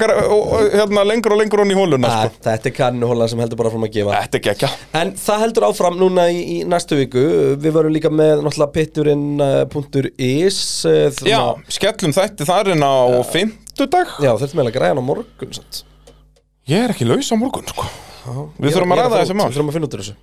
[0.74, 2.40] hérna, lengur og lengur hún í hóluna Æ, sko.
[2.46, 4.20] Þetta er kannuhólan sem heldur bara fram að gefa.
[4.24, 7.22] Þetta er gekkja En það heldur áfram núna í, í næstu viku.
[7.62, 10.58] Við verum líka með náttúrulega pitturinn.is
[10.90, 11.40] uh, Já,
[11.78, 12.94] skellum þætti þar inn á
[13.32, 14.16] fimmtudag.
[14.24, 15.82] Já, þetta meðlega græðan á morgun samt.
[16.66, 17.86] Ég er ekki laus á morgun sko.
[18.26, 19.46] Við Ég- þurfum að er ræða þessi mál.
[19.50, 20.16] Við þurfum að finna út úr þessu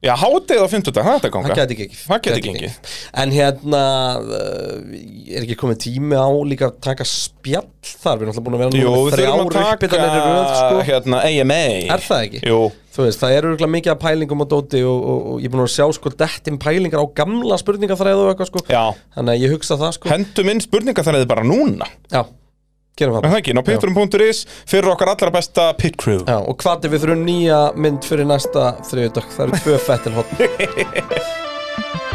[0.00, 1.48] Já, hátið á 50 það þetta ganga.
[1.50, 2.02] Það gæti gengið.
[2.08, 2.76] Það gæti gengið.
[3.20, 3.80] En hérna
[4.16, 4.94] uh,
[5.28, 8.16] Er ekki komið tími á líka að taka spjall þar?
[8.16, 10.22] Við erum alltaf búin að vera Jú, við með þurfum að þrjár taka uppbytanir í
[10.24, 10.80] röð sko.
[10.88, 11.60] hérna AMA
[11.92, 12.42] Er það ekki?
[12.48, 15.46] Jú, Þú veist, það eru örugglega mikið af pælingum á dóti og, og, og ég
[15.46, 18.62] er búin að sjá sko dettin pælingar á gamla spurningaþræðu og eitthvað sko.
[18.72, 18.82] Já.
[19.14, 20.10] Þannig að ég hugsa það sko.
[20.10, 21.86] Hendum inn spurninga þannig bara núna.
[22.10, 22.24] Já,
[23.00, 26.22] gerum Er það það ekki, ná pitturum.is Fyrir okkar allra besta pit crew.
[26.28, 30.16] Já, og hvað er við þurfum nýja mynd fyrir næsta þriðudag Það eru tvö fettil
[30.20, 30.30] hot